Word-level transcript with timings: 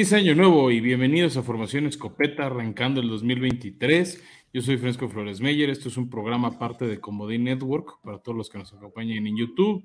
Feliz 0.00 0.14
año 0.14 0.34
nuevo 0.34 0.70
y 0.70 0.80
bienvenidos 0.80 1.36
a 1.36 1.42
Formación 1.42 1.84
Escopeta 1.84 2.46
arrancando 2.46 3.02
el 3.02 3.08
2023. 3.10 4.24
Yo 4.50 4.62
soy 4.62 4.78
Fresco 4.78 5.10
Flores 5.10 5.42
Meyer. 5.42 5.68
Esto 5.68 5.90
es 5.90 5.98
un 5.98 6.08
programa 6.08 6.58
parte 6.58 6.86
de 6.86 6.98
Comodín 6.98 7.44
Network 7.44 8.00
para 8.02 8.16
todos 8.16 8.34
los 8.34 8.48
que 8.48 8.56
nos 8.56 8.72
acompañen 8.72 9.26
en 9.26 9.36
YouTube 9.36 9.84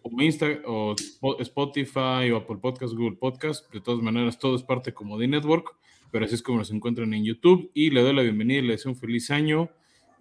o, 0.00 0.22
Insta, 0.22 0.46
o 0.64 0.96
Spotify 1.40 2.30
o 2.32 2.38
Apple 2.38 2.56
Podcast, 2.56 2.94
Google 2.94 3.18
Podcast. 3.18 3.70
De 3.70 3.82
todas 3.82 4.02
maneras, 4.02 4.38
todo 4.38 4.56
es 4.56 4.62
parte 4.62 4.92
de 4.92 4.94
Comodín 4.94 5.32
Network, 5.32 5.76
pero 6.10 6.24
así 6.24 6.36
es 6.36 6.42
como 6.42 6.56
nos 6.56 6.70
encuentran 6.70 7.12
en 7.12 7.26
YouTube. 7.26 7.70
Y 7.74 7.90
le 7.90 8.00
doy 8.00 8.14
la 8.14 8.22
bienvenida 8.22 8.60
y 8.60 8.62
le 8.62 8.72
deseo 8.72 8.92
un 8.92 8.96
feliz 8.96 9.30
año 9.30 9.68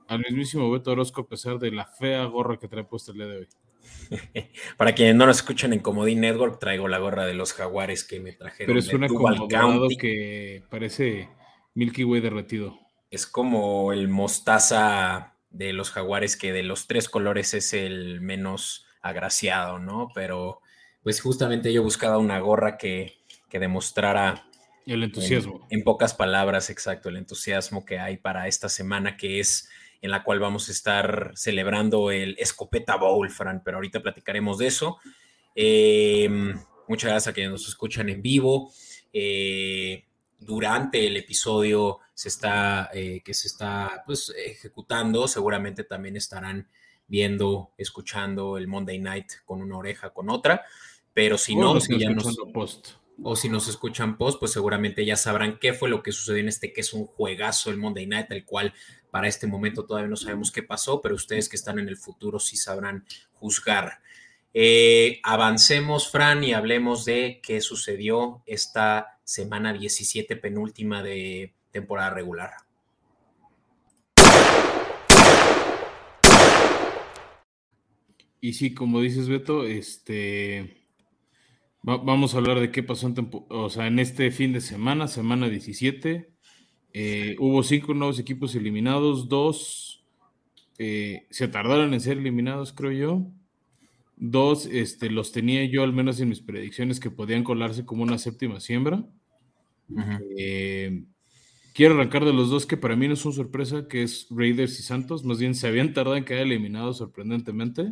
al 0.10 0.20
mismísimo 0.20 0.70
Beto 0.70 0.92
Orozco 0.92 1.22
a 1.22 1.28
pesar 1.30 1.60
de 1.60 1.72
la 1.72 1.86
fea 1.86 2.26
gorra 2.26 2.60
que 2.60 2.68
trae 2.68 2.84
puesta 2.84 3.14
el 3.14 3.20
día 3.20 3.28
de 3.28 3.38
hoy. 3.38 3.48
Para 4.78 4.94
quienes 4.94 5.16
no 5.16 5.26
nos 5.26 5.38
escuchan 5.38 5.74
en 5.74 5.80
Comodín 5.80 6.22
Network, 6.22 6.60
traigo 6.60 6.88
la 6.88 7.00
gorra 7.00 7.26
de 7.26 7.34
los 7.34 7.54
jaguares 7.54 8.04
que 8.04 8.20
me 8.20 8.34
trajeron. 8.34 8.68
Pero 8.68 8.80
es 8.80 8.94
una 8.94 9.08
como 9.08 9.48
que 10.00 10.64
parece 10.70 11.30
Milky 11.74 12.04
Way 12.04 12.22
derretido. 12.22 12.80
Es 13.10 13.28
como 13.28 13.94
el 13.94 14.08
mostaza 14.08 15.36
de 15.50 15.74
los 15.74 15.92
jaguares, 15.92 16.36
que 16.36 16.52
de 16.52 16.64
los 16.64 16.88
tres 16.88 17.10
colores 17.10 17.54
es 17.54 17.74
el 17.74 18.22
menos 18.22 18.86
agraciado, 19.02 19.80
¿no? 19.80 20.10
Pero 20.16 20.62
pues 21.04 21.22
justamente 21.22 21.72
yo 21.72 21.84
buscaba 21.84 22.18
una 22.18 22.40
gorra 22.40 22.78
que, 22.78 23.18
que 23.50 23.60
demostrara 23.60 24.46
el 24.86 25.04
entusiasmo. 25.04 25.66
en, 25.70 25.84
pocas 25.84 26.14
palabras, 26.14 26.70
exacto, 26.70 27.10
el 27.10 27.18
entusiasmo 27.18 27.86
que 27.86 28.00
hay 28.00 28.18
para 28.18 28.48
esta 28.48 28.70
semana, 28.70 29.16
que 29.18 29.40
es 29.40 29.70
en 30.04 30.12
la 30.12 30.22
cual 30.22 30.40
vamos 30.40 30.68
a 30.68 30.74
estar 30.74 31.32
celebrando 31.34 32.12
el 32.12 32.36
Escopeta 32.38 32.98
Bowl, 32.98 33.30
Fran, 33.30 33.62
pero 33.64 33.78
ahorita 33.78 34.04
platicaremos 34.04 34.58
de 34.58 34.68
eso. 34.68 34.98
Em, 35.56 36.60
muchas 36.90 37.10
gracias 37.10 37.28
a 37.32 37.34
quienes 37.34 37.54
nos 37.54 37.70
escuchan 37.70 38.10
en 38.10 38.22
vivo. 38.22 38.70
Eh, 39.14 40.04
durante 40.38 41.08
el 41.08 41.16
episodio 41.16 42.00
se 42.14 42.28
está, 42.28 42.90
eh, 42.94 43.22
que 43.24 43.34
se 43.34 43.48
está 43.48 44.04
pues, 44.06 44.34
ejecutando, 44.36 45.26
seguramente 45.26 45.86
también 45.86 46.18
estarán 46.18 46.68
viendo, 47.08 47.72
escuchando 47.78 48.58
el 48.58 48.68
Monday 48.68 49.00
Night 49.00 49.32
con 49.46 49.62
una 49.62 49.78
oreja, 49.78 50.10
con 50.10 50.30
otra, 50.30 50.66
pero 51.14 51.38
si 51.38 51.56
no, 51.56 51.80
si 51.80 51.98
ya 51.98 52.10
nos, 52.10 52.36
post. 52.54 52.90
o 53.22 53.38
si 53.38 53.48
nos 53.48 53.70
escuchan 53.70 54.18
post, 54.18 54.38
pues 54.38 54.52
seguramente 54.52 55.06
ya 55.06 55.16
sabrán 55.16 55.60
qué 55.60 55.72
fue 55.72 55.88
lo 55.88 56.04
que 56.04 56.12
sucedió 56.12 56.42
en 56.42 56.50
este 56.50 56.74
que 56.74 56.82
es 56.82 56.92
un 56.92 57.06
juegazo 57.06 57.70
el 57.70 57.78
Monday 57.78 58.06
Night, 58.06 58.30
el 58.32 58.44
cual 58.44 58.74
para 59.14 59.28
este 59.28 59.46
momento 59.46 59.86
todavía 59.86 60.10
no 60.10 60.16
sabemos 60.16 60.52
qué 60.52 60.64
pasó, 60.64 61.00
pero 61.00 61.14
ustedes 61.14 61.48
que 61.48 61.56
están 61.56 61.78
en 61.78 61.88
el 61.88 61.98
futuro 61.98 62.40
sí 62.40 62.58
sabrán 62.58 63.06
juzgar. 63.34 64.00
Eh, 64.56 65.20
avancemos, 65.22 66.10
Fran, 66.10 66.44
y 66.44 66.54
hablemos 66.54 67.06
de 67.06 67.40
qué 67.44 67.62
sucedió 67.62 68.42
esta 68.48 69.20
semana 69.24 69.72
17 69.72 70.36
penúltima 70.38 71.04
de 71.04 71.54
temporada 71.70 72.10
regular. 72.10 72.54
Y 78.42 78.54
sí, 78.54 78.74
como 78.74 79.00
dices, 79.00 79.30
Beto, 79.30 79.68
este 79.68 80.88
vamos 81.84 82.34
a 82.34 82.38
hablar 82.40 82.60
de 82.60 82.72
qué 82.72 82.82
pasó 82.82 83.14
en, 83.14 84.00
este 84.00 84.32
fin 84.32 84.54
de 84.54 84.62
semana, 84.62 85.08
semana 85.08 85.50
17. 85.50 86.33
Eh, 86.94 87.36
hubo 87.40 87.64
cinco 87.64 87.96
nuevos 87.96 88.20
equipos 88.20 88.54
eliminados, 88.54 89.28
dos 89.28 90.04
eh, 90.78 91.26
se 91.32 91.48
tardaron 91.48 91.94
en 91.94 92.00
ser 92.00 92.20
eliminados, 92.20 92.72
creo 92.72 92.92
yo. 92.92 93.28
Dos 94.16 94.68
este, 94.68 95.10
los 95.10 95.32
tenía 95.32 95.66
yo 95.66 95.84
al 95.84 95.92
menos 95.92 96.20
en 96.20 96.30
mis 96.30 96.40
predicciones 96.40 97.00
que 97.00 97.10
podían 97.10 97.44
colarse 97.44 97.84
como 97.84 98.04
una 98.04 98.20
séptima 98.20 98.60
siembra. 98.60 99.04
Eh, 100.38 101.04
quiero 101.74 101.96
arrancar 101.96 102.26
de 102.26 102.34
los 102.34 102.52
dos 102.52 102.68
que 102.68 102.78
para 102.78 102.96
mí 102.96 103.08
no 103.08 103.16
son 103.16 103.34
sorpresa, 103.34 103.88
que 103.88 104.04
es 104.04 104.28
Raiders 104.30 104.80
y 104.80 104.84
Santos. 104.84 105.24
Más 105.24 105.40
bien 105.40 105.56
se 105.56 105.68
habían 105.68 105.94
tardado 105.94 106.16
en 106.16 106.26
quedar 106.26 106.44
eliminados 106.44 107.00
sorprendentemente. 107.00 107.92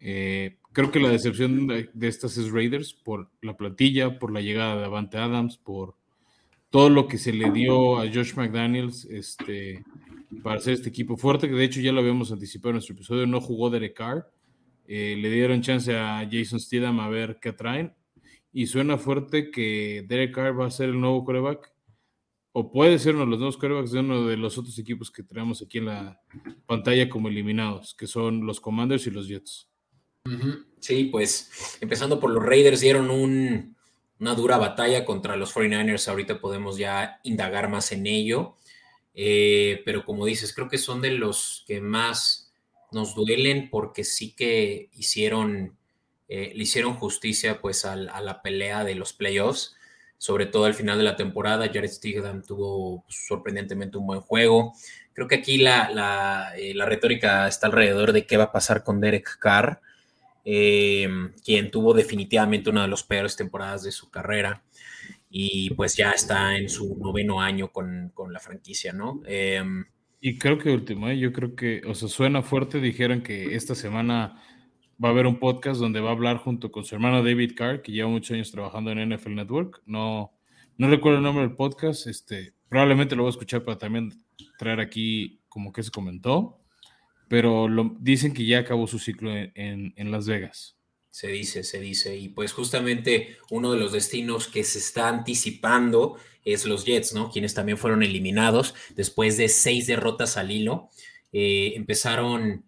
creo 0.00 0.90
que 0.90 1.00
la 1.00 1.10
decepción 1.10 1.66
de, 1.66 1.90
de, 1.92 2.08
estas 2.08 2.38
es 2.38 2.50
Raiders 2.50 2.94
por 2.94 3.30
la 3.42 3.56
plantilla, 3.56 4.18
por 4.18 4.32
la 4.32 4.40
llegada 4.40 4.78
de 4.78 4.84
Avante 4.86 5.18
Adams, 5.18 5.58
por 5.58 5.95
todo 6.76 6.90
lo 6.90 7.08
que 7.08 7.16
se 7.16 7.32
le 7.32 7.50
dio 7.52 7.98
a 7.98 8.02
Josh 8.02 8.34
McDaniels 8.34 9.06
este, 9.06 9.82
para 10.42 10.56
hacer 10.56 10.74
este 10.74 10.90
equipo 10.90 11.16
fuerte, 11.16 11.48
que 11.48 11.54
de 11.54 11.64
hecho 11.64 11.80
ya 11.80 11.90
lo 11.90 12.00
habíamos 12.00 12.32
anticipado 12.32 12.68
en 12.68 12.74
nuestro 12.74 12.94
episodio, 12.94 13.26
no 13.26 13.40
jugó 13.40 13.70
Derek 13.70 13.96
Carr, 13.96 14.30
eh, 14.86 15.16
le 15.18 15.30
dieron 15.30 15.62
chance 15.62 15.96
a 15.96 16.28
Jason 16.30 16.60
Steedham 16.60 17.00
a 17.00 17.08
ver 17.08 17.38
qué 17.40 17.54
traen, 17.54 17.94
y 18.52 18.66
suena 18.66 18.98
fuerte 18.98 19.50
que 19.50 20.04
Derek 20.06 20.34
Carr 20.34 20.60
va 20.60 20.66
a 20.66 20.70
ser 20.70 20.90
el 20.90 21.00
nuevo 21.00 21.24
coreback, 21.24 21.72
o 22.52 22.70
puede 22.70 22.98
ser 22.98 23.14
uno 23.14 23.24
de 23.24 23.30
los 23.30 23.38
nuevos 23.38 23.56
corebacks 23.56 23.92
de 23.92 24.00
uno 24.00 24.26
de 24.26 24.36
los 24.36 24.58
otros 24.58 24.78
equipos 24.78 25.10
que 25.10 25.22
tenemos 25.22 25.62
aquí 25.62 25.78
en 25.78 25.86
la 25.86 26.20
pantalla 26.66 27.08
como 27.08 27.28
eliminados, 27.28 27.94
que 27.94 28.06
son 28.06 28.44
los 28.44 28.60
Commanders 28.60 29.06
y 29.06 29.12
los 29.12 29.28
Jets. 29.28 29.70
Sí, 30.80 31.04
pues 31.04 31.78
empezando 31.80 32.20
por 32.20 32.30
los 32.32 32.44
Raiders 32.44 32.82
dieron 32.82 33.10
un, 33.10 33.75
una 34.20 34.34
dura 34.34 34.58
batalla 34.58 35.04
contra 35.04 35.36
los 35.36 35.54
49ers. 35.54 36.08
Ahorita 36.08 36.40
podemos 36.40 36.78
ya 36.78 37.20
indagar 37.22 37.68
más 37.68 37.92
en 37.92 38.06
ello. 38.06 38.56
Eh, 39.14 39.82
pero 39.84 40.04
como 40.04 40.26
dices, 40.26 40.52
creo 40.54 40.68
que 40.68 40.78
son 40.78 41.00
de 41.00 41.10
los 41.10 41.64
que 41.66 41.80
más 41.80 42.52
nos 42.92 43.14
duelen 43.14 43.70
porque 43.70 44.04
sí 44.04 44.34
que 44.34 44.90
hicieron, 44.92 45.76
eh, 46.28 46.52
le 46.54 46.62
hicieron 46.62 46.94
justicia 46.94 47.60
pues 47.60 47.84
a, 47.84 47.96
la 47.96 48.42
pelea 48.42 48.84
de 48.84 48.94
los 48.94 49.14
playoffs, 49.14 49.74
sobre 50.18 50.46
todo 50.46 50.66
al 50.66 50.74
final 50.74 50.98
de 50.98 51.04
la 51.04 51.16
temporada. 51.16 51.66
Jared 51.66 51.90
Stidham 51.90 52.42
tuvo 52.42 53.04
pues, 53.04 53.26
sorprendentemente 53.26 53.96
un 53.98 54.06
buen 54.06 54.20
juego. 54.20 54.74
Creo 55.14 55.28
que 55.28 55.36
aquí 55.36 55.58
la, 55.58 55.90
la, 55.90 56.52
eh, 56.58 56.74
la 56.74 56.84
retórica 56.84 57.48
está 57.48 57.68
alrededor 57.68 58.12
de 58.12 58.26
qué 58.26 58.36
va 58.36 58.44
a 58.44 58.52
pasar 58.52 58.84
con 58.84 59.00
Derek 59.00 59.38
Carr. 59.38 59.80
Eh, 60.48 61.08
quien 61.44 61.72
tuvo 61.72 61.92
definitivamente 61.92 62.70
una 62.70 62.82
de 62.82 62.88
las 62.88 63.02
peores 63.02 63.34
temporadas 63.34 63.82
de 63.82 63.90
su 63.90 64.12
carrera 64.12 64.62
y 65.28 65.70
pues 65.70 65.96
ya 65.96 66.12
está 66.12 66.56
en 66.56 66.68
su 66.68 66.96
noveno 67.00 67.40
año 67.40 67.72
con, 67.72 68.12
la 68.30 68.38
franquicia, 68.38 68.92
¿no? 68.92 69.22
Em, 69.26 69.84
y 70.20 70.38
creo 70.38 70.56
que 70.56 70.70
último, 70.70 71.08
¿eh? 71.08 71.18
yo 71.18 71.32
creo 71.32 71.56
que, 71.56 71.82
o 71.84 71.96
sea, 71.96 72.08
suena 72.08 72.42
fuerte, 72.42 72.80
dijeron 72.80 73.22
que 73.22 73.56
esta 73.56 73.74
semana 73.74 74.40
va 75.04 75.08
a 75.08 75.10
haber 75.10 75.26
un 75.26 75.40
podcast 75.40 75.80
donde 75.80 75.98
va 75.98 76.10
a 76.10 76.12
hablar 76.12 76.36
junto 76.36 76.70
con 76.70 76.84
su 76.84 76.94
hermano 76.94 77.24
David 77.24 77.54
Carr, 77.56 77.82
que 77.82 77.90
lleva 77.90 78.08
muchos 78.08 78.30
años 78.30 78.52
trabajando 78.52 78.92
en 78.92 79.16
NFL 79.16 79.34
Network, 79.34 79.82
no, 79.84 80.32
no 80.78 80.88
recuerdo 80.88 81.18
el 81.18 81.24
nombre 81.24 81.44
del 81.44 81.56
podcast, 81.56 82.06
este, 82.06 82.54
probablemente 82.68 83.16
lo 83.16 83.24
voy 83.24 83.30
a 83.30 83.34
escuchar 83.34 83.64
para 83.64 83.78
también 83.78 84.12
traer 84.58 84.78
aquí 84.78 85.40
como 85.48 85.72
que 85.72 85.82
se 85.82 85.90
comentó 85.90 86.60
pero 87.28 87.68
lo, 87.68 87.96
dicen 87.98 88.32
que 88.32 88.46
ya 88.46 88.60
acabó 88.60 88.86
su 88.86 88.98
ciclo 88.98 89.30
en, 89.34 90.10
Las 90.10 90.26
Vegas. 90.26 90.76
Se 91.10 91.28
dice, 91.28 91.64
se 91.64 91.80
dice. 91.80 92.16
Y 92.16 92.28
pues 92.28 92.52
justamente 92.52 93.36
uno 93.50 93.72
de 93.72 93.78
los 93.78 93.92
destinos 93.92 94.48
que 94.48 94.64
se 94.64 94.78
está 94.78 95.08
anticipando 95.08 96.16
es 96.44 96.66
los 96.66 96.84
Jets, 96.84 97.14
¿no? 97.14 97.30
Quienes 97.30 97.54
también 97.54 97.78
fueron 97.78 98.02
eliminados 98.02 98.74
después 98.94 99.36
de 99.36 99.48
seis 99.48 99.86
derrotas 99.86 100.36
al 100.36 100.50
hilo. 100.50 100.90
Eh, 101.32 101.72
empezaron 101.74 102.64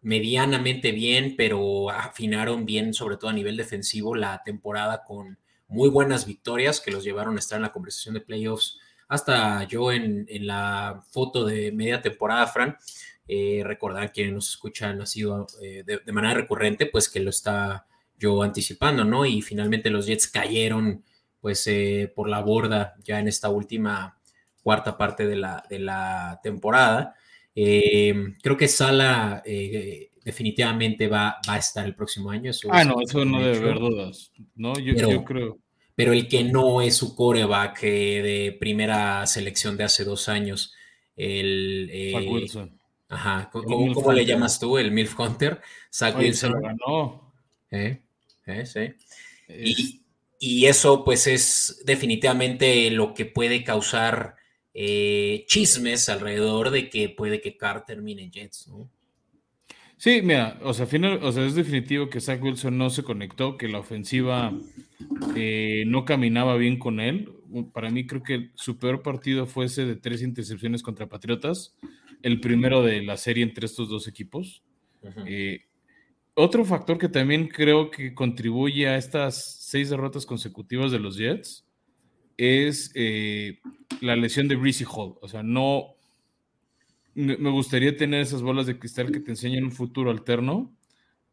medianamente 0.00 0.92
bien, 0.92 1.34
pero 1.36 1.90
afinaron 1.90 2.64
bien, 2.64 2.94
sobre 2.94 3.16
todo 3.16 3.30
a 3.30 3.34
nivel 3.34 3.56
defensivo, 3.56 4.14
la 4.14 4.42
temporada 4.44 5.02
con 5.04 5.38
muy 5.66 5.90
buenas 5.90 6.24
victorias 6.24 6.80
que 6.80 6.92
los 6.92 7.04
llevaron 7.04 7.36
a 7.36 7.40
estar 7.40 7.56
en 7.56 7.62
la 7.62 7.72
conversación 7.72 8.14
de 8.14 8.20
playoffs. 8.20 8.78
Hasta 9.08 9.64
yo 9.64 9.92
en, 9.92 10.24
en 10.28 10.46
la 10.46 11.02
foto 11.10 11.44
de 11.44 11.72
media 11.72 12.00
temporada, 12.00 12.46
Fran, 12.46 12.76
eh, 13.30 13.60
recordar 13.62 14.10
quienes 14.10 14.32
nos 14.32 14.48
escuchan 14.48 15.02
ha 15.02 15.06
sido 15.06 15.46
eh, 15.60 15.84
de, 15.84 16.12
manera 16.12 16.32
recurrente, 16.32 16.86
pues 16.86 17.10
que 17.10 17.20
lo 17.20 17.28
está 17.28 17.86
yo 18.18 18.42
anticipando, 18.42 19.04
¿no? 19.04 19.26
Y 19.26 19.42
finalmente 19.42 19.90
los 19.90 20.06
Jets 20.06 20.28
cayeron 20.28 21.04
pues 21.38 21.66
eh, 21.66 22.10
por 22.16 22.26
la 22.30 22.40
borda 22.40 22.94
ya 23.04 23.20
en 23.20 23.28
esta 23.28 23.50
última 23.50 24.18
cuarta 24.62 24.96
parte 24.96 25.26
de 25.26 25.36
la, 25.36 25.62
de 25.68 25.78
la 25.78 26.40
temporada. 26.42 27.16
creo 27.54 28.56
que 28.56 28.66
Sala 28.66 29.42
definitivamente 30.24 31.06
va, 31.06 31.36
va, 31.46 31.54
a 31.54 31.58
estar 31.58 31.84
el 31.84 31.94
próximo 31.94 32.30
año. 32.30 32.50
ah, 32.70 32.82
no, 32.82 32.96
eso 33.02 33.26
no 33.26 33.42
debe 33.42 33.58
haber 33.58 33.78
dudas, 33.78 34.32
¿no? 34.56 34.72
Yo, 34.78 35.22
creo. 35.24 35.58
Pero 35.94 36.14
el 36.14 36.28
que 36.28 36.44
no 36.44 36.80
es 36.80 36.96
su 36.96 37.14
coreback 37.14 37.82
de 37.82 38.56
primera 38.58 39.26
selección 39.26 39.76
de 39.76 39.84
hace 39.84 40.04
dos 40.04 40.30
años, 40.30 40.72
el... 41.14 41.90
Wilson 42.26 42.77
Ajá, 43.08 43.48
¿cómo, 43.50 44.12
le 44.12 44.26
llamas 44.26 44.60
tú? 44.60 44.76
El 44.78 44.90
MILF 44.90 45.18
Hunter. 45.18 45.60
Zach 45.90 46.14
ganó. 46.16 47.32
Eh, 47.70 48.00
eh, 48.46 48.66
sí. 48.66 50.02
Y, 50.40 50.66
eso, 50.66 51.04
pues, 51.04 51.26
es 51.26 51.82
definitivamente 51.84 52.90
lo 52.90 53.14
que 53.14 53.24
puede 53.24 53.64
causar 53.64 54.36
eh, 54.74 55.44
chismes 55.48 56.08
alrededor 56.08 56.70
de 56.70 56.90
que 56.90 57.08
puede 57.08 57.40
que 57.40 57.56
Carr 57.56 57.84
termine 57.84 58.22
en 58.22 58.30
Jets, 58.30 58.68
¿no? 58.68 58.90
Sí, 59.98 60.22
mira, 60.22 60.60
o 60.62 60.72
sea, 60.72 60.86
final, 60.86 61.18
o 61.24 61.32
sea, 61.32 61.44
es 61.44 61.56
definitivo 61.56 62.08
que 62.08 62.20
Zach 62.20 62.40
Wilson 62.40 62.78
no 62.78 62.88
se 62.88 63.02
conectó, 63.02 63.56
que 63.56 63.66
la 63.66 63.80
ofensiva 63.80 64.52
eh, 65.34 65.82
no 65.88 66.04
caminaba 66.04 66.56
bien 66.56 66.78
con 66.78 67.00
él. 67.00 67.32
Para 67.72 67.90
mí 67.90 68.06
creo 68.06 68.22
que 68.22 68.50
su 68.54 68.78
peor 68.78 69.02
partido 69.02 69.46
fue 69.46 69.64
ese 69.64 69.86
de 69.86 69.96
tres 69.96 70.22
intercepciones 70.22 70.84
contra 70.84 71.08
Patriotas, 71.08 71.74
el 72.22 72.40
primero 72.40 72.82
de 72.82 73.02
la 73.02 73.16
serie 73.16 73.42
entre 73.42 73.66
estos 73.66 73.88
dos 73.88 74.08
equipos. 74.08 74.62
Eh, 75.26 75.62
otro 76.34 76.64
factor 76.64 76.98
que 76.98 77.08
también 77.08 77.48
creo 77.48 77.90
que 77.90 78.14
contribuye 78.14 78.88
a 78.88 78.96
estas 78.96 79.56
seis 79.60 79.90
derrotas 79.90 80.26
consecutivas 80.26 80.92
de 80.92 80.98
los 80.98 81.16
Jets 81.16 81.66
es 82.36 82.92
eh, 82.94 83.60
la 84.00 84.16
lesión 84.16 84.48
de 84.48 84.56
Breezy 84.56 84.84
Hall. 84.84 85.16
O 85.20 85.28
sea, 85.28 85.42
no, 85.42 85.96
me 87.14 87.50
gustaría 87.50 87.96
tener 87.96 88.20
esas 88.20 88.42
bolas 88.42 88.66
de 88.66 88.78
cristal 88.78 89.10
que 89.10 89.20
te 89.20 89.32
enseñan 89.32 89.64
un 89.64 89.72
futuro 89.72 90.10
alterno 90.10 90.72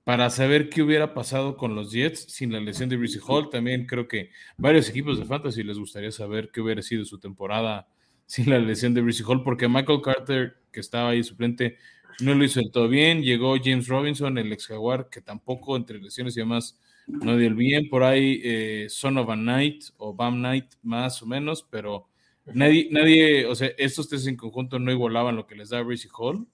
para 0.03 0.29
saber 0.29 0.69
qué 0.69 0.83
hubiera 0.83 1.13
pasado 1.13 1.57
con 1.57 1.75
los 1.75 1.91
Jets 1.91 2.31
sin 2.31 2.51
la 2.51 2.59
lesión 2.59 2.89
de 2.89 2.97
Breezy 2.97 3.19
Hall. 3.27 3.49
También 3.49 3.85
creo 3.85 4.07
que 4.07 4.31
varios 4.57 4.89
equipos 4.89 5.19
de 5.19 5.25
fantasy 5.25 5.63
les 5.63 5.77
gustaría 5.77 6.11
saber 6.11 6.51
qué 6.51 6.61
hubiera 6.61 6.81
sido 6.81 7.05
su 7.05 7.19
temporada 7.19 7.87
sin 8.25 8.49
la 8.49 8.59
lesión 8.59 8.93
de 8.93 9.01
Breezy 9.01 9.23
Hall, 9.25 9.43
porque 9.43 9.67
Michael 9.67 10.01
Carter, 10.03 10.57
que 10.75 10.81
estaba 10.81 11.09
ahí 11.09 11.23
suplente, 11.23 11.77
no 12.19 12.35
lo 12.35 12.43
hizo 12.43 12.59
del 12.59 12.71
todo 12.71 12.87
bien. 12.87 13.23
Llegó 13.23 13.55
James 13.57 13.87
Robinson, 13.87 14.37
el 14.37 14.53
ex 14.53 14.67
Jaguar, 14.67 15.09
que 15.09 15.21
tampoco 15.21 15.75
entre 15.75 15.99
lesiones 15.99 16.37
y 16.37 16.41
demás 16.41 16.79
no 17.07 17.35
dio 17.37 17.47
el 17.47 17.55
bien. 17.55 17.89
Por 17.89 18.03
ahí 18.03 18.41
eh, 18.43 18.85
Son 18.89 19.17
of 19.17 19.29
a 19.29 19.35
Night 19.35 19.85
o 19.97 20.13
Bam 20.13 20.41
Night, 20.41 20.65
más 20.83 21.21
o 21.23 21.25
menos, 21.25 21.65
pero 21.69 22.07
Nadie, 22.53 22.89
nadie, 22.91 23.45
o 23.47 23.55
sea, 23.55 23.71
estos 23.77 24.07
tres 24.07 24.27
en 24.27 24.35
conjunto 24.35 24.77
no 24.77 24.91
igualaban 24.91 25.35
lo 25.35 25.47
que 25.47 25.55
les 25.55 25.69
da 25.69 25.81
Breezy 25.81 26.09
Hall 26.15 26.47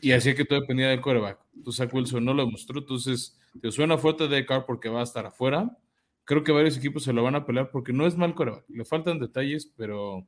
y 0.00 0.12
hacía 0.12 0.34
que 0.34 0.44
todo 0.44 0.60
dependía 0.60 0.88
del 0.88 1.00
coreback. 1.00 1.38
Entonces, 1.54 1.78
Zach 1.78 1.94
Wilson 1.94 2.24
no 2.24 2.34
lo 2.34 2.44
demostró. 2.44 2.80
Entonces, 2.80 3.38
te 3.60 3.70
suena 3.70 3.96
fuerte 3.96 4.26
de 4.26 4.44
Carr 4.44 4.66
porque 4.66 4.88
va 4.88 5.00
a 5.00 5.04
estar 5.04 5.26
afuera. 5.26 5.78
Creo 6.24 6.42
que 6.42 6.52
varios 6.52 6.76
equipos 6.76 7.04
se 7.04 7.12
lo 7.12 7.22
van 7.22 7.36
a 7.36 7.46
pelear 7.46 7.70
porque 7.70 7.92
no 7.92 8.06
es 8.06 8.16
mal 8.16 8.34
coreback. 8.34 8.64
Le 8.68 8.84
faltan 8.84 9.20
detalles, 9.20 9.70
pero, 9.76 10.26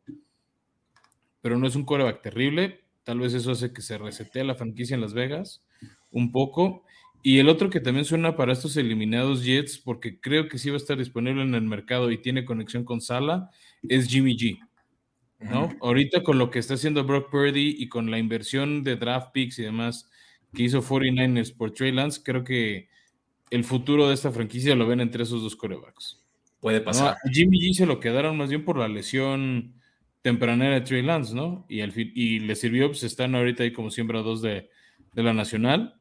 pero 1.40 1.58
no 1.58 1.66
es 1.66 1.74
un 1.74 1.84
coreback 1.84 2.22
terrible. 2.22 2.81
Tal 3.04 3.18
vez 3.18 3.34
eso 3.34 3.50
hace 3.52 3.72
que 3.72 3.82
se 3.82 3.98
resetee 3.98 4.44
la 4.44 4.54
franquicia 4.54 4.94
en 4.94 5.00
Las 5.00 5.14
Vegas 5.14 5.62
un 6.10 6.30
poco. 6.30 6.84
Y 7.22 7.38
el 7.38 7.48
otro 7.48 7.70
que 7.70 7.80
también 7.80 8.04
suena 8.04 8.36
para 8.36 8.52
estos 8.52 8.76
eliminados 8.76 9.44
Jets, 9.44 9.78
porque 9.78 10.20
creo 10.20 10.48
que 10.48 10.58
sí 10.58 10.70
va 10.70 10.74
a 10.74 10.78
estar 10.78 10.98
disponible 10.98 11.42
en 11.42 11.54
el 11.54 11.62
mercado 11.62 12.10
y 12.10 12.18
tiene 12.18 12.44
conexión 12.44 12.84
con 12.84 13.00
Sala, 13.00 13.50
es 13.88 14.08
Jimmy 14.08 14.36
G. 14.36 14.58
¿no? 15.38 15.70
Ahorita 15.80 16.22
con 16.22 16.38
lo 16.38 16.50
que 16.50 16.58
está 16.58 16.74
haciendo 16.74 17.04
Brock 17.04 17.30
Purdy 17.30 17.76
y 17.78 17.88
con 17.88 18.10
la 18.10 18.18
inversión 18.18 18.84
de 18.84 18.96
draft 18.96 19.32
picks 19.32 19.58
y 19.58 19.62
demás 19.62 20.08
que 20.54 20.64
hizo 20.64 20.82
49ers 20.82 21.56
por 21.56 21.72
Trey 21.72 21.92
Lance, 21.92 22.20
creo 22.22 22.44
que 22.44 22.88
el 23.50 23.64
futuro 23.64 24.08
de 24.08 24.14
esta 24.14 24.30
franquicia 24.30 24.74
lo 24.74 24.86
ven 24.86 25.00
entre 25.00 25.22
esos 25.22 25.42
dos 25.42 25.56
corebacks. 25.56 26.20
Puede 26.60 26.80
pasar. 26.80 27.16
Jimmy 27.30 27.58
G 27.58 27.74
se 27.74 27.86
lo 27.86 28.00
quedaron 28.00 28.36
más 28.36 28.50
bien 28.50 28.64
por 28.64 28.78
la 28.78 28.88
lesión 28.88 29.74
tempranera 30.22 30.74
de 30.74 30.80
Trey 30.82 31.02
Lance, 31.02 31.34
¿no? 31.34 31.66
Y, 31.68 31.80
al 31.80 31.92
y 31.96 32.38
le 32.40 32.54
sirvió, 32.54 32.88
pues 32.88 33.02
están 33.02 33.34
ahorita 33.34 33.64
ahí 33.64 33.72
como 33.72 33.90
siempre 33.90 34.18
a 34.18 34.22
dos 34.22 34.40
de, 34.40 34.70
la 35.14 35.34
Nacional. 35.34 35.96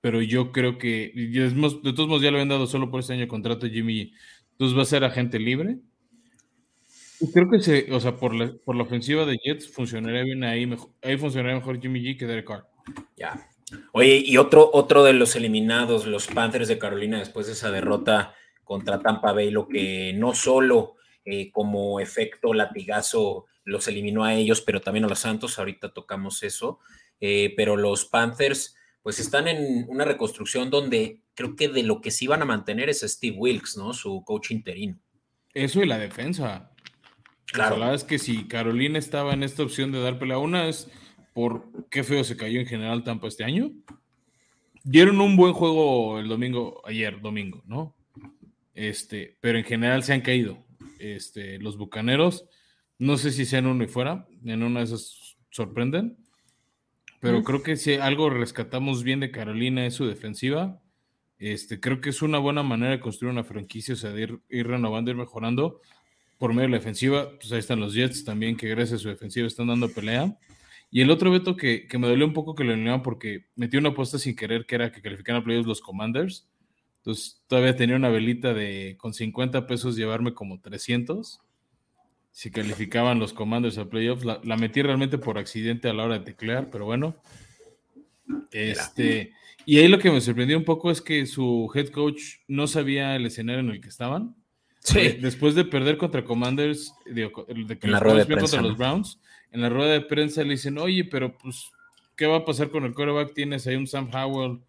Pero 0.00 0.20
yo 0.20 0.50
creo 0.50 0.78
que, 0.78 1.12
de 1.14 1.92
todos 1.92 2.08
modos 2.08 2.22
ya 2.22 2.30
lo 2.30 2.38
habían 2.38 2.48
dado 2.48 2.66
solo 2.66 2.90
por 2.90 3.00
este 3.00 3.12
año 3.12 3.22
de 3.22 3.28
contrato 3.28 3.68
Jimmy 3.68 3.94
G. 3.94 4.12
Entonces 4.52 4.76
va 4.76 4.82
a 4.82 4.86
ser 4.86 5.04
agente 5.04 5.38
libre 5.38 5.78
Creo 7.32 7.48
que 7.48 7.60
se, 7.60 7.92
o 7.92 8.00
sea, 8.00 8.16
por 8.16 8.34
la, 8.34 8.52
por 8.64 8.74
la 8.74 8.82
ofensiva 8.82 9.24
de 9.24 9.38
Jets 9.38 9.72
funcionaría 9.72 10.24
bien 10.24 10.42
ahí, 10.42 10.66
mejor, 10.66 10.90
ahí 11.02 11.16
funcionaría 11.16 11.58
mejor 11.58 11.80
Jimmy 11.80 12.00
G 12.00 12.18
que 12.18 12.26
Derek 12.26 12.46
Carr. 12.46 12.66
Ya. 13.16 13.48
Oye, 13.92 14.22
y 14.24 14.36
otro, 14.38 14.68
otro 14.72 15.04
de 15.04 15.12
los 15.12 15.36
eliminados, 15.36 16.06
los 16.06 16.26
Panthers 16.26 16.68
de 16.68 16.78
Carolina, 16.78 17.18
después 17.18 17.46
de 17.46 17.52
esa 17.52 17.70
derrota 17.70 18.34
contra 18.64 18.98
Tampa 19.00 19.32
Bay, 19.32 19.50
lo 19.50 19.68
que 19.68 20.12
no 20.16 20.34
solo 20.34 20.96
eh, 21.24 21.50
como 21.50 22.00
efecto 22.00 22.54
latigazo 22.54 23.46
los 23.64 23.86
eliminó 23.88 24.24
a 24.24 24.34
ellos, 24.34 24.60
pero 24.60 24.80
también 24.80 25.04
a 25.04 25.08
los 25.08 25.20
Santos, 25.20 25.58
ahorita 25.58 25.92
tocamos 25.92 26.42
eso, 26.42 26.80
eh, 27.20 27.54
pero 27.56 27.76
los 27.76 28.04
Panthers 28.06 28.76
pues 29.02 29.18
están 29.18 29.48
en 29.48 29.86
una 29.88 30.04
reconstrucción 30.04 30.70
donde 30.70 31.20
creo 31.34 31.56
que 31.56 31.68
de 31.68 31.82
lo 31.82 32.00
que 32.00 32.10
sí 32.10 32.26
van 32.26 32.42
a 32.42 32.46
mantener 32.46 32.88
es 32.88 33.00
Steve 33.00 33.36
Wilkes, 33.36 33.76
¿no? 33.76 33.92
Su 33.92 34.22
coach 34.24 34.50
interino. 34.52 34.98
Eso 35.54 35.82
y 35.82 35.86
la 35.86 35.98
defensa. 35.98 36.70
Claro. 37.46 37.76
la 37.76 37.86
verdad 37.86 37.94
es 37.96 38.04
que 38.04 38.18
si 38.18 38.46
Carolina 38.46 38.98
estaba 38.98 39.34
en 39.34 39.42
esta 39.42 39.62
opción 39.62 39.92
de 39.92 40.00
dar 40.00 40.18
pelea, 40.18 40.38
una 40.38 40.68
es 40.68 40.88
por 41.34 41.64
qué 41.90 42.02
feo 42.02 42.24
se 42.24 42.36
cayó 42.36 42.60
en 42.60 42.66
general 42.66 43.04
Tampa 43.04 43.28
este 43.28 43.44
año. 43.44 43.72
Dieron 44.84 45.20
un 45.20 45.36
buen 45.36 45.52
juego 45.52 46.18
el 46.18 46.28
domingo, 46.28 46.80
ayer 46.84 47.20
domingo, 47.20 47.62
¿no? 47.66 47.94
Este, 48.74 49.36
pero 49.40 49.58
en 49.58 49.64
general 49.64 50.02
se 50.02 50.14
han 50.14 50.22
caído. 50.22 50.58
Este, 51.02 51.58
los 51.58 51.76
bucaneros, 51.76 52.46
no 52.98 53.16
sé 53.16 53.32
si 53.32 53.44
sean 53.44 53.66
uno 53.66 53.84
y 53.84 53.88
fuera, 53.88 54.26
en 54.44 54.62
una 54.62 54.80
de 54.80 54.86
esas 54.86 55.36
sorprenden, 55.50 56.16
pero 57.20 57.44
creo 57.44 57.62
que 57.62 57.76
si 57.76 57.94
algo 57.94 58.30
rescatamos 58.30 59.04
bien 59.04 59.20
de 59.20 59.30
Carolina 59.30 59.86
es 59.86 59.94
su 59.94 60.06
defensiva. 60.06 60.80
Este, 61.38 61.78
creo 61.78 62.00
que 62.00 62.10
es 62.10 62.20
una 62.20 62.38
buena 62.38 62.64
manera 62.64 62.92
de 62.92 63.00
construir 63.00 63.32
una 63.32 63.44
franquicia, 63.44 63.94
o 63.94 63.96
sea, 63.96 64.10
de 64.10 64.22
ir, 64.22 64.40
ir 64.48 64.66
renovando, 64.66 65.10
ir 65.10 65.16
mejorando 65.16 65.80
por 66.38 66.50
medio 66.50 66.62
de 66.62 66.70
la 66.70 66.78
defensiva, 66.78 67.30
pues 67.38 67.52
ahí 67.52 67.60
están 67.60 67.78
los 67.78 67.94
Jets 67.94 68.24
también, 68.24 68.56
que 68.56 68.68
gracias 68.68 68.98
a 68.98 69.02
su 69.02 69.08
defensiva 69.08 69.46
están 69.46 69.68
dando 69.68 69.88
pelea. 69.88 70.36
Y 70.90 71.00
el 71.00 71.10
otro 71.10 71.30
veto 71.30 71.56
que, 71.56 71.86
me 71.98 72.08
dolió 72.08 72.26
un 72.26 72.32
poco 72.32 72.56
que 72.56 72.64
lo 72.64 72.72
eliminaron 72.72 73.02
porque 73.02 73.46
metió 73.54 73.78
una 73.78 73.90
apuesta 73.90 74.18
sin 74.18 74.34
querer, 74.34 74.66
que 74.66 74.74
era 74.74 74.92
que 74.92 75.00
calificaran 75.00 75.40
a 75.40 75.44
playoffs 75.44 75.68
los 75.68 75.80
Commanders. 75.80 76.48
Entonces 77.02 77.42
todavía 77.48 77.74
tenía 77.74 77.96
una 77.96 78.10
velita 78.10 78.54
de 78.54 78.96
con 78.96 79.12
50 79.12 79.66
pesos 79.66 79.96
llevarme 79.96 80.34
como 80.34 80.60
300. 80.60 81.40
Si 82.30 82.50
calificaban 82.52 83.18
los 83.18 83.32
Commanders 83.32 83.76
a 83.78 83.90
playoffs, 83.90 84.24
la, 84.24 84.40
la 84.44 84.56
metí 84.56 84.82
realmente 84.82 85.18
por 85.18 85.36
accidente 85.36 85.88
a 85.88 85.92
la 85.92 86.04
hora 86.04 86.18
de 86.20 86.24
teclear, 86.24 86.70
pero 86.70 86.84
bueno. 86.84 87.16
Este, 88.52 89.32
y 89.66 89.78
ahí 89.78 89.88
lo 89.88 89.98
que 89.98 90.12
me 90.12 90.20
sorprendió 90.20 90.56
un 90.56 90.64
poco 90.64 90.92
es 90.92 91.00
que 91.00 91.26
su 91.26 91.70
head 91.74 91.88
coach 91.88 92.22
no 92.46 92.68
sabía 92.68 93.16
el 93.16 93.26
escenario 93.26 93.60
en 93.60 93.70
el 93.70 93.80
que 93.80 93.88
estaban. 93.88 94.36
Sí. 94.78 95.16
Después 95.20 95.54
de 95.54 95.64
perder 95.64 95.96
contra 95.96 96.24
Commanders, 96.24 96.94
de, 97.04 97.30
que 97.30 97.86
en 97.86 97.92
la 97.92 98.00
rueda 98.00 98.18
de 98.18 98.26
prensa, 98.26 98.56
contra 98.56 98.62
los 98.62 98.76
Browns, 98.76 99.20
en 99.50 99.60
la 99.60 99.68
rueda 99.68 99.92
de 99.92 100.00
prensa 100.02 100.42
le 100.42 100.50
dicen, 100.50 100.78
oye, 100.78 101.04
pero 101.04 101.36
pues, 101.36 101.70
¿qué 102.16 102.26
va 102.26 102.38
a 102.38 102.44
pasar 102.44 102.70
con 102.70 102.84
el 102.84 102.94
quarterback? 102.94 103.34
Tienes 103.34 103.66
ahí 103.66 103.76
un 103.76 103.86
Sam 103.86 104.08
Howell, 104.12 104.60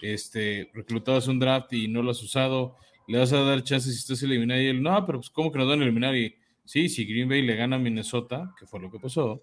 este, 0.00 0.70
reclutado 0.72 1.18
a 1.18 1.30
un 1.30 1.38
draft 1.38 1.72
y 1.72 1.88
no 1.88 2.02
lo 2.02 2.12
has 2.12 2.22
usado, 2.22 2.76
le 3.08 3.18
vas 3.18 3.32
a 3.32 3.40
dar 3.42 3.62
chances 3.62 3.94
si 3.94 4.00
estás 4.00 4.22
eliminado. 4.22 4.60
Y 4.60 4.66
él, 4.66 4.82
no, 4.82 5.04
pero 5.04 5.18
pues, 5.18 5.30
¿cómo 5.30 5.52
que 5.52 5.58
nos 5.58 5.68
van 5.68 5.80
a 5.80 5.84
eliminar? 5.84 6.16
Y 6.16 6.36
sí, 6.64 6.88
si 6.88 7.04
Green 7.04 7.28
Bay 7.28 7.42
le 7.42 7.56
gana 7.56 7.76
a 7.76 7.78
Minnesota, 7.78 8.54
que 8.58 8.66
fue 8.66 8.80
lo 8.80 8.90
que 8.90 8.98
pasó, 8.98 9.42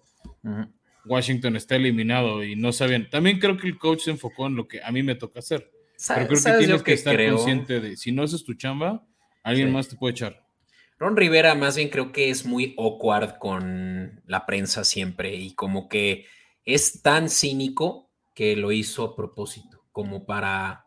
Washington 1.04 1.56
está 1.56 1.76
eliminado 1.76 2.42
y 2.42 2.56
no 2.56 2.72
sabían. 2.72 3.08
También 3.08 3.38
creo 3.38 3.56
que 3.56 3.68
el 3.68 3.78
coach 3.78 4.00
se 4.00 4.10
enfocó 4.10 4.46
en 4.46 4.56
lo 4.56 4.66
que 4.66 4.82
a 4.82 4.90
mí 4.90 5.02
me 5.02 5.14
toca 5.14 5.38
hacer. 5.38 5.70
Pero 6.08 6.26
creo 6.28 6.42
que 6.42 6.58
tienes 6.58 6.82
que, 6.82 6.92
estar 6.94 7.28
consciente 7.28 7.80
de, 7.80 7.96
si 7.96 8.10
no 8.10 8.22
haces 8.22 8.42
tu 8.42 8.54
chamba, 8.54 9.04
Alguien 9.42 9.72
más 9.72 9.88
te 9.88 9.96
puede 9.96 10.12
echar. 10.12 10.46
Ron 10.98 11.16
Rivera 11.16 11.54
más 11.54 11.76
bien 11.76 11.88
creo 11.88 12.12
que 12.12 12.28
es 12.28 12.44
muy 12.44 12.74
awkward 12.76 13.38
con 13.38 14.22
la 14.26 14.44
prensa 14.44 14.84
siempre 14.84 15.34
y 15.34 15.54
como 15.54 15.88
que 15.88 16.26
es 16.64 17.00
tan 17.02 17.30
cínico 17.30 18.10
que 18.34 18.54
lo 18.54 18.70
hizo 18.70 19.04
a 19.04 19.16
propósito, 19.16 19.79
como 20.00 20.24
para 20.24 20.86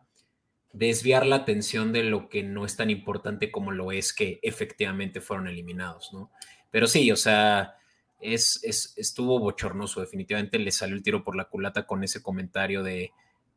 desviar 0.72 1.24
la 1.24 1.36
atención 1.36 1.92
de 1.92 2.02
lo 2.02 2.28
que 2.28 2.42
no 2.42 2.66
es 2.66 2.74
tan 2.74 2.90
importante 2.90 3.52
como 3.52 3.70
lo 3.70 3.92
es 3.92 4.12
que 4.12 4.40
efectivamente 4.42 5.20
fueron 5.20 5.46
eliminados, 5.46 6.12
¿no? 6.12 6.32
Pero 6.72 6.88
sí, 6.88 7.12
o 7.12 7.16
sea, 7.16 7.76
es, 8.18 8.60
estuvo 8.96 9.38
bochornoso, 9.38 10.00
definitivamente 10.00 10.58
le 10.58 10.72
salió 10.72 10.96
el 10.96 11.04
tiro 11.04 11.22
por 11.22 11.36
la 11.36 11.44
culata 11.44 11.86
con 11.86 12.02
ese 12.02 12.24
comentario 12.24 12.82
de 12.82 13.12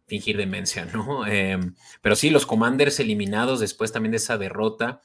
fingir 0.06 0.38
demencia, 0.38 0.86
¿no? 0.86 1.26
Em, 1.28 1.74
pero 2.04 2.16
sí, 2.16 2.30
los 2.30 2.46
Commanders 2.46 3.00
eliminados 3.00 3.60
después 3.60 3.92
también 3.92 4.12
de 4.12 4.18
esa 4.18 4.38
derrota 4.38 5.02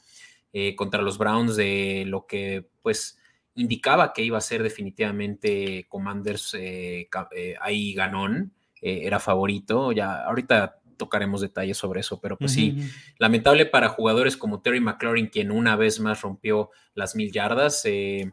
eh, 0.52 0.76
contra 0.76 1.00
los 1.00 1.16
Browns 1.16 1.56
de 1.56 2.04
lo 2.06 2.26
que 2.26 2.68
pues 2.82 3.18
indicaba 3.54 4.12
que 4.12 4.22
iba 4.22 4.36
a 4.36 4.42
ser 4.42 4.62
definitivamente 4.62 5.86
Commanders 5.88 6.52
eh, 6.58 7.08
eh, 7.34 7.54
ahí 7.58 7.94
ganón, 7.94 8.52
era 8.82 9.20
favorito, 9.20 9.92
ya 9.92 10.24
ahorita 10.24 10.80
tocaremos 10.96 11.40
detalles 11.40 11.78
sobre 11.78 12.00
eso, 12.00 12.20
pero 12.20 12.36
pues 12.36 12.52
sí, 12.52 12.76
lamentable 13.18 13.66
para 13.66 13.88
jugadores 13.88 14.36
como 14.36 14.60
Terry 14.60 14.80
McLaurin, 14.80 15.28
quien 15.28 15.50
una 15.50 15.74
vez 15.76 15.98
más 16.00 16.20
rompió 16.20 16.70
las 16.94 17.16
mil 17.16 17.32
yardas 17.32 17.84
en 17.84 18.32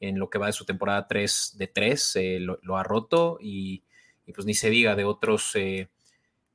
lo 0.00 0.28
que 0.30 0.38
va 0.38 0.46
de 0.46 0.52
su 0.52 0.64
temporada 0.64 1.08
3 1.08 1.54
de 1.56 1.66
3, 1.66 2.18
lo, 2.40 2.76
ha 2.76 2.82
roto 2.82 3.38
y, 3.40 3.82
y, 4.26 4.32
pues 4.32 4.46
ni 4.46 4.54
se 4.54 4.70
diga 4.70 4.94
de 4.94 5.04
otros 5.04 5.56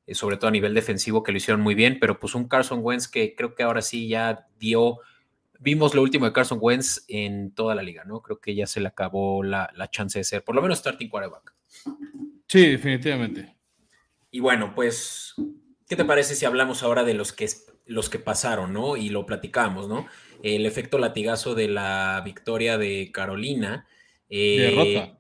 eh, 0.10 0.16
sobre 0.16 0.38
todo 0.38 0.48
a 0.48 0.52
nivel 0.52 0.74
defensivo, 0.74 1.22
que 1.22 1.32
lo 1.32 1.38
hicieron 1.38 1.62
muy 1.62 1.76
bien, 1.76 2.00
pero 2.00 2.20
pues 2.20 2.34
un 2.34 2.48
Carson 2.48 2.80
Wentz 2.82 3.08
que 3.08 3.36
creo 3.36 3.54
que 3.54 3.62
ahora 3.62 3.84
sí 3.84 4.08
ya 4.08 4.48
dio, 4.58 5.02
vimos 5.60 5.94
lo 5.94 6.02
último 6.02 6.26
de 6.26 6.34
Carson 6.34 6.58
Wentz 6.60 7.06
en 7.08 7.54
toda 7.54 7.76
la 7.76 7.84
liga, 7.84 8.06
¿no? 8.06 8.24
Creo 8.24 8.40
que 8.40 8.56
ya 8.56 8.66
se 8.66 8.80
le 8.80 8.88
acabó 8.88 9.44
la, 9.44 9.70
chance 9.92 10.18
de 10.18 10.24
ser, 10.24 10.44
por 10.44 10.56
lo 10.56 10.64
menos 10.64 10.80
starting 10.80 11.10
quarterback. 11.10 11.54
Sí, 12.50 12.66
definitivamente. 12.66 13.56
Y 14.32 14.40
bueno, 14.40 14.74
pues, 14.74 15.36
¿qué 15.88 15.96
te 15.96 16.04
parece 16.04 16.36
si 16.36 16.46
hablamos 16.46 16.82
ahora 16.82 17.04
de 17.04 17.14
los 17.14 17.32
que, 17.32 17.48
los 17.86 18.10
que 18.10 18.18
pasaron, 18.18 18.74
¿no? 18.74 18.98
Y 18.98 19.10
lo 19.10 19.28
platicamos, 19.28 19.88
¿no? 19.88 20.08
El 20.42 20.66
efecto 20.66 20.98
latigazo 20.98 21.54
de 21.54 21.68
la 21.68 22.22
victoria 22.26 22.80
de 22.80 23.12
Carolina. 23.14 23.88
Eh, 24.30 24.74
derrota. 24.76 25.20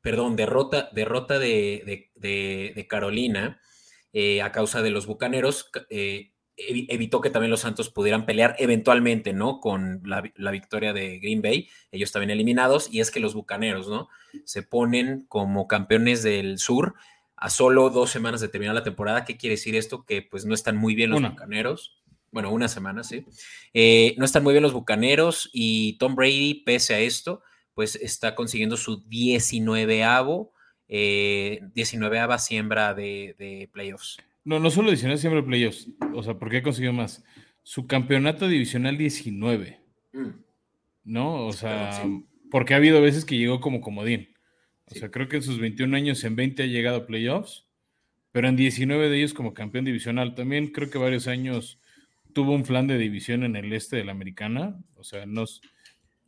Perdón, 0.00 0.36
derrota, 0.36 0.88
derrota 0.92 1.40
de, 1.40 2.10
de, 2.14 2.86
Carolina 2.88 3.60
eh, 4.12 4.40
a 4.40 4.52
causa 4.52 4.80
de 4.80 4.90
los 4.90 5.06
bucaneros. 5.06 5.70
Eh, 5.90 6.30
evitó 6.58 7.20
que 7.20 7.30
también 7.30 7.50
los 7.50 7.60
Santos 7.60 7.88
pudieran 7.88 8.26
pelear 8.26 8.56
eventualmente, 8.58 9.32
¿no? 9.32 9.60
Con 9.60 10.02
la, 10.04 10.22
la, 10.36 10.50
victoria 10.50 10.92
de 10.92 11.18
Green 11.20 11.40
Bay, 11.40 11.68
ellos 11.92 12.10
también 12.10 12.30
eliminados, 12.30 12.88
y 12.92 13.00
es 13.00 13.10
que 13.10 13.20
los 13.20 13.34
Bucaneros, 13.34 13.88
¿no? 13.88 14.08
Se 14.44 14.62
ponen 14.62 15.24
como 15.28 15.68
campeones 15.68 16.22
del 16.22 16.58
sur 16.58 16.94
a 17.36 17.50
solo 17.50 17.90
dos 17.90 18.10
semanas 18.10 18.40
de 18.40 18.48
terminar 18.48 18.74
la 18.74 18.82
temporada. 18.82 19.24
¿Qué 19.24 19.36
quiere 19.36 19.54
decir 19.54 19.76
esto? 19.76 20.04
Que 20.04 20.22
pues 20.22 20.44
no 20.44 20.54
están 20.54 20.76
muy 20.76 20.94
bien 20.94 21.10
los 21.10 21.22
Bucaneros. 21.22 22.02
Bueno, 22.30 22.50
una 22.50 22.68
semana, 22.68 23.04
sí. 23.04 23.24
Eh, 23.72 24.14
no 24.18 24.24
están 24.24 24.42
muy 24.42 24.52
bien 24.52 24.62
los 24.62 24.72
Bucaneros 24.72 25.48
y 25.52 25.96
Tom 25.98 26.14
Brady, 26.14 26.62
pese 26.66 26.94
a 26.94 26.98
esto, 26.98 27.42
pues 27.74 27.96
está 27.96 28.34
consiguiendo 28.34 28.76
su 28.76 29.04
19avo, 29.08 30.50
eh, 30.88 31.60
19ava 31.74 32.38
siembra 32.38 32.92
de, 32.92 33.34
de 33.38 33.70
playoffs. 33.72 34.18
No, 34.48 34.58
no 34.58 34.70
solo 34.70 34.88
19 34.88 35.18
siempre 35.18 35.42
playoffs. 35.42 35.90
O 36.14 36.22
sea, 36.22 36.38
¿por 36.38 36.48
qué 36.48 36.62
consiguió 36.62 36.90
más? 36.94 37.22
Su 37.64 37.86
campeonato 37.86 38.48
divisional 38.48 38.96
19. 38.96 39.78
Mm. 40.14 40.28
¿No? 41.04 41.44
O 41.44 41.52
sea, 41.52 42.02
porque 42.50 42.72
ha 42.72 42.78
habido 42.78 43.02
veces 43.02 43.26
que 43.26 43.36
llegó 43.36 43.60
como 43.60 43.82
comodín. 43.82 44.30
O 44.86 44.94
sea, 44.94 45.10
creo 45.10 45.28
que 45.28 45.36
en 45.36 45.42
sus 45.42 45.60
21 45.60 45.94
años 45.94 46.24
en 46.24 46.34
20 46.34 46.62
ha 46.62 46.66
llegado 46.66 46.96
a 46.96 47.06
playoffs, 47.06 47.66
pero 48.32 48.48
en 48.48 48.56
19 48.56 49.10
de 49.10 49.18
ellos 49.18 49.34
como 49.34 49.52
campeón 49.52 49.84
divisional. 49.84 50.34
También 50.34 50.68
creo 50.68 50.88
que 50.88 50.96
varios 50.96 51.26
años 51.26 51.78
tuvo 52.32 52.54
un 52.54 52.62
plan 52.62 52.86
de 52.86 52.96
división 52.96 53.44
en 53.44 53.54
el 53.54 53.70
este 53.74 53.96
de 53.96 54.04
la 54.04 54.12
americana. 54.12 54.82
O 54.94 55.04
sea, 55.04 55.26
nos, 55.26 55.60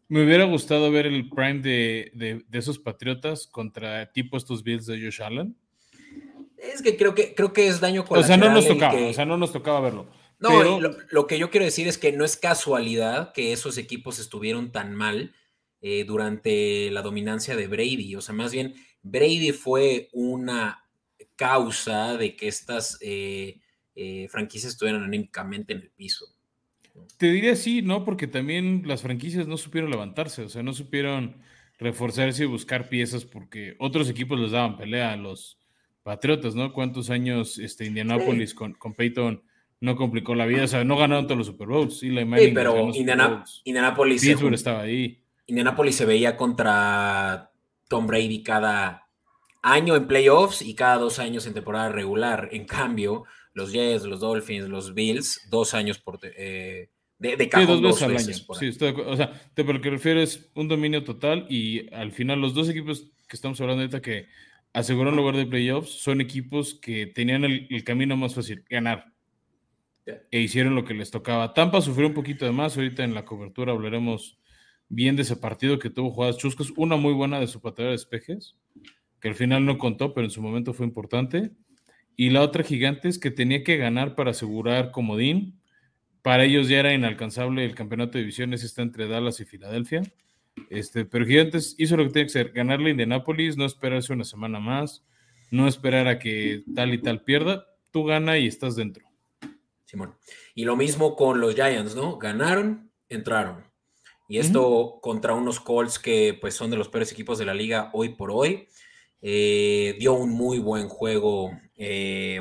me 0.09 0.23
hubiera 0.23 0.45
gustado 0.45 0.93
ver 0.93 1.07
el 1.07 1.31
prime 1.31 1.61
de, 1.61 2.45
de 2.47 2.59
esos 2.59 2.79
Patriotas 2.79 3.47
contra 3.47 4.13
tipo 4.13 4.37
estos 4.37 4.63
Bills 4.63 4.85
de 4.85 5.03
Josh 5.03 5.23
Allen. 5.23 5.57
Es 6.61 6.83
que 6.83 6.97
creo 6.97 7.15
que, 7.15 7.35
creo 7.35 7.53
que 7.53 7.69
es 7.69 7.81
daño 7.81 8.05
colateral. 8.05 8.39
O 8.39 8.43
sea, 8.43 8.49
no 8.49 8.55
nos 8.55 8.69
tocaba, 8.69 9.09
o 9.09 9.13
sea, 9.13 9.25
no 9.27 9.37
nos 9.37 9.53
tocaba 9.53 9.81
verlo. 9.81 10.07
No, 10.41 10.81
lo, 10.81 11.27
que 11.27 11.39
yo 11.39 11.51
quiero 11.51 11.67
decir 11.67 11.87
es 11.87 11.99
que 11.99 12.13
no 12.13 12.25
es 12.25 12.39
casualidad 12.39 13.33
que 13.33 13.53
esos 13.53 13.77
equipos 13.77 14.19
estuvieron 14.19 14.73
tan 14.73 14.95
mal 14.95 15.35
eh, 15.83 16.05
durante 16.05 16.91
la 16.91 17.03
dominancia 17.03 17.57
de 17.57 17.67
Brady. 17.67 18.17
O 18.17 18.23
sea, 18.23 18.35
más 18.35 18.51
bien, 18.51 18.75
Brady 19.03 19.53
fue 19.53 20.09
una 20.13 20.85
causa 21.37 22.17
de 22.17 22.37
que 22.37 22.49
estas 22.49 22.99
eh, 23.03 23.61
eh, 23.95 24.29
franquicias 24.29 24.73
estuvieran 24.73 25.03
anímicamente 25.03 25.75
en 25.75 25.81
el 25.81 25.91
piso. 25.91 26.27
Te 27.19 27.31
diría 27.31 27.55
sí, 27.55 27.83
¿no? 27.83 28.05
Porque 28.05 28.27
también 28.27 28.83
las 28.87 29.03
franquicias 29.03 29.47
no 29.47 29.59
supieron 29.59 29.91
levantarse, 29.91 30.43
o 30.43 30.49
sea, 30.49 30.63
no 30.63 30.73
supieron 30.73 31.43
reforzarse 31.79 32.45
y 32.45 32.47
buscar 32.47 32.89
piezas 32.89 33.25
porque 33.25 33.77
otros 33.79 34.09
equipos 34.09 34.39
les 34.39 34.51
daban 34.51 34.77
pelea 34.77 35.13
a 35.13 35.17
los, 35.17 35.60
Patriotas, 36.03 36.55
¿no? 36.55 36.73
¿Cuántos 36.73 37.11
años 37.11 37.59
este, 37.59 37.87
Indianapolis 37.87 38.55
con, 38.55 38.73
con 38.75 38.95
Peyton 38.95 39.43
no 39.81 39.97
complicó 39.97 40.35
la 40.35 40.47
vida? 40.47 40.65
O 40.65 40.69
sea, 40.69 40.85
no 40.85 40.97
ganaron 40.97 41.27
todos 41.27 41.39
los 41.39 41.47
Super 41.47 41.69
Bowls. 41.69 41.99
Sí, 41.99 42.11
pero 42.55 42.91
Indianapolis, 42.95 44.23
estaba 44.25 44.83
ahí. 44.83 45.23
Indianapolis 45.47 45.97
se 45.97 46.07
veía 46.07 46.37
contra 46.37 47.51
Tom 47.89 48.07
Brady 48.07 48.43
cada 48.43 49.09
año 49.63 49.97
en 49.97 50.07
playoffs 50.07 50.63
y 50.63 50.75
cada 50.75 50.97
dos 50.97 51.19
años 51.19 51.47
en 51.47 51.55
temporada 51.55 51.91
regular. 51.91 52.49
En 52.53 52.65
cambio, 52.65 53.25
los 53.53 53.73
Jets, 53.73 54.05
los 54.05 54.21
Dolphins, 54.21 54.69
los 54.69 54.95
Bills, 54.95 55.49
dos 55.51 55.75
años 55.75 55.99
por... 55.99 56.19
Eh, 56.23 56.89
de, 57.19 57.37
de 57.37 57.51
sí, 57.53 57.67
dos 57.67 57.83
veces 57.83 58.03
al 58.03 58.17
año. 58.17 58.35
Sí, 58.59 58.67
estoy, 58.67 58.93
o 58.93 59.17
sea, 59.17 59.39
de 59.55 59.65
lo 59.65 59.81
que 59.83 59.91
refiero 59.91 60.23
es 60.23 60.51
un 60.55 60.69
dominio 60.69 61.05
total 61.05 61.47
y 61.51 61.93
al 61.93 62.13
final 62.13 62.41
los 62.41 62.55
dos 62.55 62.71
equipos 62.71 63.11
que 63.29 63.37
estamos 63.37 63.61
hablando 63.61 63.83
ahorita 63.83 64.01
que 64.01 64.29
aseguró 64.73 65.11
un 65.11 65.17
lugar 65.17 65.37
de 65.37 65.47
playoffs, 65.47 65.91
son 65.91 66.21
equipos 66.21 66.75
que 66.75 67.07
tenían 67.07 67.45
el, 67.45 67.85
camino 67.85 68.17
más 68.17 68.35
fácil, 68.35 68.65
ganar. 68.69 69.13
E 70.31 70.41
hicieron 70.41 70.75
lo 70.75 70.85
que 70.85 70.95
les 70.95 71.11
tocaba. 71.11 71.55
Tampa 71.55 71.81
sufrió 71.81 72.09
un 72.09 72.15
poquito 72.15 72.45
de 72.45 72.53
más, 72.53 72.77
ahorita 72.77 73.05
en 73.05 73.15
la 73.15 73.25
cobertura 73.25 73.73
hablaremos 73.73 74.39
bien 74.89 75.15
de 75.17 75.23
ese 75.23 75.37
partido 75.37 75.79
que 75.79 75.91
tuvo 75.91 76.11
jugadas 76.11 76.37
chuscas, 76.39 76.73
una 76.77 76.97
muy 76.97 77.13
buena 77.13 77.39
de 77.39 77.47
su 77.47 77.61
pateador 77.61 77.93
de 77.93 77.97
espejes, 77.97 78.57
que 79.21 79.29
al 79.29 79.35
final 79.35 79.65
no 79.65 79.79
contó, 79.79 80.15
pero 80.15 80.25
en 80.25 80.31
su 80.31 80.43
momento 80.43 80.73
fue 80.73 80.87
importante. 80.87 81.53
Y 82.17 82.31
la 82.31 82.43
otra 82.43 82.65
Gigantes 82.65 83.19
que 83.19 83.31
tenía 83.31 83.63
que 83.63 83.77
ganar 83.77 84.15
para 84.15 84.33
asegurar 84.33 84.91
comodín. 84.91 85.61
Para 86.23 86.45
ellos 86.45 86.69
ya 86.69 86.81
era 86.81 86.93
inalcanzable 86.93 87.65
el 87.65 87.75
campeonato 87.75 88.13
de 88.13 88.21
divisiones, 88.21 88.63
está 88.63 88.83
entre 88.83 89.09
Dallas 89.09 89.41
y 89.41 89.47
Filadelfia. 89.47 90.03
Este, 90.69 91.05
pero 91.05 91.25
Gigantes 91.25 91.75
hizo 91.79 91.97
lo 91.97 92.05
que 92.05 92.11
tiene 92.11 92.27
que 92.27 92.39
hacer, 92.39 92.53
ganarle 92.53 92.89
a 92.89 92.91
Indianapolis, 92.91 93.57
no 93.57 93.65
esperarse 93.65 94.13
una 94.13 94.25
semana 94.25 94.61
más, 94.61 95.05
no 95.51 95.67
esperar 95.67 96.07
a 96.09 96.19
que 96.19 96.65
tal 96.75 96.93
y 96.95 96.99
tal 96.99 97.23
pierda, 97.23 97.67
tú 97.91 98.05
gana 98.05 98.39
y 98.39 98.47
estás 98.47 98.77
dentro. 98.77 99.07
Simón. 99.85 100.15
Y 100.55 100.65
lo 100.65 100.77
mismo 100.77 101.17
con 101.17 101.41
los 101.41 101.55
Giants, 101.55 101.97
¿no? 101.97 102.19
Ganaron, 102.19 102.91
entraron. 103.09 103.65
Y 104.29 104.39
esto 104.39 105.01
contra 105.03 105.35
unos 105.35 105.59
Colts 105.59 105.99
que 105.99 106.39
pues 106.41 106.55
son 106.55 106.71
de 106.71 106.77
los 106.77 106.89
peores 106.89 107.11
equipos 107.11 107.39
de 107.39 107.45
la 107.45 107.55
liga 107.55 107.91
hoy 107.93 108.11
por 108.11 108.31
hoy. 108.31 108.69
Eh, 109.21 109.97
dio 109.99 110.13
un 110.13 110.31
muy 110.31 110.61
buen 110.61 110.89
juego 110.89 111.51
eh, 111.77 112.41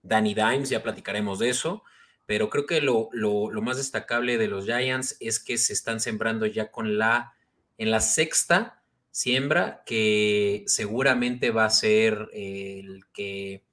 Danny 0.00 0.32
Dimes, 0.32 0.70
ya 0.70 0.82
platicaremos 0.82 1.38
de 1.38 1.50
eso. 1.50 1.82
Pero 2.24 2.48
creo 2.48 2.64
que 2.64 2.80
lo, 2.80 3.10
lo 3.12 3.60
más 3.60 3.76
destacable 3.76 4.38
de 4.38 4.48
los 4.48 4.64
Giants 4.64 5.18
es 5.20 5.38
que 5.38 5.58
se 5.58 5.74
están 5.74 6.00
sembrando 6.00 6.46
ya 6.46 6.70
con 6.70 6.96
la 6.96 7.34
en 7.78 7.90
la 7.90 8.00
sexta 8.00 8.82
siembra, 9.10 9.82
que 9.86 10.64
seguramente 10.66 11.50
va 11.50 11.64
a 11.64 11.70
ser 11.70 12.28
el 12.32 13.04
que, 13.12 13.64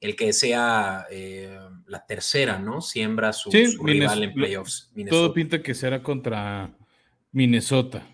el 0.00 0.16
que 0.16 0.32
sea 0.32 1.06
eh, 1.10 1.58
la 1.86 2.06
tercera, 2.06 2.58
¿no? 2.58 2.80
Siembra 2.80 3.32
su, 3.32 3.50
rival 3.50 4.24
en 4.24 4.32
playoffs. 4.32 4.90
Todo 5.08 5.34
pinta 5.34 5.62
que 5.62 5.74
será 5.74 6.02
contra 6.02 6.76
Minnesota. 7.32 8.06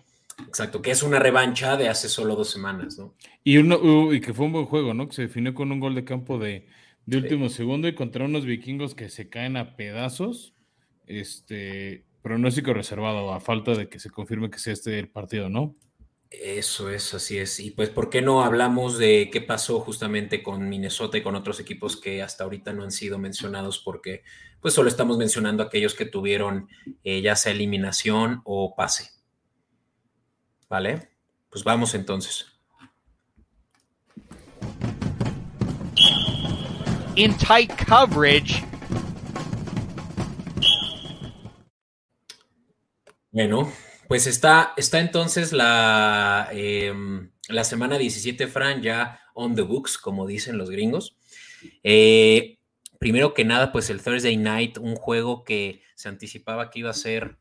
Exacto, 0.47 0.81
que 0.81 0.91
es 0.91 1.01
una 1.01 1.17
revancha 1.17 1.77
de 1.77 1.89
hace 1.89 2.09
solo 2.09 2.35
dos 2.35 2.51
semanas, 2.51 2.97
¿no? 2.97 3.15
Y, 3.43 3.57
uno, 3.57 4.13
y 4.13 4.21
que 4.21 4.33
fue 4.33 4.45
un 4.45 4.53
buen 4.53 4.65
juego, 4.65 4.93
¿no? 4.93 5.07
Que 5.07 5.15
se 5.15 5.21
definió 5.23 5.55
con 5.55 5.71
un 5.71 5.79
gol 5.79 5.95
de 5.95 6.03
campo 6.03 6.37
de, 6.37 6.67
de 7.07 7.17
último 7.17 7.49
segundo 7.49 7.87
y 7.87 7.95
contra 7.95 8.25
unos 8.25 8.45
vikingos 8.45 8.93
que 8.93 9.09
se 9.09 9.29
caen 9.29 9.57
a 9.57 9.75
pedazos. 9.75 10.53
Este, 11.07 12.05
pronóstico 12.21 12.73
reservado 12.73 13.33
a 13.33 13.39
falta 13.39 13.73
de 13.75 13.89
que 13.89 13.99
se 13.99 14.09
confirme 14.09 14.49
que 14.49 14.59
sea 14.59 14.73
este 14.73 14.99
el 14.99 15.09
partido, 15.09 15.49
¿no? 15.49 15.75
Eso 16.29 16.89
es, 16.89 17.13
así 17.13 17.37
es. 17.37 17.59
Y 17.59 17.71
pues, 17.71 17.89
¿por 17.89 18.09
qué 18.09 18.21
no 18.21 18.43
hablamos 18.43 18.97
de 18.97 19.29
qué 19.31 19.39
pasó 19.39 19.79
justamente 19.79 20.43
con 20.43 20.67
Minnesota 20.67 21.17
y 21.17 21.23
con 21.23 21.35
otros 21.35 21.59
equipos 21.61 21.95
que 21.95 22.21
hasta 22.21 22.43
ahorita 22.43 22.73
no 22.73 22.83
han 22.83 22.91
sido 22.91 23.17
mencionados? 23.17 23.79
Porque 23.79 24.23
pues 24.59 24.73
solo 24.73 24.89
estamos 24.89 25.17
mencionando 25.17 25.63
aquellos 25.63 25.93
que 25.93 26.05
tuvieron 26.05 26.67
eh, 27.03 27.21
ya 27.21 27.35
sea 27.35 27.53
eliminación 27.53 28.41
o 28.43 28.75
pase. 28.75 29.11
¿Vale? 30.67 31.09
Pues 31.49 31.63
vamos 31.63 31.93
entonces. 31.95 32.57
In 37.15 37.35
tight 37.37 37.71
coverage. 37.87 38.63
Bueno, 43.31 43.71
pues 44.07 44.25
está, 44.25 44.73
está 44.77 44.99
entonces 44.99 45.51
la, 45.51 46.47
em, 46.51 47.31
la 47.49 47.63
semana 47.65 47.97
17, 47.97 48.47
Fran, 48.47 48.81
ya 48.81 49.19
on 49.33 49.55
the 49.55 49.61
books, 49.63 49.97
como 49.97 50.25
dicen 50.25 50.57
los 50.57 50.69
gringos. 50.69 51.17
Eh, 51.83 52.59
primero 52.99 53.33
que 53.33 53.43
nada, 53.45 53.71
pues 53.71 53.89
el 53.89 54.01
Thursday 54.01 54.37
Night, 54.37 54.77
un 54.77 54.95
juego 54.95 55.43
que 55.43 55.81
se 55.95 56.07
anticipaba 56.09 56.69
que 56.69 56.79
iba 56.79 56.89
a 56.89 56.93
ser, 56.93 57.37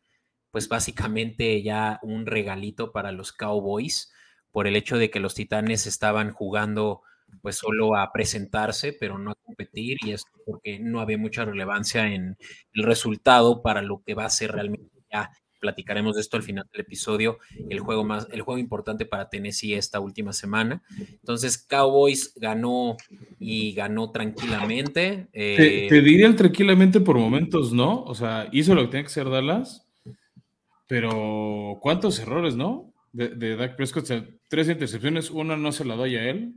pues 0.51 0.69
básicamente 0.69 1.63
ya 1.63 2.01
un 2.03 2.27
regalito 2.27 2.93
para 2.93 3.13
los 3.13 3.33
Cowboys, 3.33 4.13
por 4.51 4.67
el 4.67 4.77
hecho 4.77 4.99
de 4.99 5.11
que 5.11 5.21
los 5.21 5.35
Titanes 5.35 5.87
estaban 5.87 6.33
jugando 6.33 7.03
pues 7.43 7.57
solo 7.57 7.97
a 7.97 8.13
presentarse, 8.13 8.93
pero 8.93 9.19
no 9.19 9.33
a 9.33 9.35
competir, 9.35 9.99
y 10.05 10.13
es 10.13 10.25
porque 10.45 10.79
no 10.81 11.01
había 11.01 11.19
mucha 11.19 11.45
relevancia 11.45 12.07
en 12.13 12.37
el 12.73 12.83
resultado 12.85 13.63
para 13.63 13.83
lo 13.83 14.03
que 14.05 14.15
va 14.15 14.25
a 14.25 14.31
ser 14.31 14.53
realmente 14.53 14.91
ya 15.13 15.31
platicaremos 15.59 16.15
de 16.15 16.21
esto 16.21 16.37
al 16.37 16.43
final 16.43 16.67
del 16.73 16.83
episodio, 16.83 17.39
el 17.69 17.81
juego 17.81 18.05
más, 18.05 18.29
el 18.33 18.43
juego 18.43 18.59
importante 18.59 19.07
para 19.07 19.29
Tennessee 19.29 19.75
esta 19.75 20.01
última 20.01 20.33
semana. 20.33 20.83
Entonces, 20.99 21.59
Cowboys 21.59 22.33
ganó 22.37 22.97
y 23.39 23.73
ganó 23.73 24.11
tranquilamente. 24.11 25.29
te, 25.33 25.87
eh, 25.87 26.03
dirían 26.03 26.37
tranquilamente 26.37 27.01
por 27.01 27.19
momentos, 27.19 27.73
¿no? 27.73 28.03
O 28.05 28.15
sea, 28.15 28.49
hizo 28.53 28.75
lo 28.75 28.83
que 28.83 28.89
tenía 28.89 29.03
que 29.05 29.11
hacer 29.11 29.31
Dallas, 29.31 29.87
pero 30.87 31.79
¿cuántos 31.81 32.19
errores, 32.19 32.57
no? 32.57 32.93
De 33.13 33.57
Dak 33.57 33.77
Prescott, 33.77 34.11
tres 34.49 34.69
intercepciones, 34.69 35.31
una 35.31 35.57
no 35.57 35.73
se 35.73 35.85
la 35.85 35.97
doy 35.97 36.17
a 36.17 36.29
él. 36.31 36.55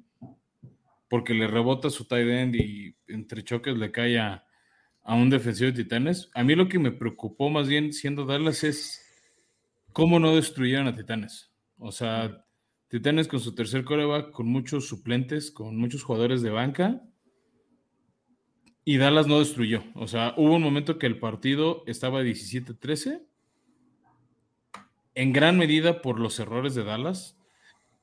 porque 1.09 1.33
le 1.33 1.47
rebota 1.47 1.89
su 1.89 2.05
tight 2.05 2.27
end 2.27 2.55
y 2.55 2.95
entre 3.07 3.43
choques 3.43 3.75
le 3.75 3.91
cae 3.91 4.19
a, 4.19 4.43
un 5.15 5.29
defensivo 5.29 5.71
de 5.71 5.83
Titanes. 5.83 6.29
A 6.35 6.43
mí 6.43 6.55
lo 6.55 6.69
que 6.69 6.77
me 6.77 6.91
preocupó 6.91 7.49
más 7.49 7.67
bien 7.67 7.93
siendo 7.93 8.25
Dallas 8.25 8.63
es 8.63 9.03
cómo 9.91 10.19
no 10.19 10.35
destruyeron 10.35 10.87
a 10.87 10.95
Titanes. 10.95 11.51
O 11.77 11.91
sea, 11.91 12.45
Titanes 12.89 13.27
con 13.27 13.39
su 13.39 13.55
tercer 13.55 13.83
coreback, 13.83 14.31
con 14.31 14.47
muchos 14.47 14.87
suplentes, 14.87 15.51
con 15.51 15.77
muchos 15.77 16.03
jugadores 16.03 16.41
de 16.41 16.51
banca. 16.51 17.01
Y 18.85 18.97
Dallas 18.97 19.27
no 19.27 19.39
destruyó. 19.39 19.83
O 19.95 20.07
sea, 20.07 20.33
hubo 20.37 20.55
un 20.55 20.63
momento 20.63 20.97
que 20.97 21.07
el 21.07 21.19
partido 21.19 21.83
estaba 21.87 22.23
17-13. 22.23 23.23
En 25.15 25.33
gran 25.33 25.57
medida 25.57 26.01
por 26.01 26.19
los 26.19 26.39
errores 26.39 26.75
de 26.75 26.83
Dallas. 26.83 27.37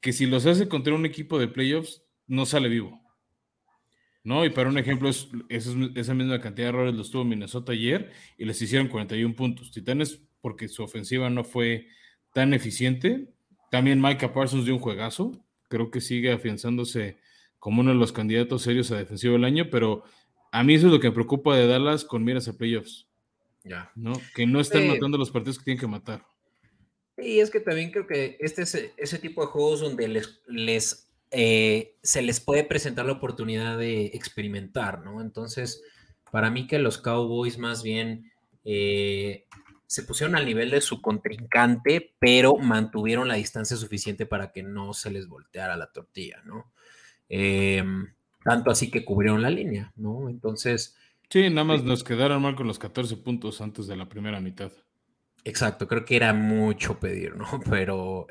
Que 0.01 0.13
si 0.13 0.27
los 0.27 0.47
hace 0.47 0.69
contra 0.69 0.95
un 0.95 1.07
equipo 1.07 1.39
de 1.39 1.49
playoffs, 1.49 2.03
no 2.27 2.47
sale 2.47 2.69
vivo. 2.69 3.01
¿No? 4.27 4.45
Y 4.45 4.51
para 4.51 4.69
un 4.69 4.77
ejemplo, 4.77 5.09
es, 5.09 5.29
esa 5.49 6.15
misma 6.15 6.41
cantidad 6.41 6.67
de 6.67 6.71
errores 6.71 6.95
los 6.97 7.13
tuvo 7.13 7.23
Minnesota 7.23 7.71
ayer 7.71 8.11
y 8.37 8.45
les 8.45 8.61
hicieron 8.61 8.89
41 8.89 9.37
puntos. 9.37 9.71
Titanes, 9.71 10.21
porque 10.41 10.67
su 10.67 10.83
ofensiva 10.83 11.31
no 11.31 11.45
fue 11.45 11.87
tan 12.35 12.53
eficiente. 12.53 13.29
También 13.71 14.03
Micah 14.03 14.33
Parsons 14.33 14.65
dio 14.65 14.75
un 14.75 14.81
juegazo. 14.81 15.31
Creo 15.69 15.93
que 15.93 16.01
sigue 16.01 16.33
afianzándose 16.33 17.19
como 17.61 17.83
uno 17.83 17.93
de 17.93 17.99
los 17.99 18.11
candidatos 18.11 18.63
serios 18.63 18.91
a 18.91 18.97
defensivo 18.97 19.35
del 19.35 19.45
año, 19.45 19.71
pero 19.71 20.03
a 20.51 20.65
mí 20.65 20.75
eso 20.75 20.87
es 20.87 20.93
lo 20.93 20.99
que 20.99 21.07
me 21.07 21.15
preocupa 21.15 21.57
de 21.57 21.69
Dallas 21.69 22.05
con 22.05 22.25
miras 22.25 22.49
a 22.49 22.57
playoffs. 22.57 23.07
Ya. 23.63 23.93
¿No? 23.95 24.13
Que 24.35 24.45
no 24.45 24.59
están 24.59 24.89
matando 24.89 25.19
los 25.19 25.31
partidos 25.31 25.59
que 25.59 25.67
tienen 25.67 25.81
que 25.81 25.87
matar. 25.87 26.27
Y 27.17 27.39
es 27.39 27.49
que 27.49 27.61
también 27.61 27.93
creo 27.93 28.09
que 28.09 28.37
este 28.41 28.63
es 28.63 28.91
ese 28.97 29.19
tipo 29.21 29.43
de 29.43 29.47
juegos 29.47 29.83
donde 29.83 30.09
les, 30.09 30.43
les 30.49 31.06
eh, 31.31 31.97
se 32.03 32.23
les 32.23 32.41
puede 32.41 32.65
presentar 32.65 33.07
la 33.07 33.13
oportunidad 33.13 33.79
de 33.79 34.07
experimentar, 34.07 35.05
¿no? 35.05 35.21
Entonces, 35.21 35.83
para 36.31 36.51
mí 36.51 36.67
que 36.67 36.79
los 36.79 36.99
Cowboys 36.99 37.59
más 37.59 37.83
bien 37.83 38.31
eh, 38.65 39.47
se 39.87 40.03
pusieron 40.03 40.37
al 40.37 40.47
nivel 40.47 40.71
de 40.71 40.81
su 40.81 41.01
contrincante, 41.01 42.15
pero 42.19 42.57
mantuvieron 42.57 43.29
la 43.29 43.35
distancia 43.35 43.77
suficiente 43.77 44.27
para 44.27 44.53
que 44.53 44.63
no 44.63 44.93
se 44.93 45.11
les 45.11 45.29
volteara 45.29 45.77
la 45.77 45.93
tortilla, 45.93 46.43
¿no? 46.45 46.73
Em, 47.29 48.13
tanto 48.45 48.71
así 48.71 48.91
que 48.91 49.05
cubrieron 49.05 49.43
la 49.43 49.51
línea, 49.51 49.93
¿no? 49.97 50.29
Entonces... 50.29 50.97
Sí, 51.29 51.51
nada 51.51 51.65
más 51.65 51.83
nos 51.83 52.05
quedaron 52.05 52.41
mal 52.43 52.55
con 52.55 52.69
los 52.69 52.79
14 52.79 53.17
puntos 53.17 53.61
antes 53.61 53.89
de 53.89 53.97
la 53.97 54.09
primera 54.09 54.41
mitad. 54.41 54.73
Exacto, 55.45 55.89
creo 55.89 56.05
que 56.05 56.17
era 56.17 56.33
mucho 56.33 56.99
pedir, 56.99 57.37
¿no? 57.37 57.47
Pero 57.71 58.27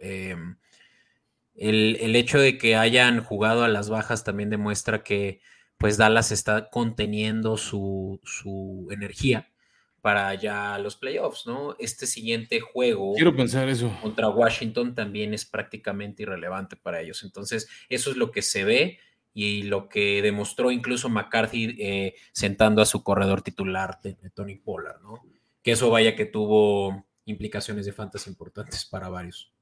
em, 1.56 1.96
el, 2.00 2.16
hecho 2.16 2.40
de 2.40 2.58
que 2.58 2.76
hayan 2.76 3.24
jugado 3.24 3.64
a 3.64 3.68
las 3.68 3.90
bajas 3.90 4.24
también 4.24 4.50
demuestra 4.50 5.04
que 5.04 5.42
pues 5.78 5.98
Dallas 5.98 6.32
está 6.32 6.70
conteniendo 6.70 7.58
su, 7.58 8.20
energía 8.92 9.52
para 10.02 10.36
ya 10.36 10.78
los 10.78 10.96
playoffs, 10.96 11.48
¿no? 11.48 11.76
Este 11.80 12.06
siguiente 12.06 12.60
juego 12.60 13.16
Quiero 13.16 13.36
pensar 13.36 13.68
eso. 13.70 13.92
contra 14.02 14.30
Washington 14.30 14.94
también 14.94 15.34
es 15.34 15.46
prácticamente 15.46 16.24
irrelevante 16.24 16.76
para 16.76 17.02
ellos. 17.02 17.24
Entonces, 17.24 17.68
eso 17.90 18.12
es 18.12 18.18
lo 18.18 18.32
que 18.32 18.44
se 18.44 18.64
ve 18.64 19.00
y 19.34 19.64
lo 19.64 19.90
que 19.90 20.22
demostró 20.22 20.72
incluso 20.72 21.10
McCarthy 21.10 21.76
eh, 21.80 22.16
sentando 22.32 22.82
a 22.82 22.86
su 22.86 23.04
corredor 23.04 23.42
titular 23.42 24.00
de, 24.02 24.16
Tony 24.34 24.56
Pollard, 24.56 25.02
¿no? 25.02 25.22
Que 25.62 25.72
eso 25.72 25.90
vaya 25.90 26.16
que 26.16 26.26
tuvo 26.26 27.06
implicaciones 27.26 27.86
de 27.86 27.92
fantasy 27.92 28.30
importantes 28.30 28.86
para 28.86 29.10
varios. 29.10 29.55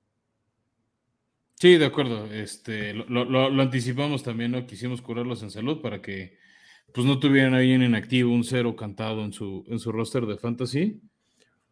Sí, 1.64 1.78
de 1.78 1.86
acuerdo. 1.86 2.26
Este, 2.26 2.94
lo, 2.94 3.62
anticipamos 3.62 4.22
también, 4.22 4.52
¿no? 4.52 4.68
Quisimos 4.68 5.02
curarlos 5.02 5.44
en 5.44 5.50
salud 5.50 5.80
para 5.80 6.02
que 6.02 6.38
pues 6.94 7.08
no 7.08 7.20
tuvieran 7.20 7.54
ahí 7.54 7.72
en 7.72 7.84
inactivo 7.84 8.34
un 8.34 8.44
cero 8.44 8.76
cantado 8.76 9.24
en 9.24 9.32
su, 9.32 9.64
en 9.70 9.80
su 9.80 9.94
roster 9.94 10.26
de 10.26 10.36
fantasy. 10.36 11.00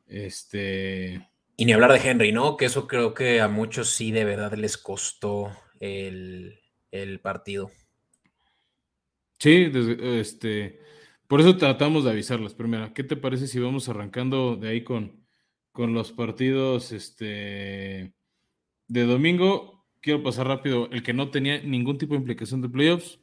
Este. 0.07 1.29
Y 1.57 1.65
ni 1.65 1.73
hablar 1.73 1.91
de 1.91 2.09
Henry, 2.09 2.31
¿no? 2.31 2.55
Que 2.55 2.67
eso 2.67 2.87
creo 2.87 3.13
que 3.13 3.41
a 3.41 3.49
muchos 3.49 3.89
sí 3.89 4.11
de 4.11 4.23
verdad 4.23 4.53
les 4.53 4.77
costó 4.77 5.51
el, 5.81 6.57
partido. 7.21 7.69
Sí, 9.39 9.69
este. 9.73 10.79
Por 11.27 11.41
eso 11.41 11.57
tratamos 11.57 12.05
de 12.05 12.11
avisarlas. 12.11 12.53
Primero, 12.53 12.93
¿qué 12.93 13.03
te 13.03 13.17
parece 13.17 13.45
si 13.45 13.59
vamos 13.59 13.89
arrancando 13.89 14.55
de 14.55 14.69
ahí 14.69 14.85
con, 14.85 15.25
con 15.73 15.93
los 15.93 16.13
partidos 16.13 16.93
este, 16.93 18.13
de 18.87 19.03
domingo? 19.03 19.80
Quiero 20.01 20.23
pasar 20.23 20.47
rápido, 20.47 20.89
el 20.91 21.03
que 21.03 21.13
no 21.13 21.29
tenía 21.29 21.61
ningún 21.61 21.97
tipo 21.97 22.13
de 22.13 22.19
implicación 22.19 22.61
de 22.61 22.69
playoffs. 22.69 23.19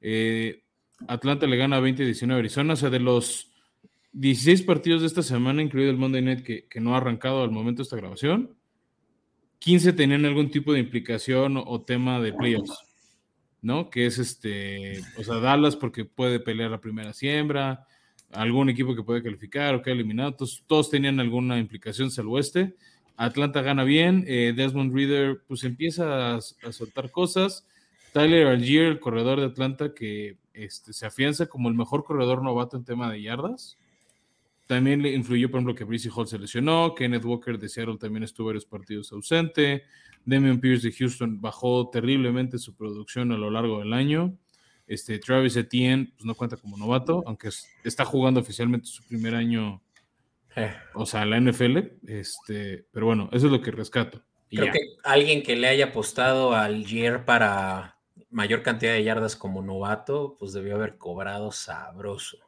Eh, 0.00 0.62
Atlanta 1.08 1.46
le 1.46 1.56
gana 1.56 1.80
20-19 1.80 2.32
a 2.32 2.36
Arizona, 2.36 2.72
o 2.74 2.76
sea, 2.76 2.90
de 2.90 3.00
los 3.00 3.52
16 4.12 4.62
partidos 4.62 5.00
de 5.00 5.06
esta 5.06 5.22
semana, 5.22 5.62
incluido 5.62 5.90
el 5.90 5.96
Monday 5.96 6.22
Night 6.22 6.42
que, 6.42 6.80
no 6.80 6.94
ha 6.94 6.98
arrancado 6.98 7.42
al 7.42 7.50
momento 7.50 7.78
de 7.78 7.84
esta 7.84 7.96
grabación, 7.96 8.56
15 9.58 9.92
tenían 9.92 10.24
algún 10.24 10.50
tipo 10.50 10.72
de 10.72 10.80
implicación 10.80 11.56
o, 11.56 11.82
tema 11.82 12.20
de 12.20 12.32
playoffs, 12.32 12.84
¿no? 13.60 13.90
Que 13.90 14.06
es 14.06 14.18
este, 14.18 15.00
o 15.16 15.22
sea, 15.22 15.36
Dallas 15.36 15.76
porque 15.76 16.04
puede 16.04 16.40
pelear 16.40 16.70
la 16.70 16.80
primera 16.80 17.12
siembra, 17.12 17.86
algún 18.32 18.68
equipo 18.70 18.94
que 18.94 19.02
puede 19.02 19.22
calificar 19.22 19.74
o 19.74 19.82
que 19.82 19.90
ha 19.90 19.92
eliminado, 19.92 20.36
todos, 20.66 20.90
tenían 20.90 21.20
alguna 21.20 21.58
implicación 21.58 22.10
salvo 22.10 22.38
este. 22.38 22.74
Atlanta 23.16 23.62
gana 23.62 23.84
bien, 23.84 24.24
eh, 24.26 24.52
Desmond 24.56 24.94
Reader 24.94 25.42
pues 25.46 25.64
empieza 25.64 26.36
a, 26.36 26.40
soltar 26.40 27.10
cosas. 27.10 27.66
Tyler 28.12 28.46
Algier, 28.46 28.86
el 28.86 29.00
corredor 29.00 29.40
de 29.40 29.46
Atlanta, 29.46 29.94
que 29.94 30.38
este, 30.54 30.92
se 30.92 31.06
afianza 31.06 31.46
como 31.46 31.68
el 31.68 31.74
mejor 31.74 32.04
corredor 32.04 32.42
novato 32.42 32.76
en 32.76 32.84
tema 32.84 33.10
de 33.10 33.22
yardas. 33.22 33.78
También 34.66 35.02
le 35.02 35.12
influyó, 35.12 35.50
por 35.50 35.58
ejemplo, 35.58 35.74
que 35.74 35.84
Breezy 35.84 36.08
Hall 36.14 36.28
se 36.28 36.38
lesionó, 36.38 36.94
Kenneth 36.94 37.24
Walker 37.24 37.58
de 37.58 37.68
Seattle 37.68 37.98
también 37.98 38.22
estuvo 38.22 38.46
varios 38.48 38.64
partidos 38.64 39.12
ausente, 39.12 39.84
Damian 40.24 40.60
Pierce 40.60 40.88
de 40.88 40.94
Houston 40.94 41.40
bajó 41.40 41.88
terriblemente 41.90 42.58
su 42.58 42.74
producción 42.74 43.32
a 43.32 43.36
lo 43.36 43.50
largo 43.50 43.80
del 43.80 43.92
año. 43.92 44.36
Este, 44.86 45.18
Travis 45.18 45.56
Etienne 45.56 46.12
pues, 46.14 46.24
no 46.24 46.34
cuenta 46.34 46.56
como 46.56 46.76
novato, 46.76 47.22
aunque 47.26 47.50
está 47.84 48.04
jugando 48.04 48.40
oficialmente 48.40 48.86
su 48.86 49.02
primer 49.04 49.34
año 49.34 49.80
eh. 50.56 50.74
O 50.94 51.06
sea, 51.06 51.24
la 51.24 51.40
NFL, 51.40 51.78
este, 52.06 52.86
pero 52.90 53.06
bueno, 53.06 53.28
eso 53.32 53.46
es 53.46 53.52
lo 53.52 53.60
que 53.60 53.70
rescato. 53.70 54.22
Creo 54.50 54.72
que 54.72 54.80
alguien 55.02 55.42
que 55.42 55.56
le 55.56 55.68
haya 55.68 55.86
apostado 55.86 56.54
al 56.54 56.84
Gier 56.84 57.24
para 57.24 57.96
mayor 58.30 58.62
cantidad 58.62 58.92
de 58.92 59.04
yardas 59.04 59.36
como 59.36 59.62
novato, 59.62 60.36
pues 60.38 60.52
debió 60.52 60.74
haber 60.74 60.98
cobrado 60.98 61.52
sabroso. 61.52 62.38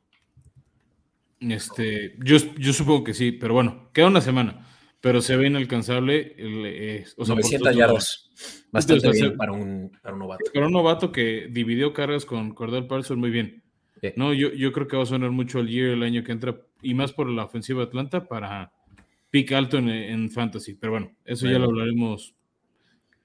Este, 1.41 2.17
yo, 2.19 2.37
yo 2.59 2.73
supongo 2.73 3.05
que 3.05 3.15
sí, 3.15 3.33
pero 3.33 3.55
bueno, 3.55 3.91
queda 3.93 4.07
una 4.07 4.21
semana, 4.21 4.67
pero 5.01 5.21
se 5.21 5.37
ve 5.37 5.47
inalcanzable. 5.47 6.35
El, 6.39 7.05
o 7.17 7.25
sea, 7.25 7.35
900 7.35 7.77
yardas, 7.77 8.31
bastante 8.71 9.11
bien 9.11 9.37
para 9.37 9.53
un, 9.53 9.93
para 10.03 10.15
un, 10.15 10.21
novato. 10.21 10.45
Para 10.53 10.67
un 10.67 10.73
novato 10.73 11.13
que 11.13 11.49
dividió 11.51 11.93
cargas 11.93 12.25
con 12.25 12.55
Cordell 12.55 12.87
Parsons 12.87 13.21
muy 13.21 13.31
bien. 13.31 13.63
No, 14.17 14.35
yo, 14.35 14.53
yo 14.53 14.73
creo 14.73 14.87
que 14.87 14.99
va 14.99 15.05
a 15.05 15.07
sonar 15.07 15.31
mucho 15.31 15.61
el 15.61 15.69
year 15.69 15.89
el 15.89 16.03
año 16.03 16.23
que 16.25 16.33
entra, 16.33 16.61
y 16.85 16.95
más 16.95 17.13
por 17.13 17.29
la 17.29 17.45
ofensiva 17.45 17.81
de 17.81 17.87
Atlanta 17.87 18.29
para 18.29 18.73
pick 19.31 19.51
alto 19.53 19.79
en, 19.79 20.31
fantasy. 20.31 20.75
Pero 20.75 20.93
bueno, 20.93 21.13
eso 21.25 21.47
ya 21.49 21.59
lo 21.59 21.65
hablaremos 21.65 22.35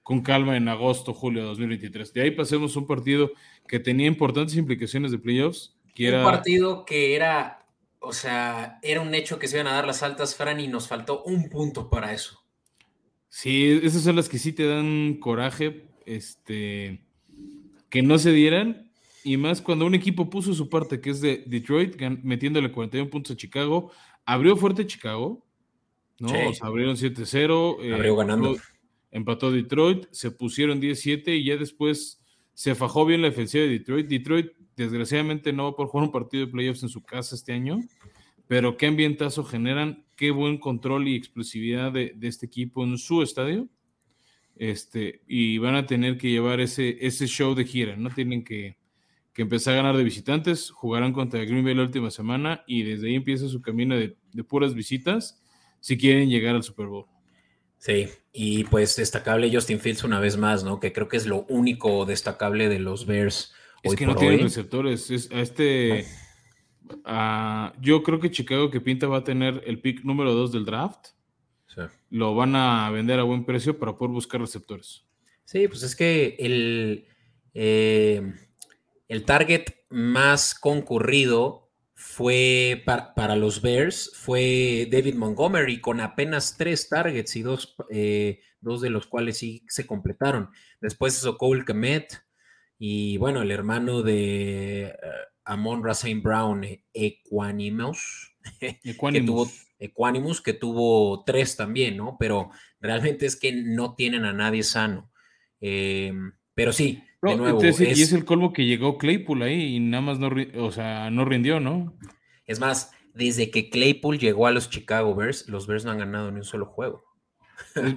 con 0.02 0.22
calma 0.22 0.58
en 0.58 0.68
agosto, 0.68 1.14
julio 1.14 1.42
de 1.42 1.48
2023. 1.50 2.14
De 2.14 2.22
ahí 2.24 2.32
pasemos 2.32 2.76
a 2.76 2.80
un 2.80 2.88
partido 2.88 3.32
que 3.68 3.80
tenía 3.80 4.08
importantes 4.08 4.58
implicaciones 4.58 5.12
de 5.12 5.20
playoffs. 5.20 5.78
Que 5.94 6.12
un 6.12 6.24
partido 6.24 6.84
que 6.84 7.16
era, 7.16 7.68
o 8.00 8.14
sea, 8.14 8.80
era 8.82 9.02
un 9.02 9.14
hecho 9.14 9.38
que 9.38 9.48
se 9.48 9.58
iban 9.58 9.68
a 9.68 9.74
dar 9.74 9.86
las 9.86 10.02
altas, 10.02 10.36
Fran, 10.36 10.60
y 10.60 10.68
nos 10.68 10.88
faltó 10.88 11.24
un 11.26 11.48
punto 11.50 11.92
para 11.92 12.12
eso. 12.12 12.44
Sí, 13.28 13.80
esas 13.84 14.02
son 14.02 14.16
las 14.16 14.30
que 14.30 14.40
sí 14.40 14.52
te 14.52 14.66
dan 14.66 15.18
coraje, 15.20 15.86
este, 16.08 17.04
que 17.90 18.02
no 18.02 18.18
se 18.18 18.32
dieran, 18.32 18.89
y 19.24 19.38
más 19.38 19.62
cuando 19.62 19.86
un 19.86 19.96
equipo 19.96 20.30
puso 20.30 20.54
su 20.54 20.70
parte, 20.70 21.02
que 21.02 21.10
es 21.10 21.22
de 21.22 21.44
Detroit, 21.46 22.00
metiéndole 22.24 22.72
41 22.72 23.10
puntos 23.10 23.34
a 23.34 23.38
Chicago, 23.38 23.92
abrió 24.26 24.56
fuerte 24.56 24.88
Chicago, 24.88 25.46
¿no? 26.20 26.30
O 26.50 26.54
sea, 26.54 26.68
abrieron 26.68 26.96
7-0. 26.96 27.78
Eh, 27.82 27.94
abrió 27.94 28.16
ganando. 28.16 28.56
Empató, 29.12 29.52
Detroit, 29.52 30.06
se 30.12 30.32
pusieron 30.32 30.80
17 30.80 31.36
y 31.36 31.46
ya 31.46 31.58
después 31.58 32.22
se 32.54 32.76
fajó 32.76 33.06
bien 33.06 33.22
la 33.22 33.30
defensiva 33.30 33.64
de 33.64 33.72
Detroit. 33.72 34.08
Detroit, 34.08 34.52
desgraciadamente, 34.76 35.52
no 35.52 35.64
va 35.64 35.76
por 35.76 35.88
jugar 35.88 36.08
un 36.08 36.12
partido 36.12 36.46
de 36.46 36.52
playoffs 36.52 36.84
en 36.84 36.90
su 36.90 37.04
casa 37.04 37.36
este 37.36 37.54
año, 37.54 37.80
pero 38.48 38.78
qué 38.78 38.86
ambientazo 38.86 39.44
generan, 39.44 40.06
qué 40.16 40.32
buen 40.32 40.58
control 40.58 41.08
y 41.08 41.16
explosividad 41.16 41.92
de, 41.92 42.14
de 42.16 42.28
este 42.28 42.46
equipo 42.46 42.84
en 42.84 42.98
su 42.98 43.24
estadio. 43.24 43.68
Este, 44.60 45.22
y 45.26 45.58
van 45.58 45.76
a 45.76 45.86
tener 45.86 46.18
que 46.18 46.30
llevar 46.30 46.60
ese, 46.60 46.98
ese 47.00 47.28
show 47.28 47.56
de 47.56 47.64
gira, 47.64 47.96
no 47.96 48.10
tienen 48.10 48.44
que 48.44 48.78
que 49.40 49.44
empezó 49.44 49.72
a 49.72 49.76
ganar 49.76 49.96
de 49.96 50.04
visitantes, 50.04 50.70
jugarán 50.70 51.14
contra 51.14 51.40
Green 51.46 51.64
Bay 51.64 51.74
la 51.74 51.84
última 51.84 52.12
semana 52.12 52.62
y 52.68 52.84
desde 52.84 53.08
ahí 53.08 53.16
empieza 53.16 53.48
su 53.48 53.62
camino 53.62 53.96
de, 53.96 54.18
puras 54.44 54.74
visitas 54.74 55.42
si 55.80 55.98
quieren 55.98 56.30
llegar 56.30 56.58
al 56.58 56.64
Super 56.64 56.88
Bowl. 56.88 57.06
Sí, 57.78 58.10
y 58.34 58.66
pues 58.66 58.98
destacable 58.98 59.50
Justin 59.50 59.80
Fields 59.80 60.04
una 60.04 60.20
vez 60.20 60.36
más, 60.36 60.66
¿no? 60.66 60.82
Que 60.82 60.92
creo 60.92 61.08
que 61.08 61.16
es 61.16 61.26
lo 61.26 61.46
único 61.48 62.06
destacable 62.06 62.68
de 62.68 62.80
los 62.80 63.06
Bears 63.06 63.54
Es 63.82 63.96
que 63.96 64.06
no 64.06 64.18
tienen 64.18 64.42
receptores. 64.42 65.10
Es, 65.10 65.32
a 65.32 65.40
este. 65.40 66.06
yo 67.80 68.04
creo 68.04 68.20
que 68.20 68.32
Chicago 68.32 68.70
que 68.70 68.82
pinta 68.82 69.08
va 69.08 69.20
a 69.20 69.24
tener 69.24 69.64
el 69.66 69.80
pick 69.80 70.04
número 70.04 70.34
2 70.34 70.52
del 70.52 70.66
draft. 70.66 71.12
Lo 72.10 72.36
van 72.36 72.58
a 72.58 72.92
vender 72.92 73.22
a 73.22 73.24
buen 73.24 73.46
precio 73.46 73.80
para 73.80 73.98
poder 73.98 74.12
buscar 74.12 74.42
receptores. 74.42 75.06
Sí, 75.46 75.66
pues 75.70 75.84
es 75.84 75.96
que 75.96 76.36
el, 76.40 77.06
eh, 77.54 78.34
el 79.10 79.26
target 79.26 79.66
más 79.90 80.54
concurrido 80.54 81.70
fue 81.96 82.82
para, 82.86 83.36
los 83.36 83.62
Bears, 83.62 84.12
fue 84.16 84.88
David 84.90 85.16
Montgomery 85.16 85.82
con 85.82 86.00
apenas 86.00 86.56
tres 86.58 86.88
targets 86.88 87.36
y 87.36 87.42
dos, 87.42 87.76
eh, 87.90 88.40
dos 88.62 88.80
de 88.80 88.90
los 88.90 89.08
cuales 89.08 89.40
sí 89.40 89.66
se 89.68 89.86
completaron. 89.86 90.50
Después 90.80 91.18
eso 91.18 91.38
Cole 91.38 91.66
Kemet 91.66 92.24
y 92.78 93.18
bueno, 93.18 93.42
el 93.42 93.52
hermano 93.52 94.04
de 94.04 94.96
uh, 94.96 95.08
Amon 95.44 95.84
Rasain 95.84 96.22
Brown, 96.22 96.66
Equanimus, 96.94 98.38
que 98.60 99.22
tuvo 99.22 99.52
Equanimus, 99.80 100.42
que 100.42 100.54
tuvo 100.54 101.24
tres 101.26 101.58
también, 101.58 101.98
¿no? 101.98 102.16
Pero 102.20 102.52
realmente 102.80 103.26
es 103.26 103.36
que 103.36 103.52
no 103.52 103.96
tienen 103.96 104.24
a 104.24 104.34
nadie 104.34 104.64
sano. 104.64 105.12
Pero 105.60 106.72
sí, 106.72 107.04
de 107.22 107.36
nuevo. 107.36 107.64
Y 107.64 107.68
es 107.68 108.14
el 108.14 108.26
colmo 108.26 108.54
que 108.54 108.66
llegó 108.66 108.98
Claypool 108.98 109.42
ahí 109.44 109.76
y 109.76 109.80
nada 109.80 110.02
más 110.02 110.20
no, 110.20 110.30
o 110.58 110.72
sea, 110.72 111.10
no 111.10 111.26
rindió, 111.26 111.60
¿no? 111.60 111.98
Es 112.46 112.60
más, 112.60 112.92
desde 113.14 113.52
que 113.52 113.70
Claypool 113.70 114.18
llegó 114.18 114.48
a 114.48 114.52
los 114.52 114.70
Chicago 114.70 115.14
Bears, 115.16 115.48
los 115.48 115.68
Bears 115.68 115.86
no 115.86 115.92
han 115.92 116.00
ganado 116.00 116.32
ni 116.32 116.38
un 116.38 116.44
solo 116.44 116.66
juego. 116.66 117.04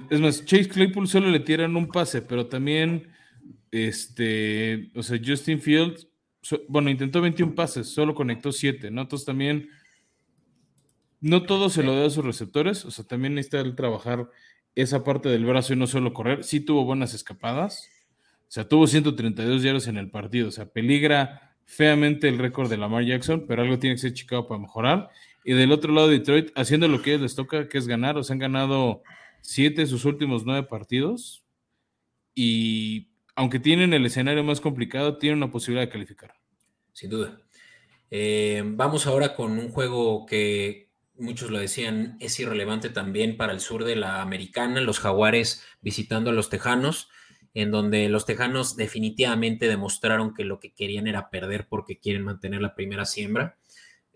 Es, 0.09 0.19
más, 0.19 0.45
Chase 0.45 0.67
Claypool 0.67 1.07
solo 1.07 1.29
le 1.29 1.39
tiran 1.39 1.75
un 1.75 1.87
pase, 1.87 2.21
pero 2.21 2.47
también, 2.47 3.11
este, 3.71 4.91
o 4.95 5.01
sea, 5.01 5.19
Justin 5.23 5.61
Fields, 5.61 6.07
bueno, 6.67 6.89
intentó 6.89 7.21
21 7.21 7.55
pases, 7.55 7.87
solo 7.87 8.13
conectó 8.13 8.51
7, 8.51 8.91
¿no? 8.91 9.01
Entonces 9.01 9.25
también, 9.25 9.69
no 11.21 11.43
todo 11.43 11.69
se 11.69 11.83
lo 11.83 11.95
da 11.95 12.07
a 12.07 12.09
sus 12.09 12.25
receptores, 12.25 12.83
o 12.85 12.91
sea, 12.91 13.05
también 13.05 13.35
necesita 13.35 13.61
el 13.61 13.75
trabajar 13.75 14.29
esa 14.75 15.03
parte 15.03 15.29
del 15.29 15.45
brazo 15.45 15.73
y 15.73 15.77
no 15.77 15.87
solo 15.87 16.13
correr. 16.13 16.43
Sí 16.43 16.59
tuvo 16.59 16.83
buenas 16.83 17.13
escapadas. 17.13 17.89
Sea, 18.53 18.69
tuvo 18.69 18.85
132 18.85 19.63
yardas 19.63 19.87
en 19.87 19.97
el 19.97 20.11
partido. 20.11 20.49
O 20.49 20.51
sea, 20.51 20.67
peligra 20.67 21.55
feamente 21.65 22.29
el 22.29 22.37
récord 22.37 22.69
de 22.69 22.77
Lamar 22.77 23.03
Jackson, 23.03 23.45
pero 23.47 23.63
algo 23.63 23.79
tiene 23.79 23.95
que 23.95 24.01
ser 24.01 24.13
Chicago 24.13 24.47
para 24.47 24.61
mejorar. 24.61 25.09
Y 25.43 25.53
del 25.53 25.71
otro 25.71 25.91
lado, 25.91 26.07
Detroit 26.07 26.51
haciendo 26.53 26.87
lo 26.87 27.01
que 27.01 27.09
ellos 27.09 27.23
les 27.23 27.33
toca, 27.33 27.67
que 27.67 27.79
es 27.79 27.87
ganar. 27.87 28.15
O 28.15 28.23
sea, 28.23 28.35
han 28.35 28.39
ganado 28.39 29.01
siete 29.41 29.81
de 29.81 29.87
sus 29.87 30.05
últimos 30.05 30.45
nueve 30.45 30.67
partidos. 30.67 31.43
Y 32.35 33.07
aunque 33.33 33.57
tienen 33.57 33.91
el 33.91 34.05
escenario 34.05 34.43
más 34.43 34.61
complicado, 34.61 35.17
tienen 35.17 35.37
una 35.37 35.49
posibilidad 35.49 35.87
de 35.87 35.91
calificar. 35.91 36.35
Sin 36.91 37.09
duda. 37.09 37.41
Eh, 38.11 38.61
vamos 38.63 39.07
ahora 39.07 39.33
con 39.33 39.53
un 39.53 39.69
juego 39.69 40.27
que, 40.27 40.91
muchos 41.15 41.49
lo 41.49 41.57
decían, 41.57 42.17
es 42.19 42.39
irrelevante 42.39 42.89
también 42.89 43.35
para 43.35 43.53
el 43.53 43.59
sur 43.59 43.83
de 43.83 43.95
la 43.95 44.21
americana, 44.21 44.79
los 44.81 44.99
jaguares 44.99 45.63
visitando 45.81 46.29
a 46.29 46.33
los 46.33 46.49
tejanos, 46.49 47.09
en 47.53 47.71
donde 47.71 48.09
los 48.09 48.25
tejanos 48.25 48.75
definitivamente 48.75 49.67
demostraron 49.67 50.33
que 50.33 50.43
lo 50.43 50.59
que 50.59 50.73
querían 50.73 51.07
era 51.07 51.29
perder 51.29 51.67
porque 51.67 51.99
quieren 51.99 52.23
mantener 52.23 52.61
la 52.61 52.73
primera 52.73 53.05
siembra. 53.05 53.57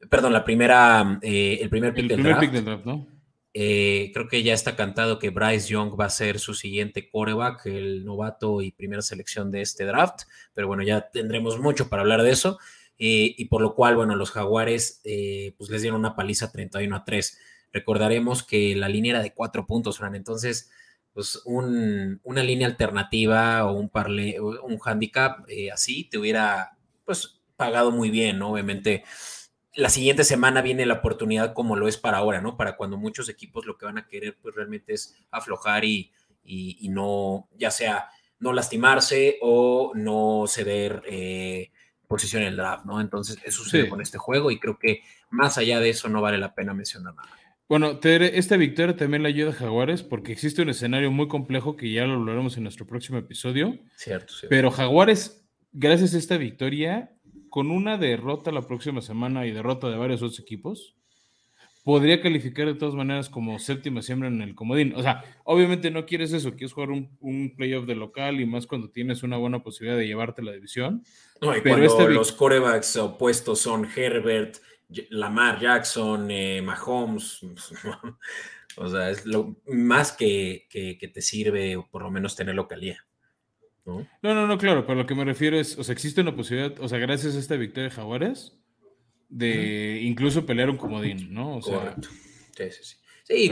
Perdón, 0.10 0.34
la 0.34 0.44
primera, 0.44 1.20
eh, 1.22 1.60
el 1.62 1.70
primer 1.70 1.94
pick 1.94 2.08
del 2.08 2.24
draft. 2.24 2.86
¿no? 2.86 3.08
Eh, 3.54 4.12
creo 4.14 4.28
que 4.28 4.44
ya 4.44 4.54
está 4.54 4.76
cantado 4.76 5.20
que 5.20 5.30
Bryce 5.30 5.70
Young 5.70 6.00
va 6.00 6.06
a 6.06 6.10
ser 6.10 6.40
su 6.40 6.54
siguiente 6.54 7.10
quarterback, 7.10 7.66
el 7.68 8.06
novato 8.06 8.62
y 8.62 8.72
primera 8.72 9.02
selección 9.02 9.52
de 9.52 9.62
este 9.62 9.86
draft, 9.86 10.22
pero 10.54 10.68
bueno, 10.68 10.84
ya 10.84 11.10
tendremos 11.10 11.60
mucho 11.60 11.90
para 11.90 12.02
hablar 12.02 12.24
de 12.24 12.32
eso. 12.32 12.60
Eh, 13.00 13.36
y 13.38 13.46
por 13.46 13.62
lo 13.62 13.76
cual, 13.76 13.96
bueno, 13.96 14.16
los 14.16 14.32
Jaguares 14.32 15.02
pues 15.58 15.70
les 15.70 15.82
dieron 15.84 16.00
una 16.00 16.16
paliza 16.16 16.52
31 16.52 16.96
a 16.96 17.06
3. 17.06 17.40
Recordaremos 17.72 18.42
que 18.42 18.76
la 18.76 18.90
línea 18.90 19.12
era 19.12 19.22
de 19.22 19.34
cuatro 19.34 19.68
puntos, 19.68 20.00
Fran, 20.00 20.16
entonces, 20.16 20.72
pues 21.18 21.42
una 21.46 22.44
línea 22.44 22.68
alternativa 22.68 23.66
o 23.66 23.74
un 23.74 23.90
parle, 23.90 24.40
un 24.40 24.80
handicap 24.86 25.50
eh, 25.50 25.72
así 25.72 26.04
te 26.04 26.20
hubiera, 26.20 26.78
pues, 27.06 27.42
pagado 27.56 27.90
muy 27.90 28.12
bien, 28.12 28.38
¿no? 28.38 28.52
Obviamente, 28.52 29.04
la 29.74 29.90
siguiente 29.90 30.24
semana 30.24 30.62
viene 30.62 30.86
la 30.86 30.94
oportunidad 30.94 31.56
como 31.56 31.76
lo 31.76 31.88
es 31.88 31.98
para 31.98 32.20
ahora, 32.20 32.40
¿no? 32.40 32.56
Para 32.56 32.78
cuando 32.78 32.98
muchos 32.98 33.30
equipos 33.30 33.66
lo 33.66 33.80
que 33.80 33.88
van 33.88 33.98
a 33.98 34.08
querer, 34.08 34.38
pues, 34.40 34.54
realmente 34.54 34.94
es 34.94 35.16
aflojar 35.32 35.86
y, 35.86 36.12
y, 36.44 36.88
no, 36.90 37.50
ya 37.58 37.72
sea 37.72 38.10
no 38.38 38.54
lastimarse 38.54 39.40
o 39.42 39.94
no 39.96 40.44
ceder 40.48 41.02
posición 42.08 42.44
en 42.44 42.50
el 42.50 42.58
draft, 42.58 42.86
¿no? 42.86 43.02
Entonces, 43.02 43.40
eso 43.44 43.64
sucede 43.64 43.90
con 43.90 44.02
este 44.02 44.20
juego 44.20 44.52
y 44.52 44.60
creo 44.60 44.78
que 44.78 45.02
más 45.32 45.58
allá 45.58 45.80
de 45.80 45.90
eso 45.90 46.10
no 46.10 46.22
vale 46.22 46.38
la 46.38 46.54
pena 46.54 46.76
mencionar 46.76 47.16
nada. 47.16 47.28
Bueno, 47.70 48.00
esta 48.02 48.56
victoria 48.56 48.96
también 48.96 49.24
le 49.24 49.30
ayuda 49.30 49.50
a 49.50 49.54
Jaguares 49.54 50.02
porque 50.02 50.32
existe 50.32 50.62
un 50.62 50.70
escenario 50.70 51.12
muy 51.12 51.28
complejo 51.28 51.76
que 51.76 51.92
ya 51.92 52.06
lo 52.06 52.14
hablaremos 52.14 52.56
en 52.56 52.64
nuestro 52.64 52.88
próximo 52.88 53.18
episodio. 53.18 53.78
Cierto, 53.96 54.34
cierto. 54.34 54.48
Pero 54.50 54.72
Jaguares, 54.72 55.46
gracias 55.74 56.14
a 56.14 56.18
esta 56.18 56.38
victoria, 56.38 57.12
con 57.50 57.70
una 57.72 57.98
derrota 57.98 58.52
la 58.52 58.62
próxima 58.62 59.02
semana 59.02 59.46
y 59.46 59.52
derrota 59.52 59.90
de 59.90 59.98
varios 59.98 60.22
otros 60.22 60.40
equipos, 60.40 60.98
podría 61.88 62.22
calificar 62.22 62.68
de 62.68 62.74
todas 62.74 62.96
maneras 62.96 63.30
como 63.30 63.60
séptima 63.60 64.02
siembra 64.02 64.28
en 64.28 64.42
el 64.42 64.56
comodín. 64.56 64.94
O 64.98 65.02
sea, 65.02 65.24
obviamente 65.46 65.90
no 65.90 66.06
quieres 66.06 66.34
eso, 66.34 66.52
quieres 66.52 66.74
jugar 66.74 66.90
un, 66.90 67.54
playoff 67.56 67.86
de 67.86 67.96
local 67.96 68.42
y 68.42 68.46
más 68.46 68.68
cuando 68.68 68.90
tienes 68.90 69.24
una 69.24 69.38
buena 69.38 69.64
posibilidad 69.64 69.98
de 69.98 70.06
llevarte 70.06 70.42
la 70.42 70.52
división. 70.52 71.04
No, 71.42 71.56
y 71.56 71.62
pero 71.62 71.88
cuando 71.88 72.10
los 72.10 72.34
corebacks 72.34 72.98
opuestos 72.98 73.60
son 73.60 73.88
Herbert, 73.96 74.58
Lamar 75.10 75.60
Jackson, 75.60 76.30
eh, 76.32 76.62
Mahomes, 76.62 77.42
o 78.78 78.90
sea, 78.90 79.10
es 79.10 79.26
lo 79.26 79.58
más 79.68 80.12
que, 80.12 80.68
que, 80.70 81.08
te 81.08 81.22
sirve 81.22 81.84
por 81.92 82.04
lo 82.04 82.12
menos 82.12 82.36
tener 82.36 82.56
localía. 82.56 83.06
¿no? 83.86 84.08
¿no? 84.22 84.34
no, 84.34 84.48
no, 84.48 84.58
claro, 84.58 84.86
pero 84.86 85.00
lo 85.00 85.06
que 85.06 85.16
me 85.16 85.26
refiero 85.26 85.60
es, 85.60 85.78
o 85.78 85.84
sea, 85.84 85.94
existe 85.94 86.22
una 86.22 86.36
posibilidad, 86.36 86.80
o 86.80 86.88
sea, 86.88 87.00
gracias 87.00 87.36
a 87.36 87.40
esta 87.40 87.56
victoria 87.56 87.90
de 87.90 87.96
Jaguares, 87.96 88.58
de 89.30 90.00
incluso 90.04 90.46
pelear 90.46 90.70
un 90.70 90.78
comodín, 90.78 91.34
¿no? 91.34 91.60
Correcto. 91.60 92.10
Sí, 92.56 92.72
sí, 92.72 92.84
sí. 92.84 92.96
Sí, 93.24 93.52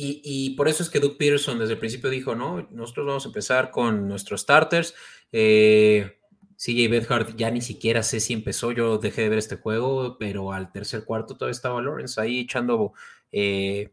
y, 0.00 0.50
por 0.50 0.68
eso 0.68 0.84
es 0.84 0.90
que 0.90 1.00
Doug 1.00 1.16
Peterson 1.16 1.58
desde 1.58 1.72
el 1.72 1.80
principio 1.80 2.08
dijo, 2.08 2.36
no, 2.36 2.68
nosotros 2.70 3.04
vamos 3.04 3.24
a 3.24 3.28
empezar 3.28 3.72
con 3.72 4.06
nuestros 4.06 4.42
starters. 4.42 4.94
Eh, 5.32 6.17
CJ 6.58 6.88
Bedhart 6.90 7.36
ya 7.36 7.50
ni 7.50 7.60
siquiera 7.60 8.02
sé 8.02 8.18
si 8.18 8.32
empezó, 8.32 8.72
yo 8.72 8.98
dejé 8.98 9.22
de 9.22 9.28
ver 9.28 9.38
este 9.38 9.56
juego, 9.56 10.16
pero 10.18 10.52
al 10.52 10.72
tercer 10.72 11.04
cuarto 11.04 11.36
todavía 11.36 11.52
estaba 11.52 11.80
Lawrence 11.80 12.20
ahí 12.20 12.40
echando 12.40 12.94
eh, 13.30 13.92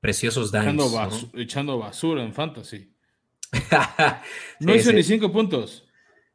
preciosos 0.00 0.50
daños. 0.50 1.28
Echando, 1.34 1.78
basura 1.78 2.24
en 2.24 2.34
fantasy. 2.34 2.92
no 4.60 4.74
hizo 4.74 4.92
ni 4.92 5.04
cinco 5.04 5.30
puntos. 5.30 5.86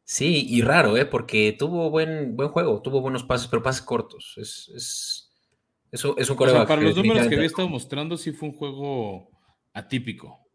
Sí, 0.06 0.46
y 0.48 0.62
raro, 0.62 0.96
¿eh? 0.96 1.06
Porque 1.06 1.54
tuvo 1.58 1.90
buen, 1.90 2.38
buen 2.38 2.50
juego, 2.50 2.82
tuvo 2.82 3.02
buenos 3.02 3.24
pases, 3.24 3.48
pero 3.48 3.62
pases 3.62 3.82
cortos. 3.82 4.36
Es, 4.38 4.72
es, 4.74 5.32
eso 5.92 6.16
es 6.18 6.30
un 6.30 6.38
coreback. 6.38 6.68
para 6.70 6.82
los 6.82 6.96
números 6.96 7.28
que 7.28 7.36
había 7.36 7.48
estado 7.48 7.68
mostrando, 7.68 8.16
sí 8.16 8.32
fue 8.32 8.50
un 8.50 8.56
juego 8.56 9.30
atípico. 9.74 10.46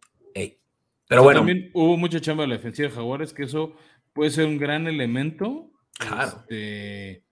Pero 1.11 1.25
bueno. 1.25 1.41
También 1.41 1.71
hubo 1.75 1.97
mucha 1.97 2.21
chamba 2.21 2.45
de 2.45 2.51
la 2.51 2.55
defensiva 2.55 2.89
de 2.89 2.95
Jaguares, 2.95 3.35
que 3.35 3.43
eso 3.43 3.75
puede 4.21 4.33
ser 4.33 4.45
un 4.45 4.59
gran 4.59 4.87
elemento. 4.87 5.73
Claro. 5.99 6.41
Este, 6.41 7.25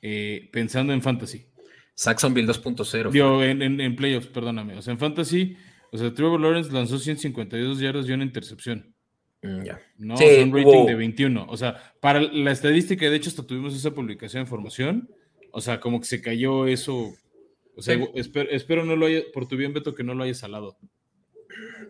eh, 0.00 0.48
pensando 0.50 0.94
en 0.94 1.02
fantasy. 1.02 1.46
Saxonville 1.94 2.48
2.0. 2.48 3.12
Yo, 3.12 3.44
en, 3.44 3.60
en, 3.60 3.78
en, 3.82 3.94
playoffs, 3.94 4.28
perdóname. 4.28 4.78
O 4.78 4.80
sea, 4.80 4.94
en 4.94 4.98
fantasy, 4.98 5.58
o 5.90 5.98
sea, 5.98 6.14
Trevor 6.14 6.40
Lawrence 6.40 6.72
lanzó 6.72 6.98
152 6.98 7.80
yardas 7.80 8.08
y 8.08 8.12
una 8.12 8.24
intercepción. 8.24 8.94
Mm, 9.42 9.62
ya. 9.62 9.78
No, 9.98 10.14
un 10.14 10.56
rating 10.56 10.86
de 10.86 10.94
21. 10.94 11.44
O 11.50 11.56
sea, 11.58 11.92
para 12.00 12.22
la 12.22 12.50
estadística, 12.50 13.10
de 13.10 13.14
hecho, 13.14 13.28
hasta 13.28 13.46
tuvimos 13.46 13.76
esa 13.76 13.90
publicación 13.90 14.42
de 14.42 14.46
información. 14.46 15.10
O 15.50 15.60
sea, 15.60 15.80
como 15.80 16.00
que 16.00 16.06
se 16.06 16.22
cayó 16.22 16.66
eso. 16.66 17.12
O 17.76 17.82
sea, 17.82 17.98
espero, 18.14 18.86
no 18.86 18.96
lo 18.96 19.04
haya, 19.04 19.20
por 19.34 19.46
tu 19.46 19.58
bien, 19.58 19.74
Beto, 19.74 19.94
que 19.94 20.02
no 20.02 20.14
lo 20.14 20.24
hayas 20.24 20.38
salado. 20.38 20.78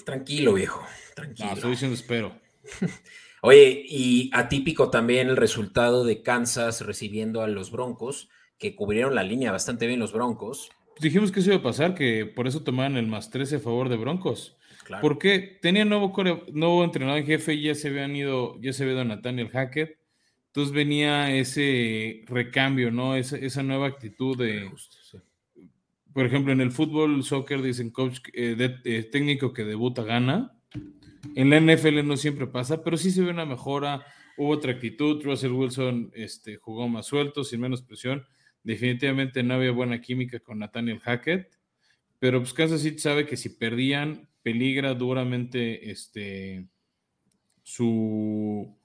Tranquilo, 0.05 0.55
viejo. 0.55 0.85
Tranquilo. 1.15 1.49
No, 1.49 1.55
estoy 1.55 1.71
diciendo 1.71 1.95
espero. 1.95 2.41
Oye, 3.45 3.85
y 3.89 4.31
atípico 4.33 4.89
también 4.89 5.29
el 5.29 5.37
resultado 5.37 6.05
de 6.05 6.23
Kansas 6.23 6.87
recibiendo 6.87 7.43
a 7.43 7.49
los 7.49 7.73
Broncos, 7.73 8.29
que 8.57 8.77
cubrieron 8.77 9.17
la 9.17 9.25
línea 9.25 9.51
bastante 9.51 9.89
bien 9.89 9.99
los 9.99 10.13
Broncos. 10.13 10.71
dijimos 11.01 11.33
que 11.33 11.41
eso 11.41 11.51
iba 11.51 11.59
a 11.59 11.63
pasar, 11.63 11.97
que 11.97 12.25
por 12.25 12.47
eso 12.47 12.63
tomaban 12.63 12.97
el 12.97 13.09
más 13.09 13.31
13 13.31 13.57
a 13.57 13.59
favor 13.61 13.89
de 13.89 13.97
Broncos. 13.97 14.57
Porque 15.01 15.59
tenía 15.61 15.85
nuevo, 15.85 16.13
nuevo 16.53 16.85
entrenador 16.85 17.19
en 17.19 17.27
jefe 17.27 17.55
y 17.55 17.63
ya 17.63 17.75
se 17.75 17.89
habían 17.89 18.15
ido, 18.15 18.61
ya 18.61 18.73
se 18.73 18.85
había 18.85 18.95
ido 18.95 19.05
Nathaniel 19.05 19.49
Hackett. 19.49 19.99
Entonces 20.47 20.73
venía 20.73 21.35
ese 21.35 22.23
recambio, 22.27 22.93
¿no? 22.93 23.17
Esa, 23.17 23.39
esa 23.39 23.65
nueva 23.65 23.89
actitud 23.89 24.39
de. 24.39 24.71
Por 26.13 26.27
ejemplo, 26.27 26.53
en 26.53 26.61
el 26.61 26.71
fútbol, 26.71 27.25
soccer, 27.25 27.61
dicen 27.61 27.91
coach, 27.91 28.21
eh, 28.35 28.79
eh, 28.85 29.03
técnico 29.11 29.53
que 29.53 29.65
debuta 29.65 30.05
gana. 30.05 30.53
En 31.35 31.51
la 31.51 31.61
NFL 31.61 32.05
no 32.05 32.17
siempre 32.17 32.47
pasa, 32.47 32.83
pero 32.83 32.97
sí 32.97 33.11
se 33.11 33.23
ve 33.23 33.31
una 33.31 33.47
mejora. 33.47 34.05
hubo 34.37 34.51
otra 34.51 34.73
actitud, 34.73 35.23
Russell 35.23 35.53
Wilson 35.53 36.11
este, 36.15 36.57
jugó 36.57 36.89
más 36.89 37.07
suelto, 37.07 37.45
sin 37.45 37.61
menos 37.61 37.83
presión. 37.83 38.25
Definitivamente 38.65 39.43
no 39.43 39.55
había 39.55 39.73
buena 39.73 40.01
química 40.01 40.41
con 40.41 40.59
Nathaniel 40.59 41.01
Hackett, 41.01 41.59
pero 42.19 42.41
pues 42.41 42.53
Kansas 42.53 42.83
City 42.83 42.99
sabe 42.99 43.27
que 43.27 43.37
si 43.37 43.51
perdían, 43.51 44.29
peligra 44.43 44.95
duramente 44.95 45.91
este, 45.91 46.69
su, 47.63 48.77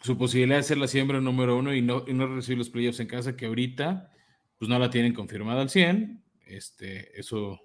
su 0.00 0.18
posibilidad 0.18 0.58
de 0.58 0.62
ser 0.64 0.78
la 0.78 0.88
siembra 0.88 1.20
número 1.20 1.56
uno 1.56 1.74
y 1.74 1.82
no, 1.82 2.04
y 2.06 2.12
no 2.12 2.26
recibir 2.26 2.58
los 2.58 2.70
playoffs 2.70 3.00
en 3.00 3.06
casa, 3.06 3.36
que 3.36 3.46
ahorita 3.46 4.10
pues 4.58 4.68
no 4.68 4.78
la 4.78 4.90
tienen 4.90 5.14
confirmada 5.14 5.62
al 5.62 5.70
100. 5.70 6.22
Este, 6.46 7.18
eso 7.18 7.60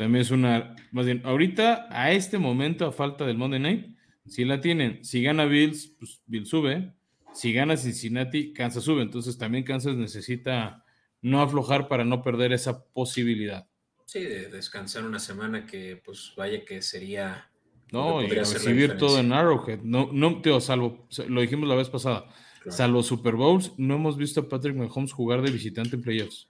también 0.00 0.22
es 0.22 0.30
una, 0.30 0.74
más 0.92 1.04
bien, 1.04 1.20
ahorita 1.26 1.86
a 1.90 2.10
este 2.10 2.38
momento, 2.38 2.86
a 2.86 2.90
falta 2.90 3.26
del 3.26 3.36
Monday 3.36 3.60
Night, 3.60 3.96
si 4.26 4.46
la 4.46 4.62
tienen, 4.62 5.04
si 5.04 5.22
gana 5.22 5.44
Bills, 5.44 5.94
pues 5.98 6.22
Bills 6.24 6.48
sube, 6.48 6.94
si 7.34 7.52
gana 7.52 7.76
Cincinnati, 7.76 8.54
Kansas 8.54 8.82
sube, 8.82 9.02
entonces 9.02 9.36
también 9.36 9.62
Kansas 9.62 9.96
necesita 9.96 10.86
no 11.20 11.42
aflojar 11.42 11.86
para 11.86 12.06
no 12.06 12.22
perder 12.22 12.54
esa 12.54 12.82
posibilidad. 12.82 13.68
Sí, 14.06 14.20
de 14.20 14.48
descansar 14.48 15.04
una 15.04 15.18
semana 15.18 15.66
que 15.66 16.00
pues 16.02 16.32
vaya 16.34 16.64
que 16.64 16.80
sería 16.80 17.50
no, 17.92 18.22
y 18.22 18.28
recibir 18.28 18.96
todo 18.96 19.18
en 19.18 19.34
Arrowhead. 19.34 19.80
No, 19.82 20.08
no, 20.10 20.40
tío, 20.40 20.62
salvo, 20.62 21.06
lo 21.28 21.42
dijimos 21.42 21.68
la 21.68 21.74
vez 21.74 21.90
pasada, 21.90 22.24
salvo 22.70 23.02
Super 23.02 23.34
Bowls, 23.34 23.74
no 23.76 23.96
hemos 23.96 24.16
visto 24.16 24.40
a 24.40 24.48
Patrick 24.48 24.76
Mahomes 24.76 25.12
jugar 25.12 25.42
de 25.42 25.50
visitante 25.50 25.96
en 25.96 26.00
playoffs. 26.00 26.48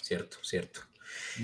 Cierto, 0.00 0.36
cierto. 0.42 0.87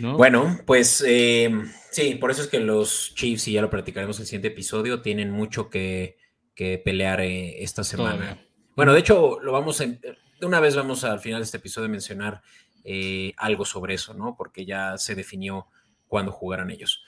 Bueno, 0.00 0.58
pues 0.66 1.04
eh, 1.06 1.50
sí, 1.90 2.16
por 2.16 2.30
eso 2.30 2.42
es 2.42 2.48
que 2.48 2.60
los 2.60 3.12
Chiefs, 3.14 3.48
y 3.48 3.52
ya 3.52 3.62
lo 3.62 3.70
platicaremos 3.70 4.16
en 4.18 4.22
el 4.22 4.26
siguiente 4.26 4.48
episodio, 4.48 5.02
tienen 5.02 5.30
mucho 5.30 5.70
que, 5.70 6.16
pelear 6.56 7.20
eh, 7.20 7.62
esta 7.62 7.84
semana. 7.84 8.40
Bueno, 8.76 8.92
de 8.92 9.00
hecho, 9.00 9.38
lo 9.40 9.52
vamos 9.52 9.80
a, 9.80 9.86
de 9.86 10.16
una 10.42 10.60
vez 10.60 10.76
vamos 10.76 11.04
al 11.04 11.20
final 11.20 11.40
de 11.40 11.44
este 11.44 11.58
episodio 11.58 11.86
a 11.86 11.90
mencionar 11.90 12.42
eh, 12.84 13.32
algo 13.36 13.64
sobre 13.64 13.94
eso, 13.94 14.14
¿no? 14.14 14.36
Porque 14.36 14.64
ya 14.66 14.98
se 14.98 15.14
definió 15.14 15.66
cuándo 16.06 16.32
jugarán 16.32 16.70
ellos. 16.70 17.04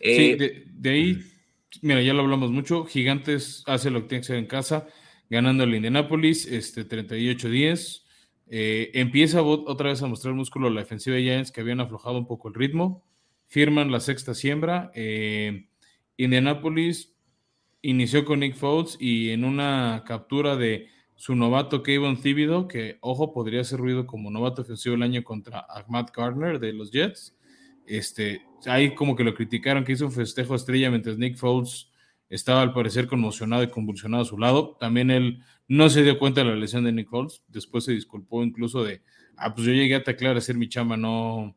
sí, 0.00 0.36
de 0.36 0.90
ahí 0.90 1.22
mira, 1.82 2.02
ya 2.02 2.14
lo 2.14 2.22
hablamos 2.22 2.50
mucho. 2.50 2.84
Gigantes 2.84 3.62
hace 3.66 3.90
lo 3.90 4.02
que 4.02 4.08
tiene 4.08 4.20
que 4.20 4.26
hacer 4.26 4.36
en 4.36 4.46
casa, 4.46 4.86
ganando 5.28 5.64
el 5.64 5.74
Indianapolis, 5.74 6.46
este 6.46 6.86
38-10. 6.86 8.02
Eh, 8.52 8.90
empieza 8.94 9.42
otra 9.42 9.90
vez 9.90 10.02
a 10.02 10.08
mostrar 10.08 10.34
músculo 10.34 10.70
la 10.70 10.80
defensiva 10.80 11.14
de 11.14 11.22
Giants 11.22 11.52
que 11.52 11.60
habían 11.60 11.78
aflojado 11.78 12.18
un 12.18 12.26
poco 12.26 12.48
el 12.48 12.54
ritmo. 12.54 13.04
Firman 13.46 13.92
la 13.92 14.00
sexta 14.00 14.34
siembra. 14.34 14.90
Eh, 14.94 15.68
Indianapolis 16.16 17.14
inició 17.80 18.24
con 18.24 18.40
Nick 18.40 18.56
Foles 18.56 18.96
y 19.00 19.30
en 19.30 19.44
una 19.44 20.02
captura 20.04 20.56
de 20.56 20.88
su 21.14 21.36
novato 21.36 21.82
Kevin 21.82 22.20
Thibodeau, 22.20 22.66
que 22.66 22.98
ojo, 23.00 23.32
podría 23.32 23.62
ser 23.62 23.78
ruido 23.78 24.06
como 24.06 24.30
novato 24.30 24.62
ofensivo 24.62 24.96
el 24.96 25.02
año 25.02 25.22
contra 25.22 25.60
Ahmad 25.60 26.06
Gardner 26.14 26.58
de 26.58 26.72
los 26.72 26.90
Jets. 26.90 27.36
Este, 27.86 28.42
ahí 28.66 28.94
como 28.94 29.14
que 29.14 29.24
lo 29.24 29.34
criticaron 29.34 29.84
que 29.84 29.92
hizo 29.92 30.06
un 30.06 30.12
festejo 30.12 30.56
estrella 30.56 30.90
mientras 30.90 31.18
Nick 31.18 31.36
Foles 31.36 31.90
estaba 32.28 32.62
al 32.62 32.72
parecer 32.72 33.06
conmocionado 33.06 33.62
y 33.62 33.70
convulsionado 33.70 34.22
a 34.22 34.26
su 34.26 34.38
lado. 34.38 34.76
También 34.80 35.10
él 35.10 35.42
no 35.70 35.88
se 35.88 36.02
dio 36.02 36.18
cuenta 36.18 36.42
de 36.42 36.50
la 36.50 36.56
lesión 36.56 36.82
de 36.82 36.90
Nick 36.90 37.08
Foles. 37.08 37.44
Después 37.46 37.84
se 37.84 37.92
disculpó 37.92 38.42
incluso 38.42 38.82
de, 38.82 39.02
ah, 39.36 39.54
pues 39.54 39.64
yo 39.68 39.72
llegué 39.72 39.94
a 39.94 40.02
teclar 40.02 40.34
a 40.34 40.38
hacer 40.38 40.56
mi 40.56 40.68
chamba, 40.68 40.96
no, 40.96 41.56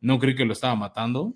no 0.00 0.18
creí 0.18 0.34
que 0.34 0.46
lo 0.46 0.54
estaba 0.54 0.74
matando. 0.74 1.34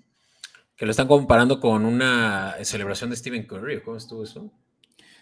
Que 0.75 0.85
lo 0.85 0.91
están 0.91 1.07
comparando 1.07 1.59
con 1.59 1.85
una 1.85 2.55
celebración 2.63 3.11
de 3.11 3.17
Stephen 3.17 3.45
Curry, 3.45 3.81
¿cómo 3.81 3.97
estuvo 3.97 4.23
eso? 4.23 4.51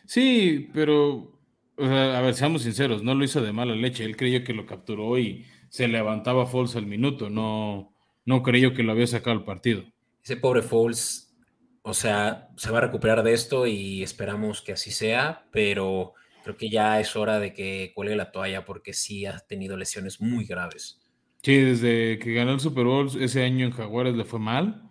Sí, 0.05 0.69
pero, 0.73 1.37
a 1.77 2.21
ver, 2.21 2.33
seamos 2.33 2.61
sinceros, 2.61 3.03
no 3.03 3.13
lo 3.13 3.25
hizo 3.25 3.41
de 3.41 3.51
mala 3.51 3.75
leche. 3.75 4.05
Él 4.05 4.15
creyó 4.15 4.45
que 4.45 4.53
lo 4.53 4.65
capturó 4.65 5.19
y 5.19 5.45
se 5.67 5.89
levantaba 5.89 6.45
Foles 6.45 6.77
al 6.77 6.85
minuto, 6.85 7.29
no 7.29 7.93
no 8.25 8.41
creyó 8.41 8.73
que 8.73 8.83
lo 8.83 8.93
había 8.93 9.07
sacado 9.07 9.35
el 9.37 9.43
partido. 9.43 9.83
Ese 10.23 10.37
pobre 10.37 10.61
Foles, 10.61 11.35
o 11.83 11.93
sea, 11.93 12.49
se 12.57 12.71
va 12.71 12.79
a 12.79 12.81
recuperar 12.81 13.21
de 13.23 13.33
esto 13.33 13.67
y 13.67 14.01
esperamos 14.01 14.61
que 14.61 14.71
así 14.71 14.91
sea, 14.91 15.45
pero 15.51 16.13
creo 16.45 16.57
que 16.57 16.69
ya 16.69 16.99
es 16.99 17.15
hora 17.15 17.39
de 17.39 17.53
que 17.53 17.91
cuelgue 17.95 18.15
la 18.15 18.31
toalla 18.31 18.65
porque 18.65 18.93
sí 18.93 19.25
ha 19.25 19.39
tenido 19.39 19.75
lesiones 19.75 20.21
muy 20.21 20.45
graves. 20.45 21.01
Sí, 21.41 21.57
desde 21.57 22.19
que 22.19 22.33
ganó 22.33 22.51
el 22.51 22.59
Super 22.59 22.85
Bowl 22.85 23.09
ese 23.19 23.43
año 23.43 23.65
en 23.65 23.71
Jaguares 23.71 24.13
le 24.13 24.25
fue 24.25 24.39
mal. 24.39 24.83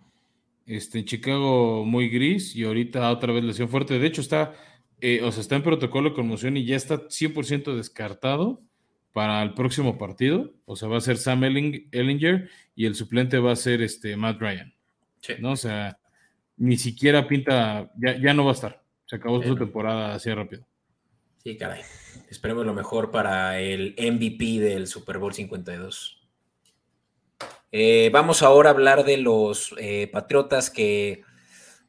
Este, 0.65 0.99
en 0.99 1.05
Chicago 1.05 1.85
muy 1.85 2.09
gris 2.09 2.57
y 2.57 2.65
ahorita 2.65 3.09
otra 3.09 3.31
vez 3.31 3.41
lesión 3.45 3.69
fuerte. 3.69 3.97
De 3.97 4.05
hecho, 4.05 4.19
está, 4.19 4.53
eh, 4.99 5.21
o 5.23 5.31
sea, 5.31 5.39
está 5.39 5.55
en 5.55 5.63
protocolo 5.63 6.09
de 6.09 6.15
conmoción 6.15 6.57
y 6.57 6.65
ya 6.65 6.75
está 6.75 7.07
100% 7.07 7.73
descartado 7.73 8.61
para 9.13 9.41
el 9.41 9.53
próximo 9.53 9.97
partido. 9.97 10.53
O 10.65 10.75
sea, 10.75 10.89
va 10.89 10.97
a 10.97 11.01
ser 11.01 11.17
Sam 11.17 11.45
Ellinger 11.45 12.49
y 12.75 12.85
el 12.85 12.95
suplente 12.95 13.39
va 13.39 13.53
a 13.53 13.55
ser 13.55 13.81
este 13.81 14.17
Matt 14.17 14.41
Ryan. 14.41 14.73
¿no? 15.39 15.51
O 15.51 15.55
sea, 15.55 15.97
ni 16.57 16.75
siquiera 16.75 17.25
pinta, 17.25 17.93
ya, 17.97 18.33
no 18.33 18.43
va 18.43 18.51
a 18.51 18.55
estar. 18.55 18.83
Se 19.05 19.15
acabó 19.15 19.41
su 19.41 19.55
temporada 19.55 20.15
así 20.15 20.33
rápido. 20.33 20.65
Sí, 21.45 21.57
caray. 21.57 21.83
Esperemos 22.27 22.65
lo 22.65 22.73
mejor 22.73 23.11
para 23.11 23.59
el 23.59 23.93
MVP 23.99 24.59
del 24.59 24.87
Super 24.87 25.19
Bowl 25.19 25.31
52. 25.31 26.27
Eh, 27.71 28.09
vamos 28.11 28.41
ahora 28.41 28.71
a 28.71 28.73
hablar 28.73 29.05
de 29.05 29.17
los 29.17 29.75
eh, 29.77 30.09
Patriotas 30.11 30.71
que 30.71 31.21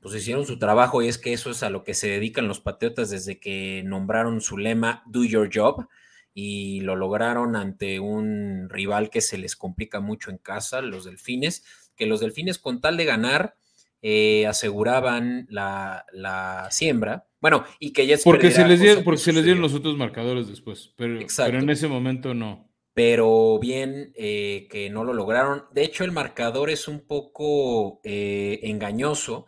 pues 0.02 0.14
hicieron 0.14 0.44
su 0.44 0.58
trabajo 0.58 1.00
y 1.00 1.08
es 1.08 1.16
que 1.16 1.32
eso 1.32 1.48
es 1.48 1.62
a 1.62 1.70
lo 1.70 1.84
que 1.84 1.94
se 1.94 2.06
dedican 2.06 2.48
los 2.48 2.60
Patriotas 2.60 3.08
desde 3.08 3.40
que 3.40 3.82
nombraron 3.82 4.42
su 4.42 4.58
lema 4.58 5.02
Do 5.06 5.24
Your 5.24 5.48
Job 5.50 5.88
y 6.34 6.82
lo 6.82 6.94
lograron 6.94 7.56
ante 7.56 7.98
un 7.98 8.68
rival 8.68 9.08
que 9.08 9.22
se 9.22 9.38
les 9.38 9.56
complica 9.56 10.00
mucho 10.00 10.30
en 10.30 10.36
casa, 10.36 10.82
los 10.82 11.06
Delfines, 11.06 11.64
que 11.96 12.04
los 12.04 12.20
Delfines 12.20 12.58
con 12.58 12.82
tal 12.82 12.98
de 12.98 13.06
ganar 13.06 13.56
eh, 14.02 14.46
aseguraban 14.46 15.46
la, 15.50 16.68
siembra. 16.70 17.26
Bueno, 17.40 17.64
y 17.78 17.92
que 17.92 18.06
ya 18.06 18.16
porque 18.24 18.50
se 18.50 18.66
les 18.66 18.80
dieron, 18.80 19.04
porque 19.04 19.20
se 19.20 19.32
les 19.32 19.44
dieron 19.44 19.62
los 19.62 19.74
otros 19.74 19.96
marcadores 19.96 20.48
después, 20.48 20.92
pero, 20.96 21.20
pero 21.36 21.58
en 21.58 21.70
ese 21.70 21.88
momento 21.88 22.34
no. 22.34 22.68
Pero 22.94 23.58
bien 23.58 24.12
eh, 24.16 24.68
que 24.70 24.88
no 24.88 25.04
lo 25.04 25.12
lograron. 25.12 25.64
De 25.72 25.84
hecho, 25.84 26.02
el 26.02 26.12
marcador 26.12 26.70
es 26.70 26.88
un 26.88 27.00
poco 27.00 28.00
eh, 28.04 28.60
engañoso 28.62 29.46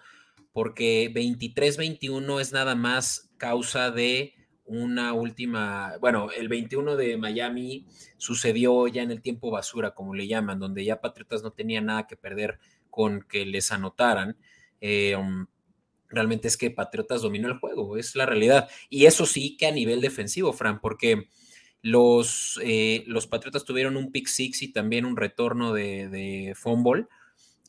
porque 0.52 1.10
23-21 1.14 2.40
es 2.40 2.52
nada 2.52 2.74
más 2.74 3.30
causa 3.38 3.90
de 3.90 4.34
una 4.68 5.14
última, 5.14 5.96
bueno, 6.00 6.28
el 6.36 6.48
21 6.48 6.96
de 6.96 7.16
Miami 7.16 7.86
sucedió 8.18 8.86
ya 8.86 9.02
en 9.02 9.10
el 9.10 9.22
tiempo 9.22 9.50
basura, 9.50 9.92
como 9.92 10.14
le 10.14 10.28
llaman, 10.28 10.58
donde 10.58 10.84
ya 10.84 11.00
Patriotas 11.00 11.42
no 11.42 11.52
tenía 11.52 11.80
nada 11.80 12.06
que 12.06 12.16
perder 12.16 12.58
con 12.98 13.22
que 13.22 13.46
les 13.46 13.70
anotaran. 13.70 14.36
Eh, 14.80 15.14
um, 15.14 15.46
realmente 16.08 16.48
es 16.48 16.56
que 16.56 16.72
Patriotas 16.72 17.22
dominó 17.22 17.46
el 17.46 17.60
juego, 17.60 17.96
es 17.96 18.16
la 18.16 18.26
realidad. 18.26 18.68
Y 18.90 19.06
eso 19.06 19.24
sí 19.24 19.56
que 19.56 19.68
a 19.68 19.70
nivel 19.70 20.00
defensivo, 20.00 20.52
Fran, 20.52 20.80
porque 20.80 21.28
los, 21.80 22.58
eh, 22.64 23.04
los 23.06 23.28
Patriotas 23.28 23.64
tuvieron 23.64 23.96
un 23.96 24.10
pick 24.10 24.26
six 24.26 24.62
y 24.62 24.72
también 24.72 25.04
un 25.04 25.16
retorno 25.16 25.72
de, 25.72 26.08
de 26.08 26.54
fumble 26.56 27.06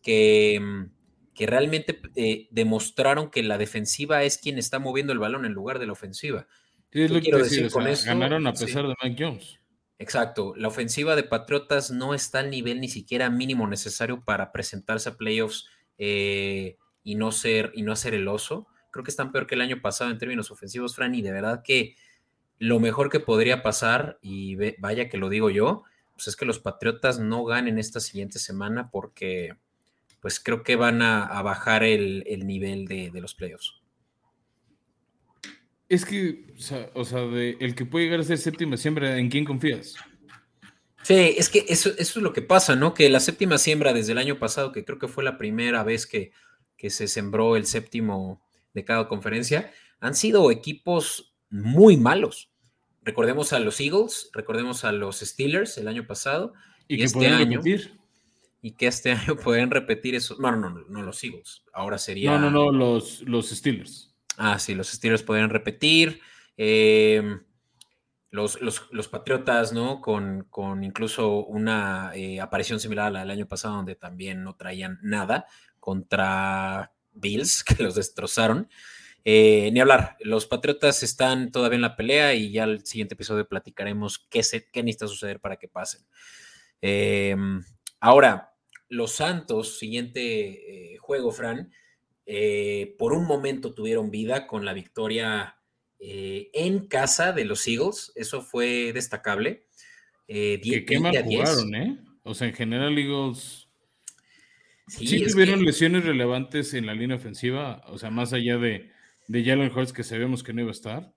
que, 0.02 0.60
que 1.36 1.46
realmente 1.46 2.02
eh, 2.16 2.48
demostraron 2.50 3.30
que 3.30 3.44
la 3.44 3.60
defensiva 3.60 4.24
es 4.24 4.40
quien 4.40 4.58
está 4.58 4.80
moviendo 4.80 5.14
el 5.14 5.20
balón 5.20 5.46
en 5.46 5.54
lugar 5.54 5.78
de 5.78 5.86
la 5.86 5.92
ofensiva 5.92 6.48
quiero 6.90 7.38
decir, 7.38 7.70
con 7.72 7.86
Ganaron 8.06 8.48
a 8.48 8.54
pesar 8.54 8.88
de 8.88 8.96
Mike 9.04 9.24
Jones. 9.24 9.59
Exacto. 10.00 10.54
La 10.56 10.70
ofensiva 10.70 11.16
de 11.18 11.24
Patriotas 11.24 11.92
no 11.92 12.14
está 12.14 12.40
al 12.40 12.50
nivel 12.50 12.80
ni 12.80 12.88
siquiera 12.88 13.30
mínimo 13.30 13.68
necesario 13.68 14.24
para 14.24 14.54
presentarse 14.54 15.10
a 15.10 15.18
playoffs 15.18 15.68
eh, 15.98 16.78
y, 17.04 17.16
no 17.16 17.34
ser, 17.34 17.72
y 17.76 17.84
no 17.84 17.92
hacer 17.92 18.14
el 18.14 18.30
oso. 18.30 18.68
Creo 18.92 19.04
que 19.04 19.12
están 19.12 19.34
peor 19.34 19.46
que 19.46 19.56
el 19.56 19.62
año 19.62 19.82
pasado 19.82 20.10
en 20.10 20.18
términos 20.18 20.52
ofensivos, 20.52 20.96
Fran, 20.96 21.14
y 21.14 21.22
de 21.22 21.34
verdad 21.34 21.62
que 21.64 21.96
lo 22.58 22.80
mejor 22.80 23.10
que 23.10 23.20
podría 23.20 23.62
pasar, 23.62 24.18
y 24.22 24.56
vaya 24.80 25.10
que 25.10 25.18
lo 25.18 25.30
digo 25.30 25.50
yo, 25.50 25.84
pues 26.14 26.30
es 26.30 26.36
que 26.38 26.46
los 26.46 26.60
Patriotas 26.60 27.20
no 27.20 27.44
ganen 27.44 27.78
esta 27.78 28.00
siguiente 28.00 28.40
semana 28.40 28.90
porque 28.92 29.56
pues 30.22 30.40
creo 30.40 30.64
que 30.64 30.76
van 30.76 31.02
a, 31.02 31.42
bajar 31.42 31.84
el, 31.84 32.24
nivel 32.46 32.88
de, 32.88 33.10
de 33.12 33.22
los 33.22 33.36
playoffs. 33.36 33.79
Es 35.90 36.06
que, 36.06 36.46
o 36.94 37.04
sea, 37.04 37.22
de, 37.22 37.58
el 37.60 37.74
que 37.74 37.84
puede 37.84 38.06
llegar 38.06 38.20
a 38.20 38.24
ser 38.24 38.38
séptima 38.38 38.78
siembra, 38.78 39.18
¿en 39.18 39.30
quién 39.30 39.44
confías? 39.44 39.96
Sí, 41.02 41.34
es 41.36 41.50
que 41.50 41.66
eso, 41.68 41.90
es 41.98 42.16
lo 42.16 42.32
que 42.32 42.44
pasa, 42.44 42.76
¿no? 42.76 42.94
Que 42.94 43.10
la 43.10 43.20
séptima 43.20 43.58
siembra 43.58 43.92
desde 43.92 44.12
el 44.12 44.20
año 44.20 44.38
pasado, 44.38 44.72
que 44.72 44.86
creo 44.86 45.00
que 45.00 45.08
fue 45.08 45.24
la 45.24 45.40
primera 45.40 45.84
vez 45.84 46.06
que, 46.06 46.32
que 46.78 46.92
se 46.92 47.08
sembró 47.08 47.56
el 47.56 47.66
séptimo 47.66 48.46
de 48.74 48.86
cada 48.86 49.08
conferencia, 49.08 49.72
han 50.00 50.14
sido 50.14 50.52
equipos 50.52 51.34
muy 51.50 51.98
malos. 51.98 52.52
Recordemos 53.02 53.54
a 53.54 53.60
los 53.60 53.80
Eagles, 53.80 54.30
recordemos 54.34 54.84
a 54.86 54.92
los 54.92 55.22
Steelers 55.22 55.78
el 55.80 55.88
año 55.88 56.06
pasado. 56.06 56.54
Y, 56.88 56.98
que 56.98 57.04
este 57.06 57.28
año, 57.28 57.58
repetir. 57.58 57.98
Y 58.62 58.72
que 58.74 58.86
este 58.86 59.12
año 59.12 59.36
pueden 59.44 59.72
repetir 59.72 60.14
eso. 60.14 60.36
No, 60.38 60.52
no, 60.52 60.70
no, 60.70 60.86
no 60.88 61.02
los 61.02 61.24
Eagles. 61.24 61.64
Ahora 61.74 61.98
sería. 61.98 62.38
No, 62.38 62.52
no, 62.52 62.52
no, 62.52 62.72
los, 62.72 63.22
los 63.22 63.50
Steelers. 63.50 64.09
Ah, 64.42 64.58
sí, 64.58 64.74
los 64.74 64.88
Steelers 64.88 65.22
podrían 65.22 65.50
repetir. 65.50 66.22
Em, 66.56 67.44
los, 68.32 68.62
los, 68.62 69.08
Patriotas, 69.10 69.74
¿no? 69.74 70.00
Con, 70.00 70.48
con 70.50 70.86
incluso 70.86 71.46
una 71.46 72.14
eh, 72.16 72.40
aparición 72.40 72.80
similar 72.80 73.08
a 73.08 73.12
la 73.12 73.20
del 73.20 73.32
año 73.32 73.48
pasado, 73.50 73.76
donde 73.76 73.96
también 73.96 74.42
no 74.42 74.56
traían 74.56 74.98
nada 75.02 75.46
contra 75.82 76.94
Bills, 77.12 77.64
que 77.66 77.84
los 77.84 77.96
destrozaron. 77.96 78.70
Eh, 79.26 79.72
ni 79.74 79.82
hablar, 79.82 80.16
los 80.22 80.46
Patriotas 80.46 81.04
están 81.04 81.52
todavía 81.52 81.76
en 81.76 81.82
la 81.82 81.98
pelea 81.98 82.34
y 82.34 82.54
ya 82.54 82.64
el 82.64 82.86
siguiente 82.86 83.16
episodio 83.16 83.46
platicaremos 83.46 84.20
qué, 84.30 84.42
se, 84.42 84.70
qué 84.72 84.84
necesita 84.84 85.08
suceder 85.08 85.42
para 85.42 85.58
que 85.58 85.68
pasen. 85.68 86.06
Em, 86.80 87.62
ahora, 88.00 88.54
los 88.88 89.12
Santos, 89.12 89.78
siguiente 89.78 90.94
eh, 90.94 90.98
juego, 90.98 91.32
Fran, 91.32 91.74
eh, 92.32 92.96
por 93.00 93.14
un 93.14 93.26
momento 93.26 93.74
tuvieron 93.74 94.12
vida 94.12 94.46
con 94.46 94.66
la 94.66 94.74
victoria 94.74 95.56
en 96.02 96.88
casa 96.88 97.34
de 97.34 97.44
los 97.44 97.68
Eagles. 97.68 98.14
Eso 98.16 98.42
fue 98.42 98.94
destacable. 98.94 99.66
que 100.28 100.86
qué 100.88 101.00
mal 101.00 101.24
jugaron, 101.24 101.76
¿eh? 101.76 102.00
O 102.24 102.34
sea, 102.36 102.48
en 102.48 102.54
general, 102.54 102.98
Eagles. 102.98 103.68
Sí, 104.88 105.24
tuvieron 105.26 105.64
lesiones 105.64 106.04
relevantes 106.06 106.74
en 106.74 106.86
la 106.86 106.94
línea 106.94 107.18
ofensiva, 107.18 107.84
o 107.88 107.98
sea, 107.98 108.10
más 108.10 108.34
allá 108.34 108.58
de, 108.58 108.92
de 109.28 109.44
Jalen 109.44 109.72
Hurts 109.72 109.94
que 109.94 110.04
sabíamos 110.04 110.44
que 110.44 110.54
no 110.54 110.62
iba 110.62 110.70
a 110.70 110.74
estar. 110.74 111.14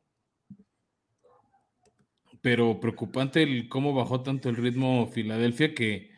Pero 2.42 2.80
preocupante 2.80 3.42
el 3.42 3.68
cómo 3.68 3.94
bajó 3.94 4.22
tanto 4.22 4.48
el 4.48 4.56
ritmo 4.56 5.06
Filadelfia 5.06 5.74
que 5.74 6.10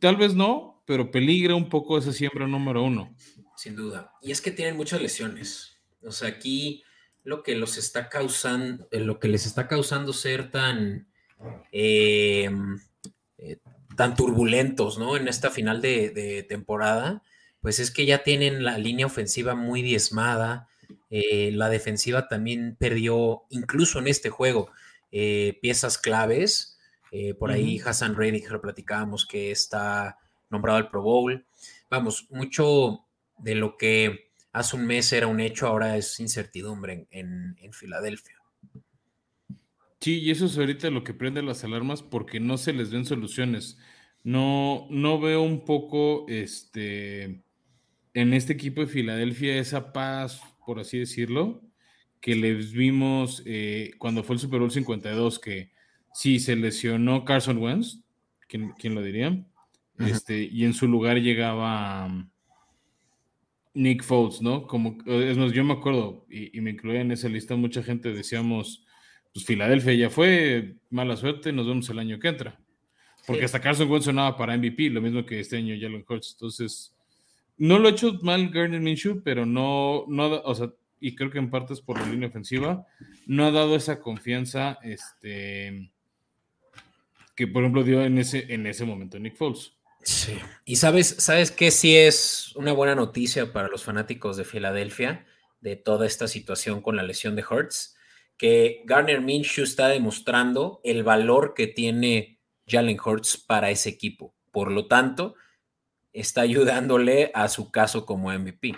tal 0.00 0.16
vez 0.16 0.34
no, 0.34 0.82
pero 0.86 1.10
peligra 1.10 1.54
un 1.54 1.68
poco 1.68 1.96
esa 1.96 2.12
siembra 2.12 2.46
número 2.46 2.82
uno. 2.82 3.14
Sin 3.56 3.76
duda. 3.76 4.12
Y 4.20 4.32
es 4.32 4.40
que 4.40 4.50
tienen 4.50 4.76
muchas 4.76 5.00
lesiones. 5.00 5.78
O 6.02 6.10
sea, 6.10 6.28
aquí 6.28 6.82
lo 7.24 7.42
que 7.42 7.54
los 7.54 7.76
está 7.76 8.08
causando, 8.08 8.88
eh, 8.90 9.00
lo 9.00 9.20
que 9.20 9.28
les 9.28 9.46
está 9.46 9.68
causando 9.68 10.12
ser 10.12 10.50
tan, 10.50 11.08
em, 11.70 12.80
eh, 13.38 13.58
tan 13.96 14.16
turbulentos, 14.16 14.98
¿no? 14.98 15.16
En 15.16 15.28
esta 15.28 15.50
final 15.50 15.80
de, 15.80 16.10
de, 16.10 16.42
temporada, 16.42 17.22
pues 17.60 17.78
es 17.78 17.90
que 17.90 18.06
ya 18.06 18.24
tienen 18.24 18.64
la 18.64 18.78
línea 18.78 19.06
ofensiva 19.06 19.54
muy 19.54 19.82
diezmada, 19.82 20.68
eh, 21.14 21.50
la 21.52 21.68
defensiva 21.68 22.26
también 22.26 22.74
perdió, 22.78 23.42
incluso 23.50 23.98
en 23.98 24.08
este 24.08 24.30
juego, 24.30 24.70
eh, 25.10 25.58
piezas 25.60 25.98
claves. 25.98 26.78
Eh, 27.10 27.34
por 27.34 27.50
ahí 27.50 27.78
Hassan 27.84 28.16
Reddick 28.16 28.50
lo 28.50 28.62
platicábamos 28.62 29.26
que 29.26 29.50
está 29.50 30.18
nombrado 30.48 30.78
al 30.78 30.88
Pro 30.88 31.02
Bowl. 31.02 31.44
Vamos, 31.90 32.26
mucho 32.30 33.04
de 33.42 33.54
lo 33.54 33.76
que 33.76 34.30
hace 34.52 34.76
un 34.76 34.86
mes 34.86 35.12
era 35.12 35.26
un 35.26 35.40
hecho, 35.40 35.66
ahora 35.66 35.96
es 35.96 36.18
incertidumbre 36.20 37.06
en, 37.10 37.56
Filadelfia. 37.72 38.36
Sí, 40.00 40.20
y 40.20 40.30
eso 40.30 40.46
es 40.46 40.58
ahorita 40.58 40.90
lo 40.90 41.04
que 41.04 41.14
prende 41.14 41.42
las 41.42 41.62
alarmas 41.64 42.02
porque 42.02 42.40
no 42.40 42.58
se 42.58 42.72
les 42.72 42.90
ven 42.90 43.04
soluciones. 43.04 43.78
No, 44.24 44.86
no 44.90 45.20
veo 45.20 45.42
un 45.42 45.64
poco 45.64 46.26
este, 46.28 47.42
en 48.14 48.34
este 48.34 48.52
equipo 48.52 48.80
de 48.80 48.86
Filadelfia 48.88 49.58
esa 49.58 49.92
paz 49.92 50.40
por 50.64 50.80
así 50.80 50.98
decirlo, 50.98 51.62
que 52.20 52.34
les 52.36 52.72
vimos 52.72 53.42
eh, 53.46 53.92
cuando 53.98 54.22
fue 54.22 54.34
el 54.34 54.40
Super 54.40 54.60
Bowl 54.60 54.70
52, 54.70 55.38
que 55.38 55.72
sí 56.14 56.38
se 56.38 56.56
lesionó 56.56 57.24
Carson 57.24 57.58
Wentz, 57.58 58.00
¿quién, 58.48 58.94
lo 58.94 59.02
diría? 59.02 59.44
este, 59.98 60.42
y 60.42 60.64
en 60.64 60.74
su 60.74 60.88
lugar 60.88 61.18
llegaba 61.18 62.28
Nick 63.74 64.02
Foles, 64.02 64.42
¿no? 64.42 64.66
Como, 64.66 64.98
es 65.06 65.36
más, 65.36 65.52
yo 65.52 65.64
me 65.64 65.74
acuerdo, 65.74 66.26
y, 66.30 66.60
me 66.60 66.70
incluía 66.70 67.00
en 67.00 67.12
esa 67.12 67.28
lista, 67.28 67.56
mucha 67.56 67.82
gente 67.82 68.12
decíamos, 68.12 68.84
pues 69.32 69.44
Filadelfia 69.46 69.94
ya 69.94 70.10
fue, 70.10 70.76
mala 70.90 71.16
suerte, 71.16 71.52
nos 71.52 71.66
vemos 71.66 71.88
el 71.88 71.98
año 71.98 72.18
que 72.18 72.28
entra. 72.28 72.60
Porque 73.26 73.44
hasta 73.44 73.60
Carson 73.60 73.88
Wentz 73.88 74.06
sonaba 74.06 74.36
para 74.36 74.56
MVP, 74.56 74.90
lo 74.90 75.00
mismo 75.00 75.24
que 75.24 75.38
este 75.38 75.56
año 75.56 75.76
Jalen 75.80 76.04
Hurts. 76.08 76.32
Entonces, 76.32 76.94
no 77.56 77.78
lo 77.78 77.88
ha 77.88 77.92
hecho 77.92 78.18
mal 78.22 78.50
Gardner 78.50 78.80
Minshew, 78.80 79.22
pero 79.22 79.46
no, 79.46 80.04
no, 80.08 80.40
o 80.40 80.54
sea, 80.54 80.72
y 81.00 81.14
creo 81.14 81.30
que 81.30 81.38
en 81.38 81.50
parte 81.50 81.72
es 81.72 81.80
por 81.80 82.00
la 82.00 82.06
línea 82.06 82.28
ofensiva, 82.28 82.86
no 83.26 83.44
ha 83.44 83.50
dado 83.50 83.76
esa 83.76 84.00
confianza, 84.00 84.78
este, 84.82 85.90
que 87.34 87.46
por 87.46 87.62
ejemplo 87.62 87.84
dio 87.84 88.04
en 88.04 88.18
ese, 88.18 88.52
en 88.52 88.66
ese 88.66 88.84
momento 88.84 89.18
Nick 89.18 89.36
Foles. 89.36 89.72
Sí. 90.02 90.38
Y 90.64 90.76
sabes, 90.76 91.16
sabes 91.18 91.50
que 91.50 91.70
sí 91.70 91.96
es 91.96 92.54
una 92.56 92.72
buena 92.72 92.94
noticia 92.94 93.52
para 93.52 93.68
los 93.68 93.84
fanáticos 93.84 94.36
de 94.36 94.44
Filadelfia 94.44 95.26
de 95.60 95.76
toda 95.76 96.06
esta 96.06 96.28
situación 96.28 96.82
con 96.82 96.96
la 96.96 97.04
lesión 97.04 97.36
de 97.36 97.44
Hurts, 97.48 97.96
que 98.36 98.82
Garner 98.84 99.20
Minshew 99.20 99.64
está 99.64 99.88
demostrando 99.88 100.80
el 100.82 101.04
valor 101.04 101.54
que 101.54 101.68
tiene 101.68 102.40
Jalen 102.66 102.98
Hurts 103.04 103.36
para 103.38 103.70
ese 103.70 103.88
equipo. 103.88 104.34
Por 104.50 104.72
lo 104.72 104.88
tanto, 104.88 105.36
está 106.12 106.42
ayudándole 106.42 107.30
a 107.34 107.48
su 107.48 107.70
caso 107.70 108.04
como 108.04 108.30
MVP, 108.30 108.74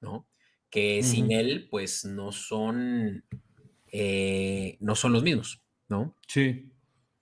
¿no? 0.00 0.26
Que 0.70 1.02
sin 1.02 1.32
él, 1.32 1.66
pues 1.70 2.04
no 2.04 2.30
son, 2.30 3.24
eh, 3.90 4.76
no 4.80 4.94
son 4.94 5.12
los 5.12 5.22
mismos, 5.22 5.62
¿no? 5.88 6.14
Sí. 6.26 6.70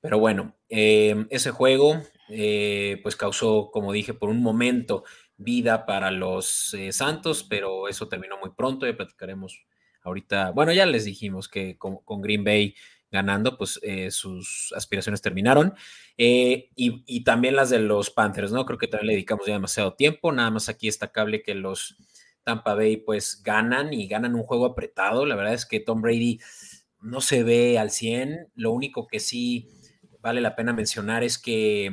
Pero 0.00 0.18
bueno, 0.18 0.56
em, 0.68 1.26
ese 1.30 1.50
juego, 1.50 2.02
eh, 2.28 3.00
pues 3.02 3.16
causó, 3.16 3.70
como 3.72 3.92
dije, 3.92 4.14
por 4.14 4.28
un 4.28 4.42
momento 4.42 5.04
vida 5.36 5.86
para 5.86 6.10
los 6.10 6.74
eh, 6.74 6.92
Santos, 6.92 7.44
pero 7.48 7.88
eso 7.88 8.08
terminó 8.08 8.38
muy 8.38 8.50
pronto, 8.56 8.86
ya 8.86 8.96
platicaremos 8.96 9.64
ahorita. 10.02 10.50
Bueno, 10.52 10.72
ya 10.72 10.86
les 10.86 11.04
dijimos 11.04 11.48
que 11.48 11.76
con 11.78 12.22
Green 12.22 12.44
Bay 12.44 12.74
ganando, 13.10 13.56
pues 13.56 13.78
eh, 13.82 14.10
sus 14.10 14.72
aspiraciones 14.76 15.22
terminaron. 15.22 15.74
Y, 16.16 17.24
también 17.24 17.56
las 17.56 17.70
de 17.70 17.78
los 17.78 18.10
Panthers, 18.10 18.52
¿no? 18.52 18.64
Creo 18.64 18.78
que 18.78 18.88
también 18.88 19.08
le 19.08 19.12
dedicamos 19.14 19.46
ya 19.46 19.54
demasiado 19.54 19.94
tiempo. 19.94 20.32
Nada 20.32 20.50
más 20.50 20.68
aquí 20.68 20.86
destacable 20.86 21.42
que 21.42 21.54
los 21.54 21.96
Tampa 22.42 22.74
Bay 22.74 22.96
pues 22.98 23.42
ganan 23.42 23.92
y 23.92 24.06
ganan 24.06 24.34
un 24.34 24.42
juego 24.42 24.66
apretado. 24.66 25.26
La 25.26 25.36
verdad 25.36 25.54
es 25.54 25.66
que 25.66 25.80
Tom 25.80 26.00
Brady 26.02 26.40
no 27.00 27.20
se 27.20 27.42
ve 27.42 27.78
al 27.78 27.90
100. 27.90 28.52
Lo 28.54 28.72
único 28.72 29.06
que 29.06 29.20
sí 29.20 29.68
vale 30.20 30.40
la 30.40 30.56
pena 30.56 30.72
mencionar 30.72 31.24
es 31.24 31.38
que 31.38 31.90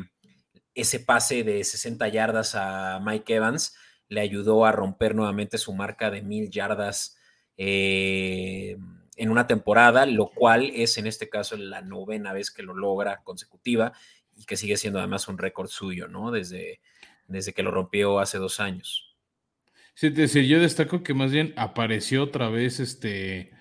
ese 0.76 1.00
pase 1.00 1.44
de 1.44 1.64
60 1.64 2.08
yardas 2.08 2.56
a 2.56 3.00
Mike 3.04 3.36
Evans 3.36 3.76
le 4.10 4.22
ayudó 4.22 4.66
a 4.66 4.72
romper 4.72 5.16
nuevamente 5.16 5.58
su 5.58 5.74
marca 5.74 6.12
de 6.12 6.22
mil 6.22 6.50
yardas. 6.50 7.18
Eh, 7.58 8.78
en 9.16 9.30
una 9.30 9.48
temporada, 9.48 10.06
lo 10.06 10.28
cual 10.30 10.72
es 10.74 10.98
en 10.98 11.08
este 11.08 11.30
caso 11.30 11.56
la 11.56 11.82
novena 11.82 12.34
vez 12.34 12.52
que 12.52 12.64
lo 12.64 12.74
logra 12.74 13.22
consecutiva 13.24 13.94
y 14.36 14.46
que 14.46 14.58
sigue 14.58 14.78
siendo 14.78 15.00
además 15.00 15.28
un 15.28 15.38
récord 15.38 15.70
suyo, 15.70 16.08
¿no? 16.08 16.32
Desde, 16.32 16.80
desde 17.28 17.54
que 17.54 17.64
lo 17.64 17.72
rompió 17.72 18.20
hace 18.20 18.38
dos 18.38 18.60
años. 18.60 19.16
Sí, 19.94 20.10
te 20.10 20.22
decía, 20.22 20.42
yo 20.42 20.60
destaco 20.60 21.04
que 21.04 21.14
más 21.14 21.32
bien 21.32 21.54
apareció 21.56 22.24
otra 22.24 22.50
vez 22.50 22.80
este 22.80 23.52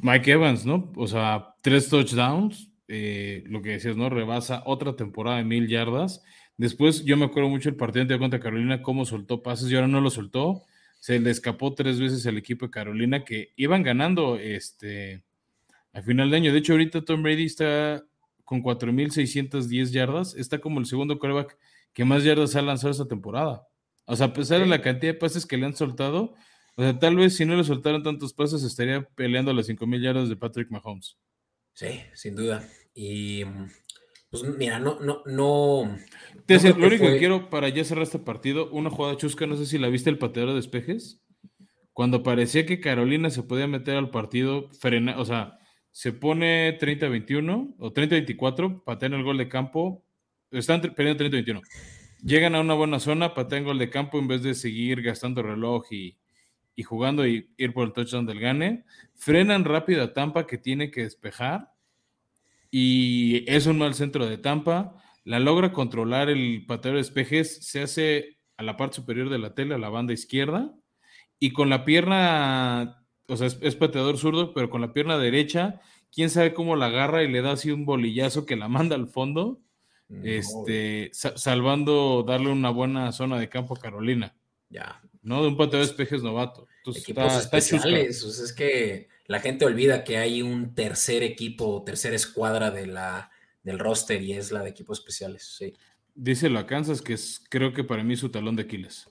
Mike 0.00 0.32
Evans, 0.32 0.64
¿no? 0.64 0.92
O 0.96 1.06
sea, 1.06 1.54
tres 1.60 1.88
touchdowns, 1.90 2.70
eh, 2.88 3.44
lo 3.46 3.62
que 3.62 3.70
decías, 3.70 3.96
¿no? 3.96 4.08
Rebasa 4.10 4.62
otra 4.66 4.96
temporada 4.96 5.38
de 5.38 5.44
mil 5.44 5.68
yardas. 5.68 6.22
Después, 6.56 7.04
yo 7.04 7.16
me 7.16 7.26
acuerdo 7.26 7.48
mucho 7.48 7.68
el 7.68 7.76
partido 7.76 8.04
de 8.04 8.18
contra 8.18 8.40
Carolina, 8.40 8.82
cómo 8.82 9.04
soltó 9.04 9.42
pases 9.42 9.70
y 9.70 9.74
ahora 9.74 9.88
no 9.88 10.00
lo 10.00 10.10
soltó 10.10 10.64
se 11.06 11.20
le 11.20 11.30
escapó 11.30 11.72
tres 11.72 12.00
veces 12.00 12.26
al 12.26 12.36
equipo 12.36 12.66
de 12.66 12.72
Carolina 12.72 13.24
que 13.24 13.52
iban 13.54 13.84
ganando 13.84 14.36
este 14.38 15.22
al 15.92 16.02
final 16.02 16.30
de 16.30 16.36
año. 16.36 16.52
De 16.52 16.58
hecho, 16.58 16.72
ahorita 16.72 17.04
Tom 17.04 17.22
Brady 17.22 17.44
está 17.44 18.04
con 18.44 18.60
4.610 18.60 19.90
yardas, 19.92 20.34
está 20.34 20.58
como 20.58 20.80
el 20.80 20.86
segundo 20.86 21.18
quarterback 21.20 21.56
que 21.92 22.04
más 22.04 22.24
yardas 22.24 22.56
ha 22.56 22.62
lanzado 22.62 22.90
esta 22.90 23.06
temporada. 23.06 23.68
O 24.04 24.16
sea, 24.16 24.26
a 24.26 24.32
pesar 24.32 24.58
de 24.58 24.66
la 24.66 24.82
cantidad 24.82 25.12
de 25.12 25.18
pases 25.18 25.46
que 25.46 25.56
le 25.56 25.66
han 25.66 25.76
soltado, 25.76 26.34
o 26.76 26.82
sea, 26.82 26.98
tal 26.98 27.14
vez 27.14 27.36
si 27.36 27.44
no 27.44 27.56
le 27.56 27.62
soltaran 27.62 28.02
tantos 28.02 28.34
pases 28.34 28.64
estaría 28.64 29.02
peleando 29.14 29.52
las 29.52 29.68
5.000 29.68 30.02
yardas 30.02 30.28
de 30.28 30.34
Patrick 30.34 30.72
Mahomes. 30.72 31.16
Sí, 31.76 32.00
sin 32.14 32.34
duda. 32.34 32.66
Y 32.94 33.44
pues 34.30 34.44
mira, 34.44 34.78
no, 34.78 34.98
no, 34.98 35.22
no. 35.26 35.98
lo 36.48 36.86
único 36.86 37.04
que 37.04 37.18
quiero 37.18 37.50
para 37.50 37.68
ya 37.68 37.84
cerrar 37.84 38.04
este 38.04 38.18
partido, 38.18 38.70
una 38.70 38.88
jugada 38.88 39.18
chusca, 39.18 39.46
no 39.46 39.56
sé 39.56 39.66
si 39.66 39.76
la 39.76 39.90
viste 39.90 40.08
el 40.08 40.16
pateador 40.16 40.50
de 40.50 40.56
despejes. 40.56 41.22
Cuando 41.92 42.22
parecía 42.22 42.64
que 42.64 42.80
Carolina 42.80 43.28
se 43.28 43.42
podía 43.42 43.66
meter 43.66 43.96
al 43.96 44.08
partido, 44.08 44.70
frena, 44.80 45.20
o 45.20 45.26
sea, 45.26 45.58
se 45.90 46.14
pone 46.14 46.78
30-21 46.78 47.74
o 47.78 47.92
30-24, 47.92 48.82
patean 48.82 49.12
el 49.12 49.22
gol 49.22 49.36
de 49.36 49.50
campo, 49.50 50.02
están 50.52 50.80
perdiendo 50.80 51.24
30-21. 51.24 51.60
Llegan 52.22 52.54
a 52.54 52.60
una 52.60 52.72
buena 52.72 53.00
zona, 53.00 53.34
patean 53.34 53.64
gol 53.64 53.78
de 53.78 53.90
campo 53.90 54.18
en 54.18 54.28
vez 54.28 54.42
de 54.42 54.54
seguir 54.54 55.02
gastando 55.02 55.42
reloj 55.42 55.92
y, 55.92 56.16
y 56.76 56.84
jugando 56.84 57.26
y 57.26 57.50
ir 57.56 57.72
por 57.72 57.86
el 57.86 57.92
touchdown 57.92 58.26
del 58.26 58.38
gane. 58.38 58.84
Frenan 59.14 59.64
rápido 59.64 60.04
a 60.04 60.12
Tampa 60.12 60.46
que 60.46 60.58
tiene 60.58 60.90
que 60.90 61.02
despejar 61.02 61.72
y 62.70 63.44
es 63.50 63.66
un 63.66 63.78
mal 63.78 63.94
centro 63.94 64.26
de 64.26 64.38
Tampa. 64.38 65.02
La 65.24 65.40
logra 65.40 65.72
controlar 65.72 66.28
el 66.28 66.64
pateador 66.66 66.96
de 66.96 67.02
espejes, 67.02 67.66
se 67.66 67.82
hace 67.82 68.38
a 68.56 68.62
la 68.62 68.76
parte 68.76 68.96
superior 68.96 69.30
de 69.30 69.38
la 69.38 69.54
tela, 69.54 69.74
a 69.74 69.78
la 69.78 69.88
banda 69.88 70.12
izquierda, 70.12 70.72
y 71.38 71.52
con 71.52 71.68
la 71.68 71.84
pierna 71.84 73.02
o 73.28 73.36
sea, 73.36 73.46
es, 73.46 73.76
pateador 73.76 74.18
zurdo, 74.18 74.52
pero 74.54 74.70
con 74.70 74.80
la 74.80 74.92
pierna 74.92 75.18
derecha, 75.18 75.80
quién 76.12 76.30
sabe 76.30 76.54
cómo 76.54 76.76
la 76.76 76.86
agarra 76.86 77.22
y 77.22 77.28
le 77.28 77.42
da 77.42 77.52
así 77.52 77.70
un 77.70 77.84
bolillazo 77.84 78.46
que 78.46 78.56
la 78.56 78.68
manda 78.68 78.96
al 78.96 79.08
fondo, 79.08 79.60
este, 80.22 81.10
salvando, 81.12 82.22
darle 82.22 82.50
una 82.50 82.70
buena 82.70 83.10
zona 83.10 83.38
de 83.38 83.48
campo 83.48 83.74
a 83.74 83.80
Carolina. 83.80 84.36
Ya. 84.68 85.02
¿No? 85.26 85.42
De 85.42 85.48
un 85.48 85.56
pateador 85.56 85.84
de 85.84 85.90
espejes 85.90 86.22
novato. 86.22 86.68
Equipos 86.86 87.36
especiales. 87.36 88.22
es 88.22 88.52
que 88.52 89.08
la 89.26 89.40
gente 89.40 89.64
olvida 89.64 90.04
que 90.04 90.18
hay 90.18 90.40
un 90.40 90.72
tercer 90.72 91.24
equipo, 91.24 91.82
tercera 91.84 92.14
escuadra 92.14 92.70
de 92.70 92.86
la, 92.86 93.32
del 93.64 93.80
roster 93.80 94.22
y 94.22 94.34
es 94.34 94.52
la 94.52 94.62
de 94.62 94.70
equipos 94.70 95.00
especiales. 95.00 95.56
Sí. 95.58 95.74
Díselo 96.14 96.60
a 96.60 96.66
Kansas, 96.68 97.02
que 97.02 97.14
es 97.14 97.42
creo 97.50 97.72
que 97.72 97.82
para 97.82 98.04
mí 98.04 98.14
su 98.14 98.28
talón 98.28 98.54
de 98.54 98.62
Aquiles. 98.62 99.10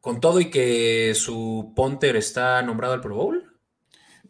Con 0.00 0.20
todo 0.20 0.40
y 0.40 0.50
que 0.50 1.12
su 1.14 1.72
Ponter 1.76 2.16
está 2.16 2.60
nombrado 2.62 2.94
al 2.94 3.00
Pro 3.00 3.14
Bowl. 3.14 3.44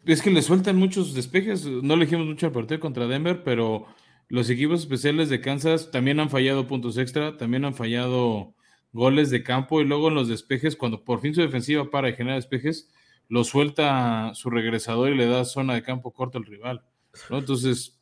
Es 0.05 0.21
que 0.21 0.29
le 0.29 0.43
sueltan 0.43 0.75
muchos 0.75 1.15
despejes. 1.15 1.65
No 1.65 1.95
elegimos 1.95 2.27
mucho 2.27 2.45
al 2.45 2.51
partido 2.51 2.79
contra 2.79 3.07
Denver, 3.07 3.43
pero 3.43 3.87
los 4.27 4.47
equipos 4.51 4.81
especiales 4.81 5.29
de 5.29 5.41
Kansas 5.41 5.89
también 5.89 6.19
han 6.19 6.29
fallado 6.29 6.67
puntos 6.67 6.99
extra, 6.99 7.35
también 7.37 7.65
han 7.65 7.73
fallado 7.73 8.53
goles 8.93 9.29
de 9.29 9.43
campo 9.43 9.81
y 9.81 9.85
luego 9.85 10.09
en 10.09 10.15
los 10.15 10.27
despejes, 10.27 10.75
cuando 10.75 11.03
por 11.03 11.21
fin 11.21 11.33
su 11.33 11.41
defensiva 11.41 11.89
para 11.89 12.09
y 12.09 12.13
genera 12.13 12.35
despejes, 12.35 12.89
lo 13.27 13.43
suelta 13.43 14.31
su 14.33 14.49
regresador 14.49 15.11
y 15.11 15.17
le 15.17 15.27
da 15.27 15.45
zona 15.45 15.73
de 15.73 15.83
campo 15.83 16.11
corto 16.13 16.37
al 16.37 16.45
rival. 16.45 16.83
Entonces, 17.29 18.01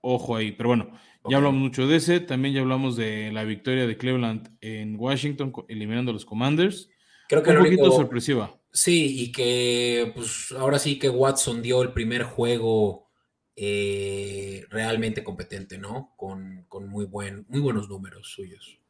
ojo 0.00 0.36
ahí. 0.36 0.52
Pero 0.52 0.70
bueno, 0.70 0.92
ya 1.28 1.36
hablamos 1.36 1.60
mucho 1.60 1.86
de 1.86 1.96
ese, 1.96 2.20
también 2.20 2.54
ya 2.54 2.60
hablamos 2.60 2.96
de 2.96 3.30
la 3.32 3.44
victoria 3.44 3.86
de 3.86 3.96
Cleveland 3.96 4.56
en 4.60 4.96
Washington, 4.98 5.52
eliminando 5.68 6.10
a 6.10 6.14
los 6.14 6.24
Commanders. 6.24 6.88
Creo 7.28 7.42
que 7.42 7.50
un 7.50 7.58
poquito 7.58 7.90
sorpresiva. 7.92 8.58
Sí, 8.72 9.22
y 9.22 9.32
que 9.32 10.12
pues 10.14 10.52
ahora 10.52 10.78
sí 10.78 10.98
que 10.98 11.08
Watson 11.08 11.62
dio 11.62 11.82
el 11.82 11.92
primer 11.92 12.22
juego 12.22 13.08
eh, 13.56 14.64
realmente 14.70 15.24
competente, 15.24 15.78
¿no? 15.78 16.14
Con, 16.16 16.66
muy, 16.88 17.06
buen, 17.06 17.44
muy 17.48 17.60
buenos 17.60 17.88
números 17.88 18.30
suyos. 18.30 18.80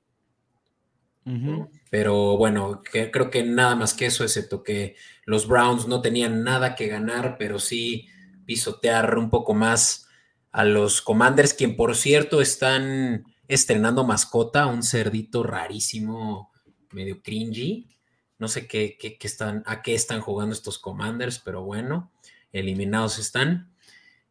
Pero 1.90 2.36
bueno, 2.36 2.82
creo 2.82 3.30
que 3.30 3.42
nada 3.42 3.74
más 3.74 3.94
que 3.94 4.06
eso, 4.06 4.24
excepto 4.24 4.62
que 4.62 4.96
los 5.24 5.46
Browns 5.46 5.86
no 5.86 6.00
tenían 6.00 6.42
nada 6.42 6.74
que 6.74 6.86
ganar, 6.86 7.36
pero 7.38 7.58
sí 7.58 8.08
pisotear 8.46 9.18
un 9.18 9.28
poco 9.28 9.52
más 9.54 10.08
a 10.52 10.64
los 10.64 11.02
Commanders, 11.02 11.52
quien 11.52 11.76
por 11.76 11.94
cierto 11.96 12.40
están 12.40 13.24
estrenando 13.46 14.04
mascota, 14.04 14.66
un 14.66 14.82
cerdito 14.82 15.42
rarísimo, 15.42 16.50
medio 16.92 17.22
cringy. 17.22 17.88
No 18.38 18.48
sé 18.48 18.66
qué, 18.66 18.96
están, 19.20 19.62
a 19.66 19.82
qué 19.82 19.94
están 19.94 20.20
jugando 20.20 20.54
estos 20.54 20.78
Commanders, 20.78 21.40
pero 21.40 21.62
bueno, 21.62 22.12
eliminados 22.52 23.18
están. 23.18 23.72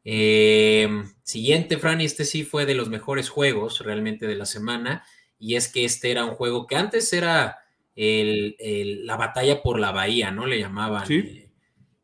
Em, 0.03 1.11
siguiente, 1.23 1.77
Fran, 1.77 1.99
este 1.99 2.23
sí 2.23 2.43
fue 2.43 2.65
de 2.65 2.75
los 2.75 2.89
mejores 2.89 3.29
juegos 3.29 3.79
realmente 3.79 4.25
de 4.25 4.35
la 4.35 4.45
semana, 4.45 5.03
y 5.39 5.55
es 5.55 5.67
que 5.71 5.85
este 5.85 6.11
era 6.11 6.25
un 6.25 6.35
juego 6.35 6.67
que 6.67 6.75
antes 6.75 7.11
era 7.13 7.59
la 7.95 9.17
batalla 9.17 9.61
por 9.63 9.79
la 9.79 9.91
bahía, 9.91 10.31
¿no? 10.31 10.45
Le 10.45 10.59
llamaban. 10.59 11.11
Eh, 11.11 11.49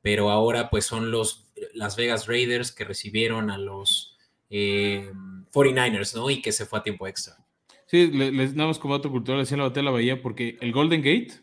pero 0.02 0.32
ahora 0.32 0.70
pues 0.70 0.86
son 0.86 1.12
los 1.12 1.52
las 1.74 1.96
Vegas 1.96 2.28
Raiders 2.28 2.72
que 2.72 2.84
recibieron 2.84 3.50
a 3.50 3.58
los 3.58 4.18
49ers, 4.50 6.14
eh, 6.14 6.18
¿no? 6.18 6.30
Y 6.30 6.42
que 6.42 6.52
se 6.52 6.66
fue 6.66 6.80
a 6.80 6.84
tiempo 6.84 7.08
extra. 7.08 7.38
Sí, 7.86 8.08
les 8.08 8.56
damos 8.56 8.80
como 8.80 8.98
dato 8.98 9.12
cultural, 9.12 9.42
decían 9.42 9.60
la 9.60 9.68
batalla 9.68 9.82
de 9.82 9.86
la 9.86 9.92
bahía, 9.92 10.22
porque 10.22 10.58
el 10.62 10.72
Golden 10.72 11.02
Gate 11.02 11.34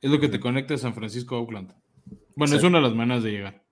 es 0.00 0.10
lo 0.10 0.20
que 0.20 0.28
te 0.28 0.40
conecta 0.40 0.74
a 0.74 0.78
San 0.78 0.94
Francisco 0.94 1.36
a 1.36 1.40
Oakland. 1.40 1.74
Bueno, 2.36 2.56
es 2.56 2.62
una 2.62 2.78
de 2.78 2.84
las 2.84 2.94
maneras 2.94 3.24
de 3.24 3.32
llegar. 3.32 3.62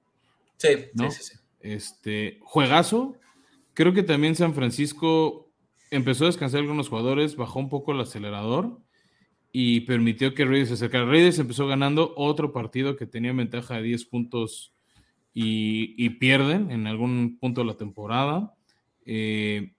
Sí, 0.56 0.68
sí, 0.94 1.22
sí, 1.22 1.34
Este, 1.60 2.38
juegazo. 2.42 3.16
Creo 3.72 3.94
que 3.94 4.02
también 4.02 4.34
San 4.34 4.54
Francisco 4.54 5.47
empezó 5.90 6.24
a 6.24 6.28
descansar 6.28 6.60
algunos 6.60 6.88
jugadores, 6.88 7.36
bajó 7.36 7.58
un 7.58 7.68
poco 7.68 7.92
el 7.92 8.00
acelerador 8.00 8.78
y 9.52 9.80
permitió 9.80 10.34
que 10.34 10.44
Raiders 10.44 10.68
se 10.68 10.74
acercara. 10.74 11.06
Raiders 11.06 11.38
empezó 11.38 11.66
ganando 11.66 12.12
otro 12.16 12.52
partido 12.52 12.96
que 12.96 13.06
tenía 13.06 13.32
ventaja 13.32 13.76
de 13.76 13.82
10 13.82 14.04
puntos 14.06 14.72
y, 15.34 16.10
pierden 16.18 16.70
en 16.70 16.86
algún 16.86 17.38
punto 17.38 17.60
de 17.60 17.66
la 17.66 17.76
temporada. 17.76 18.54
Eh, 19.06 19.72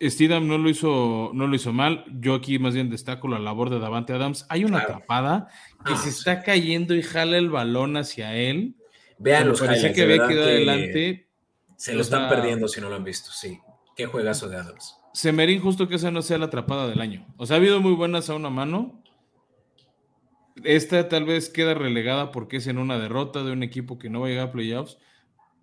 no 0.00 0.58
lo, 0.58 0.68
hizo, 0.68 1.30
no 1.34 1.46
lo 1.46 1.54
hizo 1.54 1.72
mal. 1.72 2.04
Yo 2.20 2.34
aquí 2.34 2.58
más 2.58 2.74
bien 2.74 2.90
destaco 2.90 3.28
la 3.28 3.38
labor 3.38 3.70
de 3.70 3.78
Davante 3.78 4.12
Adams. 4.12 4.46
Hay 4.48 4.64
una 4.64 4.78
atrapada 4.78 5.48
que 5.84 5.94
se 5.96 6.08
está 6.08 6.42
cayendo 6.42 6.94
y 6.94 7.02
jala 7.02 7.36
el 7.36 7.50
balón 7.50 7.96
hacia 7.96 8.34
él. 8.34 8.74
Vean 9.18 9.48
los 9.48 9.60
que 9.60 10.06
ve 10.06 10.16
que 10.16 10.42
adelante. 10.42 11.28
Se 11.76 11.94
lo 11.94 12.00
están 12.00 12.28
perdiendo 12.28 12.68
si 12.68 12.80
no 12.80 12.88
lo 12.88 12.96
han 12.96 13.04
visto, 13.04 13.30
sí. 13.30 13.60
Qué 13.96 14.06
juegazo 14.06 14.48
de 14.48 14.56
Adams. 14.56 14.96
Se 15.12 15.32
me 15.32 15.42
haría 15.42 15.56
injusto 15.56 15.88
que 15.88 15.96
esa 15.96 16.10
no 16.10 16.22
sea 16.22 16.38
la 16.38 16.46
atrapada 16.46 16.88
del 16.88 17.00
año. 17.00 17.26
O 17.36 17.46
sea, 17.46 17.56
ha 17.56 17.58
habido 17.58 17.80
muy 17.80 17.92
buenas 17.92 18.30
a 18.30 18.34
una 18.34 18.48
mano, 18.48 19.02
esta 20.64 21.08
tal 21.08 21.24
vez 21.24 21.48
queda 21.48 21.74
relegada 21.74 22.30
porque 22.30 22.58
es 22.58 22.66
en 22.66 22.78
una 22.78 22.98
derrota 22.98 23.42
de 23.42 23.52
un 23.52 23.62
equipo 23.62 23.98
que 23.98 24.10
no 24.10 24.20
va 24.20 24.26
a 24.26 24.30
llegar 24.30 24.48
a 24.48 24.52
playoffs, 24.52 24.98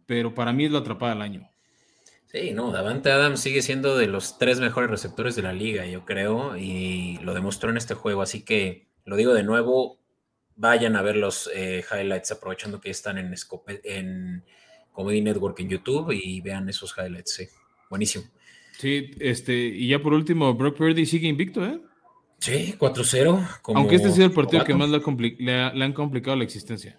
pero 0.06 0.34
para 0.34 0.54
mí 0.54 0.66
es 0.66 0.72
la 0.72 0.80
atrapada 0.80 1.14
del 1.14 1.22
año. 1.22 1.50
Sí, 2.26 2.52
no, 2.52 2.72
Davante 2.72 3.12
Adams 3.12 3.40
sigue 3.40 3.62
siendo 3.62 3.98
de 3.98 4.08
los 4.08 4.38
tres 4.38 4.60
mejores 4.60 4.90
receptores 4.90 5.36
de 5.36 5.42
la 5.42 5.54
liga, 5.54 5.86
yo 5.86 6.06
creo, 6.06 6.58
y 6.58 7.18
lo 7.24 7.34
demostró 7.34 7.72
en 7.72 7.78
este 7.78 7.96
juego. 7.96 8.22
Así 8.22 8.46
que 8.46 8.88
lo 9.04 9.16
digo 9.16 9.34
de 9.34 9.44
nuevo, 9.44 10.00
vayan 10.56 10.96
a 10.96 11.02
ver 11.02 11.16
los 11.16 11.50
eh, 11.56 11.84
highlights 11.92 12.32
aprovechando 12.32 12.80
que 12.80 12.92
están 12.92 13.18
en, 13.18 13.34
en 13.84 14.44
Comedy 14.92 15.22
Network 15.22 15.60
en 15.60 15.70
YouTube 15.70 16.12
y 16.12 16.42
vean 16.42 16.70
esos 16.70 16.94
highlights. 16.96 17.34
Sí, 17.34 17.48
buenísimo. 17.90 18.26
Sí, 18.78 19.12
este, 19.20 19.54
y 19.54 19.90
ya 19.90 20.02
por 20.02 20.14
último, 20.14 20.54
Brock 20.54 20.78
Purdy 20.78 21.06
sigue 21.06 21.28
invicto, 21.28 21.66
¿eh? 21.66 21.82
Sí, 22.40 22.76
4-0. 22.78 23.60
Aunque 23.76 23.96
este 23.96 24.12
sea 24.12 24.26
el 24.26 24.32
partido 24.32 24.64
que 24.64 24.74
más 24.74 24.90
le, 24.90 25.62
han 25.62 25.94
complicado 25.94 26.38
la 26.38 26.46
existencia. 26.46 26.98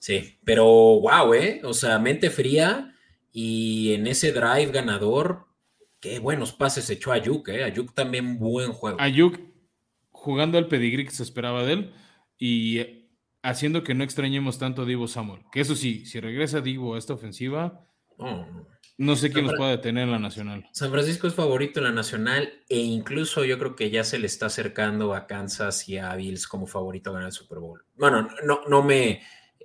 Sí, 0.00 0.38
pero 0.44 0.64
wow, 0.64 1.32
¿eh? 1.34 1.60
O 1.64 1.72
sea, 1.72 1.98
mente 1.98 2.30
fría 2.30 2.94
y 3.32 3.92
en 3.92 4.06
ese 4.06 4.32
drive 4.32 4.72
ganador, 4.72 5.46
qué 6.00 6.18
buenos 6.18 6.52
pases 6.52 6.90
echó 6.90 7.12
Ayuk, 7.12 7.48
¿eh? 7.48 7.62
Ayuk 7.62 7.94
también 7.94 8.38
buen 8.38 8.72
juego. 8.72 9.00
Ayuk 9.00 9.38
jugando 10.10 10.58
al 10.58 10.66
pedigrí 10.66 11.04
que 11.04 11.12
se 11.12 11.22
esperaba 11.22 11.64
de 11.64 11.72
él 11.72 11.92
y 12.38 13.08
haciendo 13.42 13.84
que 13.84 13.94
no 13.94 14.02
extrañemos 14.02 14.58
tanto 14.58 14.82
a 14.82 14.84
Divo 14.84 15.06
Samuel. 15.06 15.42
Que 15.52 15.60
eso 15.60 15.76
sí, 15.76 16.04
si 16.06 16.18
regresa 16.18 16.60
Divo 16.60 16.94
a 16.94 16.98
esta 16.98 17.14
ofensiva, 17.14 17.87
no 18.98 19.16
sé 19.16 19.30
quién 19.30 19.46
los 19.46 19.54
puede 19.54 19.72
detener 19.72 20.04
en 20.04 20.10
la 20.10 20.18
nacional. 20.18 20.66
San 20.72 20.90
Francisco 20.90 21.26
es 21.28 21.34
favorito 21.34 21.78
en 21.80 21.84
la 21.84 21.92
nacional 21.92 22.52
e 22.68 22.78
incluso 22.78 23.44
yo 23.44 23.58
creo 23.58 23.76
que 23.76 23.90
ya 23.90 24.02
se 24.02 24.18
le 24.18 24.26
está 24.26 24.46
acercando 24.46 25.14
a 25.14 25.26
Kansas 25.26 25.88
y 25.88 25.98
a 25.98 26.14
Bills 26.16 26.48
como 26.48 26.66
favorito 26.66 27.10
a 27.10 27.12
ganar 27.14 27.28
el 27.28 27.32
Super 27.32 27.58
Bowl. 27.58 27.84
Bueno, 27.96 28.28
no, 28.44 28.62
no, 28.68 28.82
me, 28.82 29.22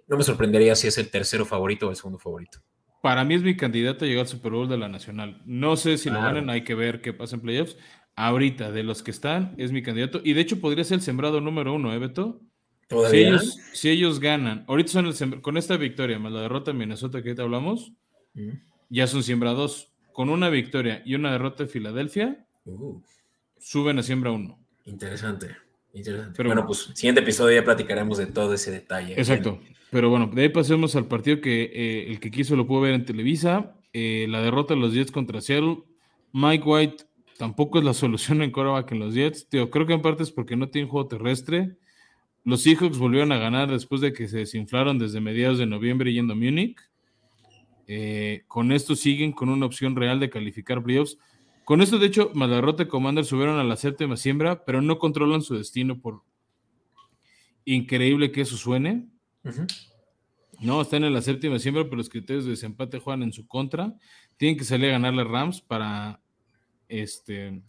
no 0.08 0.18
me 0.18 0.24
sorprendería 0.24 0.76
si 0.76 0.88
es 0.88 0.98
el 0.98 1.10
tercero 1.10 1.46
favorito 1.46 1.88
o 1.88 1.90
el 1.90 1.96
segundo 1.96 2.20
favorito. 2.20 2.60
Para 3.02 3.26
mí 3.26 3.34
es 3.34 3.42
mi 3.42 3.58
candidato 3.58 4.06
a 4.06 4.08
llegar 4.08 4.22
al 4.22 4.28
Super 4.28 4.52
Bowl 4.52 4.70
de 4.70 4.78
la 4.78 4.88
nacional. 4.88 5.42
No 5.46 5.76
sé 5.76 5.98
si 5.98 6.10
lo 6.10 6.22
ganan, 6.22 6.50
hay 6.50 6.64
que 6.64 6.76
ver 6.76 7.02
qué 7.02 7.12
pasa 7.12 7.36
en 7.36 7.42
playoffs. 7.42 7.76
Ahorita, 8.16 8.72
de 8.72 8.84
los 8.84 9.02
que 9.02 9.12
están, 9.12 9.56
es 9.58 9.72
mi 9.72 9.82
candidato. 9.82 10.22
Y 10.24 10.34
de 10.34 10.42
hecho 10.42 10.62
podría 10.62 10.84
ser 10.84 10.96
el 10.96 11.02
sembrado 11.02 11.42
número 11.42 11.74
uno, 11.74 11.92
¿eh, 11.92 11.98
Beto? 11.98 12.40
Si 13.10 13.18
ellos, 13.18 13.58
si 13.74 13.90
ellos 13.90 14.20
ganan, 14.20 14.66
ahorita 14.68 14.92
son 14.92 15.08
el 15.08 15.42
con 15.42 15.58
esta 15.58 15.78
victoria 15.78 16.20
más 16.20 16.32
la 16.32 16.42
derrota 16.42 16.72
en 16.72 16.78
Minnesota 16.78 17.24
que 17.24 17.30
ahorita 17.30 17.44
hablamos, 17.44 17.94
ya 18.90 19.08
son 19.08 19.24
siembrados. 19.24 19.90
Con 20.14 20.30
una 20.30 20.50
victoria 20.50 21.02
y 21.06 21.16
una 21.16 21.32
derrota 21.32 21.64
de 21.64 21.70
Filadelfia, 21.70 22.46
uh. 22.66 23.02
suben 23.58 23.98
a 23.98 24.04
siembra 24.04 24.30
uno. 24.30 24.60
Interesante, 24.86 25.56
interesante. 25.92 26.34
Pero, 26.38 26.50
bueno, 26.50 26.68
pues 26.68 26.92
siguiente 26.94 27.22
episodio 27.22 27.56
ya 27.56 27.66
platicaremos 27.66 28.20
de 28.20 28.28
todo 28.28 28.54
ese 28.54 28.70
detalle. 28.70 29.14
Exacto. 29.18 29.60
Pero 29.90 30.10
bueno, 30.10 30.30
de 30.34 30.44
ahí 30.44 30.50
pasemos 30.50 30.96
al 30.96 31.08
partido 31.08 31.42
que 31.42 31.64
eh, 31.64 32.12
el 32.12 32.20
que 32.20 32.32
quiso 32.32 32.56
lo 32.56 32.68
pudo 32.68 32.82
ver 32.82 32.94
en 32.94 33.06
Televisa. 33.06 33.76
Eh, 33.94 34.26
la 34.28 34.42
derrota 34.42 34.74
de 34.74 34.80
los 34.80 34.94
Jets 34.94 35.12
contra 35.12 35.42
Seattle. 35.42 35.84
Mike 36.32 36.64
White 36.64 37.04
tampoco 37.38 37.80
es 37.80 37.86
la 37.86 37.94
solución 37.94 38.42
en 38.42 38.52
coreback 38.52 38.92
en 38.92 39.00
los 39.00 39.14
Jets. 39.14 39.48
Tío, 39.50 39.70
creo 39.70 39.86
que 39.86 39.94
en 39.94 40.02
parte 40.02 40.24
es 40.24 40.32
porque 40.32 40.56
no 40.56 40.70
tiene 40.70 40.88
juego 40.88 41.08
terrestre. 41.08 41.78
Los 42.44 42.64
Seahawks 42.64 42.98
volvieron 42.98 43.32
a 43.32 43.38
ganar 43.38 43.72
después 43.72 44.02
de 44.02 44.14
que 44.14 44.28
se 44.28 44.40
desinflaron 44.40 45.00
desde 45.00 45.22
mediados 45.22 45.60
de 45.60 45.66
noviembre 45.66 46.12
yendo 46.12 46.34
a 46.34 46.36
Múnich. 46.36 46.78
Eh, 47.96 48.44
con 48.48 48.72
esto 48.72 48.96
siguen 48.96 49.34
con 49.34 49.50
una 49.50 49.68
opción 49.68 49.96
real 49.96 50.20
de 50.20 50.32
calificar 50.32 50.82
playoffs. 50.82 51.20
Con 51.64 51.80
esto, 51.80 52.00
de 52.00 52.08
hecho, 52.08 52.32
más 52.34 52.50
la 52.50 52.56
derrota 52.56 52.84
de 52.84 52.90
Commander 52.90 53.24
subieron 53.24 53.60
a 53.60 53.64
la 53.64 53.76
séptima 53.76 54.18
siembra, 54.18 54.66
pero 54.66 54.82
no 54.82 54.98
controlan 54.98 55.44
su 55.44 55.56
destino 55.56 56.02
por 56.02 56.24
increíble 57.66 58.32
que 58.32 58.42
eso 58.42 58.58
suene. 58.58 59.10
No, 60.60 60.82
están 60.82 61.04
en 61.04 61.14
la 61.14 61.22
séptima 61.22 61.60
siembra, 61.60 61.84
pero 61.84 61.98
los 61.98 62.10
criterios 62.10 62.46
de 62.46 62.52
desempate 62.52 62.98
juegan 62.98 63.22
en 63.22 63.32
su 63.32 63.46
contra. 63.46 63.94
Tienen 64.38 64.58
que 64.58 64.64
salir 64.64 64.90
a 64.90 64.94
ganarle 64.94 65.24
Rams 65.24 65.62
para 65.62 66.20
este 66.88 67.62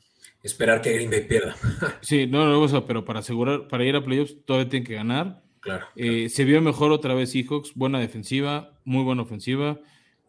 esperar 0.43 0.81
que 0.81 0.95
Green 0.95 1.11
Bay 1.11 1.29
pierda. 1.29 1.55
sí, 2.01 2.27
no, 2.27 2.47
no, 2.47 2.87
pero 2.87 3.05
para 3.05 3.21
asegurar, 3.21 3.69
para 3.69 3.85
ir 3.85 3.95
a 3.95 4.03
playoffs 4.03 4.43
todavía 4.47 4.71
tienen 4.71 4.87
que 4.87 4.95
ganar. 4.95 5.43
Claro, 5.61 5.85
eh, 5.97 6.31
se 6.31 6.45
vio 6.45 6.63
mejor 6.63 6.93
otra 6.93 7.13
vez 7.13 7.33
Seahawks, 7.33 7.75
buena 7.75 8.01
defensiva, 8.01 8.79
muy 8.85 9.05
buena 9.05 9.23
ofensiva. 9.23 9.79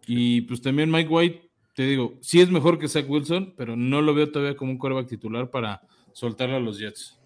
Y 0.06 0.42
pues 0.42 0.62
también 0.62 0.92
Mike 0.92 1.10
White, 1.10 1.50
te 1.74 1.84
digo, 1.84 2.18
sí 2.22 2.42
es 2.42 2.50
mejor 2.50 2.80
que 2.80 2.88
Zach 2.88 3.06
Wilson, 3.08 3.54
pero 3.58 3.76
no 3.76 4.02
lo 4.02 4.14
veo 4.14 4.32
todavía 4.32 4.56
como 4.56 4.72
un 4.72 4.78
quarterback 4.78 5.08
titular 5.08 5.50
para 5.50 5.82
soltarle 6.14 6.56
a 6.56 6.60
los 6.60 6.80
Jets. 6.80 7.20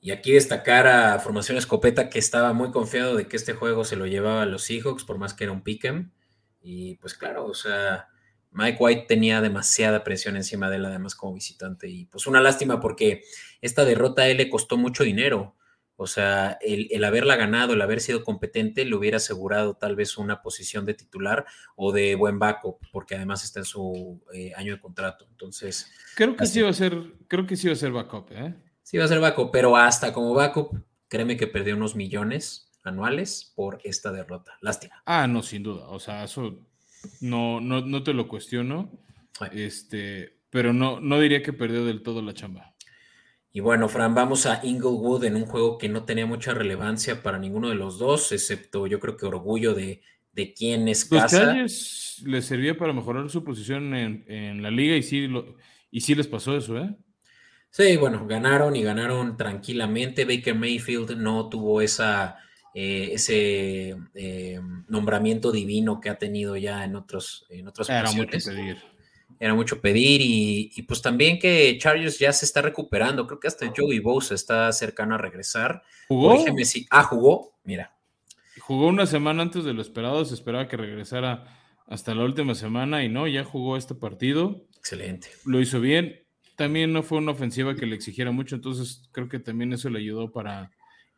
Y 0.00 0.10
aquí 0.12 0.32
destacar 0.32 0.86
a 0.86 1.18
Formación 1.18 1.58
Escopeta, 1.58 2.08
que 2.08 2.18
estaba 2.18 2.52
muy 2.52 2.70
confiado 2.70 3.16
de 3.16 3.26
que 3.26 3.36
este 3.36 3.54
juego 3.54 3.84
se 3.84 3.96
lo 3.96 4.06
llevaba 4.06 4.42
a 4.42 4.46
los 4.46 4.62
Seahawks, 4.62 5.04
por 5.04 5.18
más 5.18 5.34
que 5.34 5.44
era 5.44 5.52
un 5.52 5.62
pick'em. 5.62 6.10
Y 6.62 6.96
pues 6.96 7.14
claro, 7.14 7.46
o 7.46 7.54
sea, 7.54 8.08
Mike 8.52 8.78
White 8.78 9.04
tenía 9.08 9.40
demasiada 9.40 10.04
presión 10.04 10.36
encima 10.36 10.70
de 10.70 10.76
él, 10.76 10.84
además 10.84 11.14
como 11.14 11.34
visitante. 11.34 11.88
Y 11.88 12.06
pues 12.06 12.26
una 12.26 12.40
lástima 12.40 12.80
porque 12.80 13.22
esta 13.60 13.84
derrota 13.84 14.22
a 14.22 14.28
él 14.28 14.36
le 14.36 14.50
costó 14.50 14.76
mucho 14.76 15.02
dinero. 15.02 15.56
O 16.00 16.06
sea, 16.06 16.58
el, 16.60 17.02
haberla 17.02 17.34
ganado, 17.34 17.72
el 17.72 17.82
haber 17.82 18.00
sido 18.00 18.22
competente, 18.22 18.84
le 18.84 18.94
hubiera 18.94 19.16
asegurado 19.16 19.74
tal 19.74 19.96
vez 19.96 20.16
una 20.16 20.42
posición 20.42 20.86
de 20.86 20.94
titular 20.94 21.44
o 21.74 21.90
de 21.90 22.14
buen 22.14 22.38
backup, 22.38 22.78
porque 22.92 23.16
además 23.16 23.42
está 23.42 23.58
en 23.58 23.64
su 23.64 24.22
eh, 24.32 24.52
año 24.54 24.74
de 24.74 24.80
contrato. 24.80 25.26
Entonces. 25.28 25.90
Creo 26.14 26.36
que 26.36 26.46
sí 26.46 26.62
va 26.62 26.70
a 26.70 26.72
ser, 26.72 26.96
creo 27.26 27.48
que 27.48 27.56
sí 27.56 27.66
va 27.66 27.72
a 27.72 27.76
ser 27.76 27.90
backup, 27.90 28.30
¿eh? 28.30 28.54
Sí 28.84 28.96
va 28.96 29.06
a 29.06 29.08
ser 29.08 29.18
backup, 29.18 29.50
pero 29.50 29.76
hasta 29.76 30.12
como 30.12 30.34
backup, 30.34 30.72
créeme 31.08 31.36
que 31.36 31.48
perdió 31.48 31.74
unos 31.74 31.96
millones 31.96 32.70
anuales 32.84 33.52
por 33.56 33.80
esta 33.82 34.12
derrota. 34.12 34.56
Lástima. 34.60 35.02
Ah, 35.04 35.26
no, 35.26 35.42
sin 35.42 35.64
duda. 35.64 35.88
O 35.88 35.98
sea, 35.98 36.22
eso 36.22 36.60
no, 37.20 37.60
no, 37.60 37.80
no 37.80 38.04
te 38.04 38.14
lo 38.14 38.28
cuestiono. 38.28 38.88
Este, 39.50 40.38
pero 40.48 40.72
no, 40.72 41.00
no 41.00 41.18
diría 41.18 41.42
que 41.42 41.52
perdió 41.52 41.84
del 41.84 42.02
todo 42.02 42.22
la 42.22 42.34
chamba. 42.34 42.76
Y 43.58 43.60
bueno, 43.60 43.88
Fran, 43.88 44.14
vamos 44.14 44.46
a 44.46 44.60
Inglewood 44.62 45.24
en 45.24 45.34
un 45.34 45.44
juego 45.44 45.78
que 45.78 45.88
no 45.88 46.04
tenía 46.04 46.26
mucha 46.26 46.54
relevancia 46.54 47.24
para 47.24 47.40
ninguno 47.40 47.68
de 47.70 47.74
los 47.74 47.98
dos, 47.98 48.30
excepto 48.30 48.86
yo 48.86 49.00
creo 49.00 49.16
que 49.16 49.26
orgullo 49.26 49.74
de, 49.74 50.00
de 50.32 50.54
quién 50.54 50.86
es 50.86 51.04
casa. 51.04 51.54
Los 51.54 52.22
les 52.24 52.44
servía 52.44 52.78
para 52.78 52.92
mejorar 52.92 53.28
su 53.28 53.42
posición 53.42 53.96
en, 53.96 54.62
la 54.62 54.70
liga 54.70 54.94
y 54.94 55.02
sí, 55.02 55.28
y 55.90 56.00
sí 56.02 56.14
les 56.14 56.28
pasó 56.28 56.56
eso, 56.56 56.78
¿eh? 56.78 56.94
Sí, 57.68 57.96
bueno, 57.96 58.28
ganaron 58.28 58.76
y 58.76 58.84
ganaron 58.84 59.36
tranquilamente. 59.36 60.24
Baker 60.24 60.54
Mayfield 60.54 61.16
no 61.16 61.48
tuvo 61.48 61.80
esa, 61.80 62.36
eh, 62.72 63.10
ese 63.14 63.96
eh, 64.14 64.60
nombramiento 64.86 65.50
divino 65.50 66.00
que 66.00 66.10
ha 66.10 66.16
tenido 66.16 66.56
ya 66.56 66.84
en, 66.84 66.94
otros, 66.94 67.44
en 67.50 67.66
otras 67.66 67.90
Era 67.90 68.12
mucho 68.12 68.38
pedir 68.38 68.76
era 69.40 69.54
mucho 69.54 69.80
pedir 69.80 70.20
y, 70.22 70.82
pues 70.82 71.00
también 71.00 71.38
que 71.38 71.76
Chargers 71.78 72.18
ya 72.18 72.32
se 72.32 72.44
está 72.44 72.60
recuperando. 72.62 73.26
Creo 73.26 73.38
que 73.38 73.48
hasta 73.48 73.72
Joey 73.74 74.00
Bosa 74.00 74.34
está 74.34 74.72
cercano 74.72 75.14
a 75.14 75.18
regresar. 75.18 75.82
¿Jugó? 76.08 76.44
si. 76.64 76.86
Ah, 76.90 77.04
jugó. 77.04 77.58
Mira. 77.64 77.94
Jugó 78.60 78.88
una 78.88 79.06
semana 79.06 79.42
antes 79.42 79.64
de 79.64 79.72
lo 79.72 79.82
esperado. 79.82 80.24
Se 80.24 80.34
esperaba 80.34 80.66
que 80.68 80.76
regresara 80.76 81.44
hasta 81.86 82.14
la 82.14 82.24
última 82.24 82.54
semana 82.54 83.04
y 83.04 83.08
no, 83.08 83.26
ya 83.26 83.44
jugó 83.44 83.76
este 83.76 83.94
partido. 83.94 84.66
Excelente. 84.76 85.28
Lo 85.44 85.60
hizo 85.60 85.80
bien. 85.80 86.24
También 86.56 86.92
no 86.92 87.02
fue 87.02 87.18
una 87.18 87.32
ofensiva 87.32 87.76
que 87.76 87.86
le 87.86 87.94
exigiera 87.94 88.32
mucho, 88.32 88.56
entonces 88.56 89.08
creo 89.12 89.28
que 89.28 89.38
también 89.38 89.72
eso 89.72 89.88
le 89.90 90.00
ayudó 90.00 90.32
para 90.32 90.72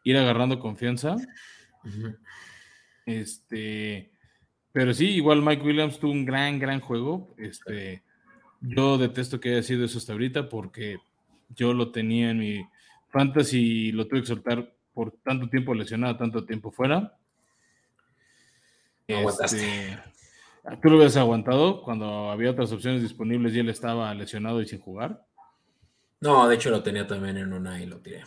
ir 0.04 0.18
agarrando 0.18 0.58
confianza. 0.58 1.16
Este, 3.06 4.12
pero 4.70 4.92
sí, 4.92 5.08
igual 5.08 5.42
Mike 5.42 5.64
Williams 5.64 5.98
tuvo 5.98 6.12
un 6.12 6.24
gran, 6.24 6.58
gran 6.58 6.80
juego. 6.80 7.34
Este, 7.38 8.04
yo 8.60 8.98
detesto 8.98 9.40
que 9.40 9.52
haya 9.52 9.62
sido 9.62 9.84
eso 9.84 9.98
hasta 9.98 10.12
ahorita 10.12 10.48
porque 10.48 10.98
yo 11.48 11.72
lo 11.72 11.90
tenía 11.90 12.30
en 12.30 12.38
mi 12.38 12.66
fantasy 13.08 13.88
y 13.88 13.92
lo 13.92 14.06
tuve 14.06 14.20
que 14.20 14.26
soltar 14.26 14.72
por 14.94 15.12
tanto 15.22 15.48
tiempo 15.48 15.74
lesionado, 15.74 16.16
tanto 16.16 16.44
tiempo 16.44 16.70
fuera. 16.70 17.16
Este, 19.06 19.98
¿Tú 20.82 20.88
lo 20.88 20.96
habías 20.96 21.16
aguantado 21.16 21.82
cuando 21.82 22.30
había 22.30 22.50
otras 22.50 22.70
opciones 22.72 23.02
disponibles 23.02 23.54
y 23.54 23.60
él 23.60 23.68
estaba 23.68 24.12
lesionado 24.14 24.60
y 24.60 24.66
sin 24.66 24.80
jugar? 24.80 25.24
No, 26.20 26.46
de 26.46 26.54
hecho 26.54 26.70
lo 26.70 26.82
tenía 26.82 27.06
también 27.06 27.38
en 27.38 27.52
una 27.52 27.80
y 27.80 27.86
lo 27.86 27.98
tiré. 27.98 28.24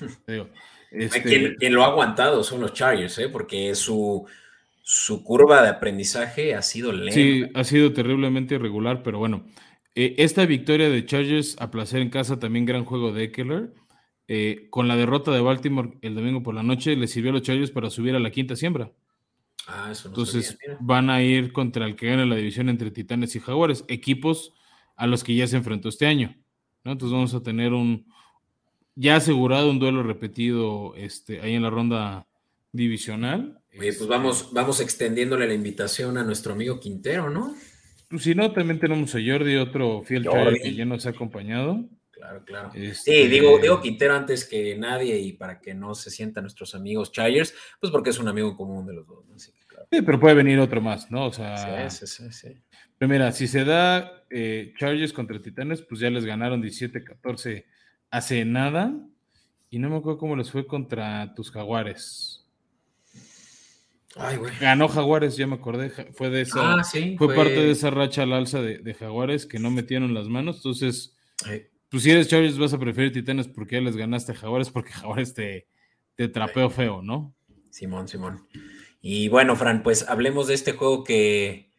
Este 0.94 1.22
quien, 1.58 1.72
lo 1.72 1.84
ha 1.84 1.86
aguantado 1.86 2.44
son 2.44 2.60
los 2.60 2.74
Chargers, 2.74 3.18
¿eh? 3.18 3.30
porque 3.30 3.74
su, 3.74 4.26
su 4.82 5.22
curva 5.22 5.62
de 5.62 5.68
aprendizaje 5.68 6.54
ha 6.54 6.62
sido 6.62 6.92
lenta. 6.92 7.14
Sí, 7.14 7.44
ha 7.54 7.64
sido 7.64 7.92
terriblemente 7.92 8.56
irregular, 8.56 9.02
pero 9.02 9.18
bueno, 9.18 9.46
eh, 9.94 10.16
esta 10.18 10.44
victoria 10.44 10.90
de 10.90 11.06
Chargers 11.06 11.56
a 11.60 11.70
placer 11.70 12.02
en 12.02 12.10
casa, 12.10 12.38
también 12.38 12.66
gran 12.66 12.84
juego 12.84 13.12
de 13.12 13.24
Eckler. 13.24 13.72
Eh, 14.28 14.68
con 14.70 14.88
la 14.88 14.96
derrota 14.96 15.30
de 15.30 15.40
Baltimore 15.40 15.98
el 16.00 16.14
domingo 16.14 16.42
por 16.42 16.54
la 16.54 16.62
noche, 16.62 16.96
le 16.96 17.06
sirvió 17.06 17.30
a 17.30 17.34
los 17.34 17.42
Chargers 17.42 17.70
para 17.70 17.90
subir 17.90 18.14
a 18.14 18.20
la 18.20 18.30
quinta 18.30 18.56
siembra. 18.56 18.92
Ah, 19.66 19.88
eso 19.92 20.08
no 20.08 20.14
Entonces 20.14 20.58
van 20.80 21.10
a 21.10 21.22
ir 21.22 21.52
contra 21.52 21.86
el 21.86 21.96
que 21.96 22.06
gana 22.06 22.24
la 22.26 22.36
división 22.36 22.68
entre 22.68 22.90
Titanes 22.90 23.36
y 23.36 23.40
Jaguares, 23.40 23.84
equipos 23.88 24.54
a 24.96 25.06
los 25.06 25.22
que 25.22 25.34
ya 25.34 25.46
se 25.46 25.56
enfrentó 25.56 25.88
este 25.88 26.06
año. 26.06 26.36
Entonces 26.84 27.12
vamos 27.12 27.34
a 27.34 27.42
tener 27.42 27.72
un 27.72 28.06
ya 28.94 29.16
asegurado 29.16 29.70
un 29.70 29.78
duelo 29.78 30.02
repetido 30.02 30.94
este, 30.96 31.40
ahí 31.40 31.54
en 31.54 31.62
la 31.62 31.70
ronda 31.70 32.26
divisional. 32.72 33.60
Oye, 33.78 33.92
pues 33.92 34.06
vamos, 34.06 34.50
vamos 34.52 34.80
extendiéndole 34.80 35.46
la 35.46 35.54
invitación 35.54 36.18
a 36.18 36.24
nuestro 36.24 36.52
amigo 36.52 36.80
Quintero, 36.80 37.30
¿no? 37.30 37.54
Pues 38.08 38.24
si 38.24 38.34
no, 38.34 38.52
también 38.52 38.78
tenemos 38.78 39.14
a 39.14 39.18
Jordi, 39.24 39.56
otro 39.56 40.02
fiel 40.02 40.28
que 40.62 40.74
ya 40.74 40.84
nos 40.84 41.06
ha 41.06 41.10
acompañado. 41.10 41.88
Claro, 42.10 42.44
claro. 42.44 42.70
Este, 42.74 43.22
sí, 43.22 43.28
digo, 43.28 43.58
digo 43.58 43.80
Quintero 43.80 44.14
antes 44.14 44.44
que 44.44 44.76
nadie 44.76 45.18
y 45.18 45.32
para 45.32 45.60
que 45.60 45.74
no 45.74 45.94
se 45.94 46.10
sientan 46.10 46.44
nuestros 46.44 46.74
amigos 46.74 47.10
Chargers, 47.10 47.54
pues 47.80 47.90
porque 47.90 48.10
es 48.10 48.18
un 48.18 48.28
amigo 48.28 48.56
común 48.56 48.86
de 48.86 48.94
los 48.94 49.06
dos. 49.06 49.24
Sí, 49.90 50.02
pero 50.02 50.20
puede 50.20 50.34
venir 50.34 50.58
otro 50.58 50.80
más, 50.80 51.10
¿no? 51.10 51.26
O 51.26 51.32
sea, 51.32 51.90
sí, 51.90 52.06
sí, 52.06 52.32
sí, 52.32 52.62
Pero 52.96 53.08
mira, 53.10 53.32
si 53.32 53.46
se 53.46 53.64
da 53.64 54.24
eh, 54.30 54.72
Chargers 54.78 55.12
contra 55.12 55.40
Titanes, 55.40 55.82
pues 55.82 56.00
ya 56.00 56.10
les 56.10 56.24
ganaron 56.24 56.62
17-14 56.62 57.64
hace 58.10 58.44
nada. 58.44 58.94
Y 59.68 59.78
no 59.78 59.90
me 59.90 59.96
acuerdo 59.96 60.18
cómo 60.18 60.36
les 60.36 60.50
fue 60.50 60.66
contra 60.66 61.34
tus 61.34 61.50
jaguares. 61.50 62.41
Ganó 64.60 64.88
Jaguares, 64.88 65.36
ya 65.36 65.46
me 65.46 65.54
acordé. 65.54 65.90
Fue 66.12 66.30
de 66.30 66.42
esa. 66.42 66.74
Ah, 66.74 66.84
fue, 67.16 67.34
parte 67.34 67.54
de 67.54 67.70
esa 67.70 67.90
racha 67.90 68.22
al 68.22 68.32
alza 68.32 68.60
de, 68.60 68.94
Jaguares 68.94 69.46
que 69.46 69.58
no 69.58 69.70
metieron 69.70 70.14
las 70.14 70.28
manos. 70.28 70.56
Entonces, 70.56 71.16
pues 71.88 72.02
si 72.02 72.10
eres 72.10 72.28
Chargers, 72.28 72.58
vas 72.58 72.74
a 72.74 72.78
preferir 72.78 73.12
Titanes 73.12 73.48
porque 73.48 73.76
ya 73.76 73.80
les 73.80 73.96
ganaste 73.96 74.32
a 74.32 74.34
Jaguares, 74.34 74.70
porque 74.70 74.92
Jaguares 74.92 75.34
te, 75.34 75.66
te 76.14 76.28
trapeó 76.28 76.68
feo, 76.68 77.02
¿no? 77.02 77.34
Simón, 77.70 78.08
Simón. 78.08 78.46
Y 79.00 79.28
bueno, 79.28 79.56
Fran, 79.56 79.82
pues 79.82 80.08
hablemos 80.08 80.46
de 80.46 80.54
este 80.54 80.72
juego 80.72 81.04
que 81.04 81.70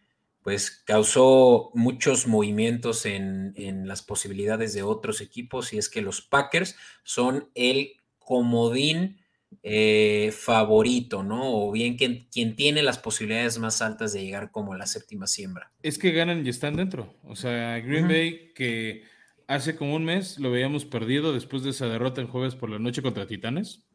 pues 0.42 0.72
causó 0.72 1.72
muchos 1.74 2.28
movimientos 2.28 3.06
en, 3.06 3.54
en 3.56 3.88
las 3.88 4.02
posibilidades 4.02 4.74
de 4.74 4.84
otros 4.84 5.22
equipos 5.22 5.72
y 5.72 5.78
es 5.78 5.88
que 5.88 6.02
los 6.02 6.22
Packers 6.22 6.76
son 7.04 7.50
el 7.56 7.94
comodín 8.20 9.23
eh, 9.62 10.34
favorito, 10.36 11.24
¿no? 11.24 11.42
O 11.44 11.72
bien 11.72 11.96
quien, 11.96 12.28
quien, 12.32 12.56
tiene 12.56 12.82
las 12.82 12.98
posibilidades 12.98 13.60
más 13.60 13.82
altas 13.82 14.14
de 14.14 14.24
llegar 14.24 14.52
como 14.52 14.76
la 14.76 14.86
séptima 14.86 15.28
siembra. 15.28 15.72
Es 15.82 15.98
que 15.98 16.12
ganan 16.12 16.46
y 16.46 16.50
están 16.50 16.76
dentro. 16.76 17.14
O 17.24 17.36
sea, 17.36 17.80
Green 17.80 18.08
Bay 18.08 18.52
que 18.56 19.04
hace 19.48 19.76
como 19.76 19.96
un 19.96 20.06
mes 20.06 20.40
lo 20.40 20.52
veíamos 20.52 20.86
perdido 20.86 21.34
después 21.34 21.64
de 21.64 21.72
esa 21.72 21.88
derrota 21.88 22.22
el 22.22 22.28
jueves 22.28 22.56
por 22.56 22.70
la 22.70 22.80
noche 22.80 23.02
contra 23.02 23.28
Titanes. 23.28 23.86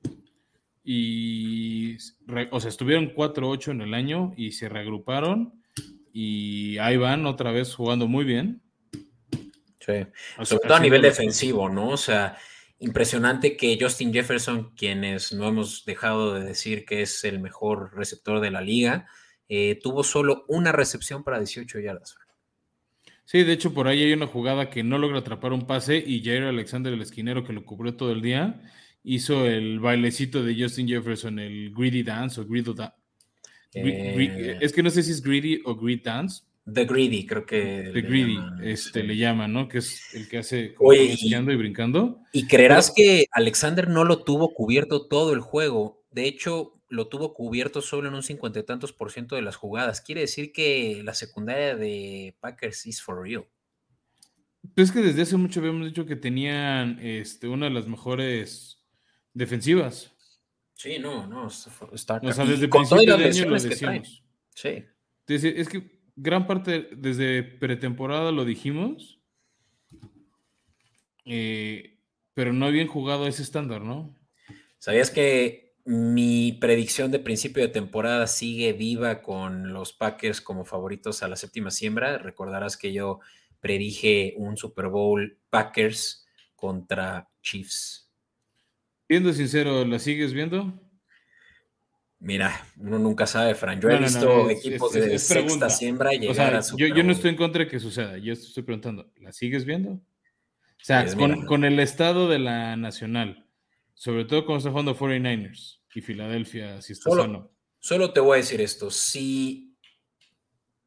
Y, 0.84 1.96
o 2.50 2.60
sea, 2.60 2.68
estuvieron 2.68 3.14
4-8 3.14 3.72
en 3.72 3.82
el 3.82 3.94
año 3.94 4.32
y 4.36 4.52
se 4.52 4.68
reagruparon 4.68 5.62
y 6.12 6.78
ahí 6.78 6.96
van 6.96 7.26
otra 7.26 7.52
vez 7.52 7.74
jugando 7.74 8.08
muy 8.08 8.24
bien. 8.24 8.62
Sí, 9.80 10.06
sobre 10.42 10.62
todo 10.66 10.74
a 10.74 10.80
nivel 10.80 11.02
defensivo, 11.02 11.68
¿no? 11.68 11.90
O 11.90 11.96
sea, 11.96 12.36
Impresionante 12.80 13.56
que 13.56 13.76
Justin 13.80 14.12
Jefferson, 14.12 14.72
quienes 14.76 15.32
no 15.32 15.48
hemos 15.48 15.84
dejado 15.84 16.34
de 16.34 16.44
decir 16.44 16.84
que 16.84 17.02
es 17.02 17.24
el 17.24 17.40
mejor 17.40 17.96
receptor 17.96 18.40
de 18.40 18.52
la 18.52 18.60
liga, 18.60 19.08
eh, 19.48 19.78
tuvo 19.82 20.04
solo 20.04 20.44
una 20.46 20.70
recepción 20.70 21.24
para 21.24 21.38
18 21.38 21.80
yardas. 21.80 22.16
Sí, 23.24 23.42
de 23.42 23.52
hecho 23.52 23.74
por 23.74 23.88
ahí 23.88 24.04
hay 24.04 24.12
una 24.12 24.26
jugada 24.26 24.70
que 24.70 24.82
no 24.82 24.96
logra 24.96 25.18
atrapar 25.18 25.52
un 25.52 25.66
pase 25.66 26.02
y 26.04 26.22
Jair 26.22 26.44
Alexander, 26.44 26.92
el 26.92 27.02
esquinero 27.02 27.44
que 27.44 27.52
lo 27.52 27.64
cubrió 27.64 27.94
todo 27.94 28.12
el 28.12 28.22
día, 28.22 28.62
hizo 29.02 29.44
el 29.44 29.80
bailecito 29.80 30.42
de 30.42 30.58
Justin 30.58 30.88
Jefferson, 30.88 31.38
el 31.38 31.74
greedy 31.74 32.02
dance 32.02 32.40
o 32.40 32.46
greedy 32.46 32.72
dance. 32.74 32.94
Eh. 33.74 34.58
es 34.60 34.72
que 34.72 34.82
no 34.82 34.88
sé 34.88 35.02
si 35.02 35.12
es 35.12 35.22
greedy 35.22 35.60
o 35.64 35.74
greed 35.76 36.02
dance, 36.02 36.42
The 36.72 36.84
Greedy, 36.84 37.26
creo 37.26 37.46
que. 37.46 37.90
The 37.92 38.02
Greedy, 38.02 38.38
este, 38.62 39.02
le 39.02 39.16
llaman, 39.16 39.52
¿no? 39.52 39.68
Que 39.68 39.78
es 39.78 40.14
el 40.14 40.28
que 40.28 40.38
hace 40.38 40.74
Oye, 40.78 41.16
y, 41.18 41.34
y 41.34 41.56
brincando. 41.56 42.20
Y 42.32 42.46
creerás 42.46 42.92
que 42.94 43.26
Alexander 43.32 43.88
no 43.88 44.04
lo 44.04 44.22
tuvo 44.24 44.52
cubierto 44.52 45.06
todo 45.06 45.32
el 45.32 45.40
juego. 45.40 46.04
De 46.10 46.26
hecho, 46.26 46.80
lo 46.88 47.08
tuvo 47.08 47.34
cubierto 47.34 47.82
solo 47.82 48.08
en 48.08 48.14
un 48.14 48.22
cincuenta 48.22 48.58
y 48.58 48.64
tantos 48.64 48.92
por 48.92 49.12
ciento 49.12 49.36
de 49.36 49.42
las 49.42 49.56
jugadas. 49.56 50.00
Quiere 50.00 50.22
decir 50.22 50.52
que 50.52 51.02
la 51.04 51.14
secundaria 51.14 51.76
de 51.76 52.36
Packers 52.40 52.86
is 52.86 53.02
for 53.02 53.22
real. 53.22 53.46
Pues 54.74 54.88
es 54.88 54.94
que 54.94 55.00
desde 55.00 55.22
hace 55.22 55.36
mucho 55.36 55.60
habíamos 55.60 55.86
dicho 55.86 56.06
que 56.06 56.16
tenían 56.16 56.98
este, 57.00 57.48
una 57.48 57.66
de 57.66 57.72
las 57.72 57.86
mejores 57.86 58.84
defensivas. 59.32 60.12
Sí, 60.74 60.98
no, 60.98 61.26
no, 61.26 61.48
está 61.92 62.20
O 62.22 62.32
sea, 62.32 62.44
desde 62.44 62.68
principio 62.68 63.16
de 63.16 63.24
año 63.24 63.46
lo 63.46 63.58
decíamos. 63.58 64.22
Sí. 64.54 64.84
Es 65.26 65.68
que 65.68 65.97
gran 66.20 66.46
parte, 66.46 66.88
desde 66.96 67.42
pretemporada 67.42 68.32
lo 68.32 68.44
dijimos, 68.44 69.20
eh, 71.24 71.98
pero 72.34 72.52
no 72.52 72.66
habían 72.66 72.88
jugado 72.88 73.26
ese 73.26 73.42
estándar, 73.42 73.82
¿no? 73.82 74.16
¿Sabías 74.78 75.10
que 75.10 75.76
mi 75.84 76.52
predicción 76.52 77.10
de 77.10 77.18
principio 77.18 77.62
de 77.62 77.68
temporada 77.68 78.26
sigue 78.26 78.72
viva 78.72 79.22
con 79.22 79.72
los 79.72 79.92
Packers 79.92 80.40
como 80.40 80.64
favoritos 80.64 81.22
a 81.22 81.28
la 81.28 81.36
séptima 81.36 81.70
siembra? 81.70 82.18
Recordarás 82.18 82.76
que 82.76 82.92
yo 82.92 83.20
predije 83.60 84.34
un 84.36 84.56
Super 84.56 84.88
Bowl 84.88 85.38
Packers 85.50 86.26
contra 86.56 87.28
Chiefs. 87.42 88.12
Siendo 89.08 89.32
sincero, 89.32 89.84
¿la 89.84 89.98
sigues 89.98 90.32
viendo? 90.32 90.87
Mira, 92.20 92.66
uno 92.76 92.98
nunca 92.98 93.26
sabe, 93.26 93.54
Fran. 93.54 93.80
Yo 93.80 93.90
he 93.90 93.98
visto 93.98 94.50
equipos 94.50 94.92
de 94.92 95.18
sexta 95.18 95.70
siembra 95.70 96.12
llegar 96.12 96.56
a 96.56 96.60
yo, 96.76 96.88
yo, 96.88 97.02
no 97.04 97.12
estoy 97.12 97.30
en 97.30 97.36
contra 97.36 97.64
de 97.64 97.70
que 97.70 97.78
suceda. 97.78 98.18
Yo 98.18 98.32
estoy 98.32 98.64
preguntando, 98.64 99.12
¿la 99.20 99.32
sigues 99.32 99.64
viendo? 99.64 99.90
O 99.90 100.84
sea, 100.84 101.02
pues 101.02 101.14
con, 101.46 101.64
el 101.64 101.78
estado 101.78 102.28
de 102.28 102.38
la 102.38 102.76
nacional, 102.76 103.46
sobre 103.94 104.24
todo 104.24 104.46
cuando 104.46 104.58
está 104.58 104.70
jugando 104.70 104.96
49ers 104.96 105.80
y 105.94 106.00
Filadelfia, 106.00 106.80
si 106.82 106.92
está 106.92 107.10
solo, 107.10 107.22
sano. 107.22 107.50
Solo 107.80 108.12
te 108.12 108.20
voy 108.20 108.34
a 108.34 108.40
decir 108.40 108.60
esto: 108.60 108.90
si, 108.90 109.76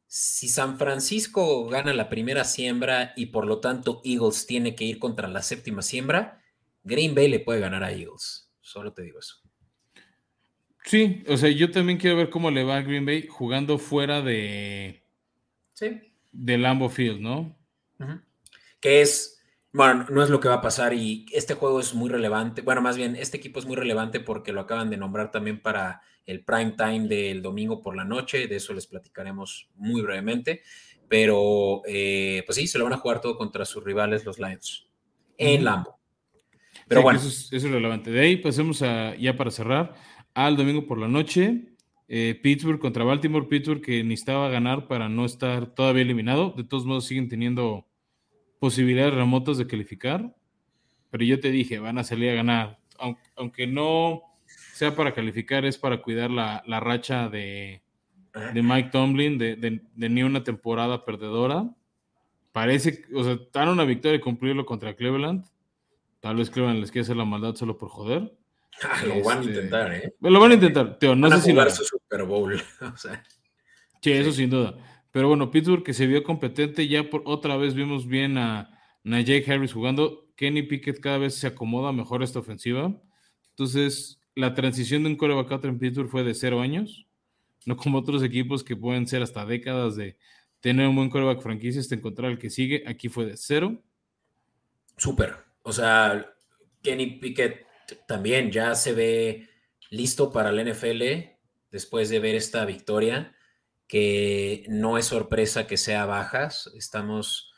si 0.06 0.48
San 0.48 0.78
Francisco 0.78 1.66
gana 1.66 1.92
la 1.92 2.08
primera 2.08 2.44
siembra 2.44 3.14
y 3.16 3.26
por 3.26 3.46
lo 3.46 3.60
tanto 3.60 4.00
Eagles 4.04 4.46
tiene 4.46 4.74
que 4.74 4.84
ir 4.84 4.98
contra 4.98 5.28
la 5.28 5.42
séptima 5.42 5.82
siembra, 5.82 6.42
Green 6.82 7.14
Bay 7.14 7.28
le 7.28 7.40
puede 7.40 7.60
ganar 7.60 7.84
a 7.84 7.92
Eagles. 7.92 8.50
Solo 8.60 8.92
te 8.92 9.02
digo 9.02 9.18
eso. 9.18 9.41
Sí, 10.84 11.22
o 11.28 11.36
sea, 11.36 11.50
yo 11.50 11.70
también 11.70 11.98
quiero 11.98 12.16
ver 12.16 12.30
cómo 12.30 12.50
le 12.50 12.64
va 12.64 12.76
a 12.76 12.82
Green 12.82 13.06
Bay 13.06 13.26
jugando 13.26 13.78
fuera 13.78 14.20
de. 14.20 15.04
Sí. 15.74 16.00
De 16.32 16.58
Lambo 16.58 16.88
Field, 16.88 17.20
¿no? 17.20 17.56
Que 18.80 19.00
es. 19.00 19.40
Bueno, 19.72 20.06
no 20.10 20.22
es 20.22 20.28
lo 20.28 20.38
que 20.38 20.48
va 20.48 20.56
a 20.56 20.60
pasar 20.60 20.92
y 20.92 21.24
este 21.32 21.54
juego 21.54 21.80
es 21.80 21.94
muy 21.94 22.10
relevante. 22.10 22.60
Bueno, 22.60 22.82
más 22.82 22.96
bien, 22.96 23.16
este 23.16 23.38
equipo 23.38 23.58
es 23.58 23.64
muy 23.64 23.76
relevante 23.76 24.20
porque 24.20 24.52
lo 24.52 24.60
acaban 24.60 24.90
de 24.90 24.98
nombrar 24.98 25.30
también 25.30 25.62
para 25.62 26.02
el 26.26 26.44
prime 26.44 26.74
time 26.76 27.08
del 27.08 27.40
domingo 27.40 27.80
por 27.80 27.96
la 27.96 28.04
noche. 28.04 28.48
De 28.48 28.56
eso 28.56 28.74
les 28.74 28.86
platicaremos 28.86 29.70
muy 29.76 30.02
brevemente. 30.02 30.62
Pero, 31.08 31.82
eh, 31.86 32.42
pues 32.44 32.56
sí, 32.56 32.66
se 32.66 32.78
lo 32.78 32.84
van 32.84 32.94
a 32.94 32.98
jugar 32.98 33.20
todo 33.20 33.36
contra 33.36 33.64
sus 33.64 33.82
rivales, 33.82 34.24
los 34.24 34.38
Lions, 34.38 34.88
en 35.38 35.64
Lambo. 35.64 35.98
Pero 36.88 37.02
bueno. 37.02 37.18
Eso 37.18 37.56
es, 37.56 37.62
relevante. 37.62 38.10
De 38.10 38.20
ahí 38.20 38.36
pasemos 38.36 38.82
a, 38.82 39.14
ya 39.16 39.36
para 39.36 39.50
cerrar 39.50 39.94
al 40.34 40.56
domingo 40.56 40.86
por 40.86 40.98
la 40.98 41.08
noche. 41.08 41.72
Eh, 42.08 42.38
Pittsburgh 42.42 42.78
contra 42.78 43.04
Baltimore. 43.04 43.46
Pittsburgh 43.46 43.80
que 43.80 44.04
necesitaba 44.04 44.48
ganar 44.48 44.86
para 44.86 45.08
no 45.08 45.24
estar 45.24 45.66
todavía 45.66 46.02
eliminado. 46.02 46.52
De 46.56 46.64
todos 46.64 46.84
modos, 46.84 47.06
siguen 47.06 47.28
teniendo 47.28 47.86
posibilidades 48.58 49.14
remotas 49.14 49.58
de 49.58 49.66
calificar. 49.66 50.34
Pero 51.10 51.24
yo 51.24 51.40
te 51.40 51.50
dije, 51.50 51.78
van 51.78 51.98
a 51.98 52.04
salir 52.04 52.30
a 52.30 52.34
ganar. 52.34 52.78
Aunque, 53.36 53.66
no 53.66 54.22
sea 54.74 54.94
para 54.94 55.12
calificar, 55.12 55.64
es 55.64 55.76
para 55.76 56.00
cuidar 56.00 56.30
la, 56.30 56.62
racha 56.80 57.28
de, 57.28 57.82
Mike 58.54 58.90
Tomlin, 58.90 59.38
de, 59.38 59.82
ni 59.96 60.22
una 60.22 60.44
temporada 60.44 61.04
perdedora. 61.04 61.68
Parece, 62.52 63.04
o 63.14 63.24
sea, 63.24 63.38
dan 63.52 63.70
una 63.70 63.84
victoria 63.84 64.18
y 64.18 64.20
cumplirlo 64.20 64.64
contra 64.64 64.94
Cleveland. 64.94 65.44
Tal 66.20 66.36
vez 66.36 66.50
Cleveland 66.50 66.80
les 66.80 66.90
quiere 66.90 67.02
hacer 67.02 67.16
la 67.16 67.24
maldad 67.24 67.54
solo 67.56 67.76
por 67.76 67.88
joder. 67.88 68.32
Ah, 68.82 69.02
lo 69.06 69.22
van 69.22 69.38
a 69.38 69.40
este, 69.40 69.52
intentar, 69.52 69.94
¿eh? 69.94 70.14
Lo 70.20 70.40
van 70.40 70.50
a 70.50 70.54
intentar, 70.54 70.98
Teo. 70.98 71.14
No 71.14 71.30
sé 71.30 71.40
si 71.40 71.52
lo. 71.52 71.70
su 71.70 71.84
Super 71.84 72.24
Bowl. 72.24 72.54
o 72.80 72.96
sea, 72.96 73.22
sí, 74.00 74.12
eso 74.12 74.32
sin 74.32 74.50
duda. 74.50 74.76
Pero 75.10 75.28
bueno, 75.28 75.50
Pittsburgh 75.50 75.84
que 75.84 75.94
se 75.94 76.06
vio 76.06 76.22
competente, 76.24 76.88
ya 76.88 77.08
por 77.08 77.22
otra 77.26 77.56
vez 77.56 77.74
vimos 77.74 78.06
bien 78.06 78.38
a 78.38 78.78
Najee 79.04 79.44
Harris 79.46 79.72
jugando. 79.72 80.30
Kenny 80.36 80.62
Pickett 80.62 81.00
cada 81.00 81.18
vez 81.18 81.34
se 81.34 81.46
acomoda 81.46 81.92
mejor 81.92 82.22
esta 82.22 82.38
ofensiva. 82.38 83.00
Entonces, 83.50 84.20
la 84.34 84.54
transición 84.54 85.02
de 85.02 85.10
un 85.10 85.16
coreback 85.16 85.64
en 85.64 85.78
Pittsburgh 85.78 86.08
fue 86.08 86.24
de 86.24 86.34
cero 86.34 86.60
años, 86.60 87.06
no 87.66 87.76
como 87.76 87.98
otros 87.98 88.22
equipos 88.22 88.64
que 88.64 88.74
pueden 88.74 89.06
ser 89.06 89.22
hasta 89.22 89.44
décadas 89.44 89.96
de 89.96 90.16
tener 90.60 90.88
un 90.88 90.96
buen 90.96 91.10
coreback 91.10 91.42
franquicia 91.42 91.80
hasta 91.80 91.94
encontrar 91.94 92.30
el 92.30 92.38
que 92.38 92.48
sigue. 92.48 92.82
Aquí 92.86 93.08
fue 93.08 93.26
de 93.26 93.36
cero. 93.36 93.82
Súper. 94.96 95.36
O 95.62 95.72
sea, 95.72 96.26
Kenny 96.82 97.18
Pickett 97.18 97.66
también 98.06 98.50
ya 98.50 98.74
se 98.74 98.92
ve 98.92 99.48
listo 99.90 100.32
para 100.32 100.50
el 100.50 100.72
NFL 100.72 101.32
después 101.70 102.08
de 102.08 102.20
ver 102.20 102.34
esta 102.34 102.64
victoria, 102.64 103.34
que 103.86 104.64
no 104.68 104.98
es 104.98 105.06
sorpresa 105.06 105.66
que 105.66 105.76
sea 105.76 106.06
bajas. 106.06 106.70
Estamos, 106.76 107.52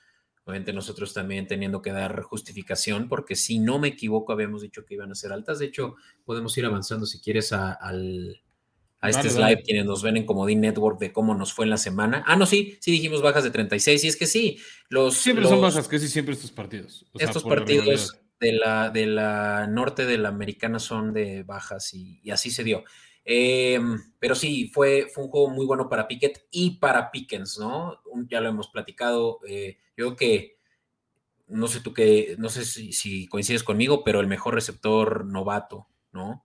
obviamente, 0.44 0.72
nosotros 0.72 1.14
también 1.14 1.46
teniendo 1.46 1.82
que 1.82 1.92
dar 1.92 2.22
justificación, 2.22 3.08
porque 3.08 3.36
si 3.36 3.58
no 3.58 3.78
me 3.78 3.88
equivoco, 3.88 4.32
habíamos 4.32 4.62
dicho 4.62 4.84
que 4.84 4.94
iban 4.94 5.10
a 5.10 5.14
ser 5.14 5.32
altas. 5.32 5.58
De 5.58 5.66
hecho, 5.66 5.94
podemos 6.24 6.56
ir 6.58 6.66
avanzando 6.66 7.06
si 7.06 7.20
quieres 7.20 7.52
a, 7.52 7.78
este 9.02 9.30
slide, 9.30 9.62
quienes 9.62 9.84
nos 9.84 10.02
ven 10.02 10.16
en 10.16 10.26
Comodín 10.26 10.60
Network 10.60 10.98
de 10.98 11.12
cómo 11.12 11.34
nos 11.34 11.52
fue 11.52 11.66
en 11.66 11.70
la 11.70 11.76
semana. 11.76 12.24
Ah, 12.26 12.36
no, 12.36 12.46
sí, 12.46 12.78
sí 12.80 12.90
dijimos 12.90 13.20
bajas 13.20 13.44
de 13.44 13.50
36, 13.50 14.02
y 14.04 14.08
es 14.08 14.16
que 14.16 14.26
sí, 14.26 14.58
los... 14.88 15.14
Siempre 15.14 15.46
son 15.46 15.60
bajas, 15.60 15.86
casi 15.86 16.08
siempre 16.08 16.34
estos 16.34 16.50
partidos. 16.50 17.04
estos 17.18 17.44
partidos 17.44 18.23
de 18.44 18.52
la, 18.52 18.90
de 18.90 19.06
la 19.06 19.66
norte 19.66 20.04
de 20.04 20.18
la 20.18 20.28
americana 20.28 20.78
son 20.78 21.14
de 21.14 21.42
bajas 21.44 21.94
y, 21.94 22.30
así 22.30 22.50
se 22.50 22.62
dio. 22.62 22.84
Em, 23.24 23.98
pero 24.18 24.34
sí, 24.34 24.70
fue, 24.72 25.06
fue 25.12 25.24
un 25.24 25.30
juego 25.30 25.48
muy 25.48 25.64
bueno 25.64 25.88
para 25.88 26.06
Pickett 26.06 26.46
y 26.50 26.72
para 26.78 27.10
Pickens, 27.10 27.58
¿no? 27.58 28.02
Ya 28.28 28.42
lo 28.42 28.50
hemos 28.50 28.68
platicado. 28.68 29.40
Eh, 29.48 29.78
yo 29.96 30.14
creo 30.14 30.16
que, 30.16 30.58
no 31.48 31.68
sé 31.68 31.80
tú 31.80 31.94
que, 31.94 32.36
no 32.38 32.50
sé 32.50 32.66
si, 32.66 33.26
coincides 33.28 33.64
conmigo, 33.64 34.04
pero 34.04 34.20
el 34.20 34.26
mejor 34.26 34.54
receptor 34.54 35.24
novato, 35.24 35.88
¿no? 36.12 36.44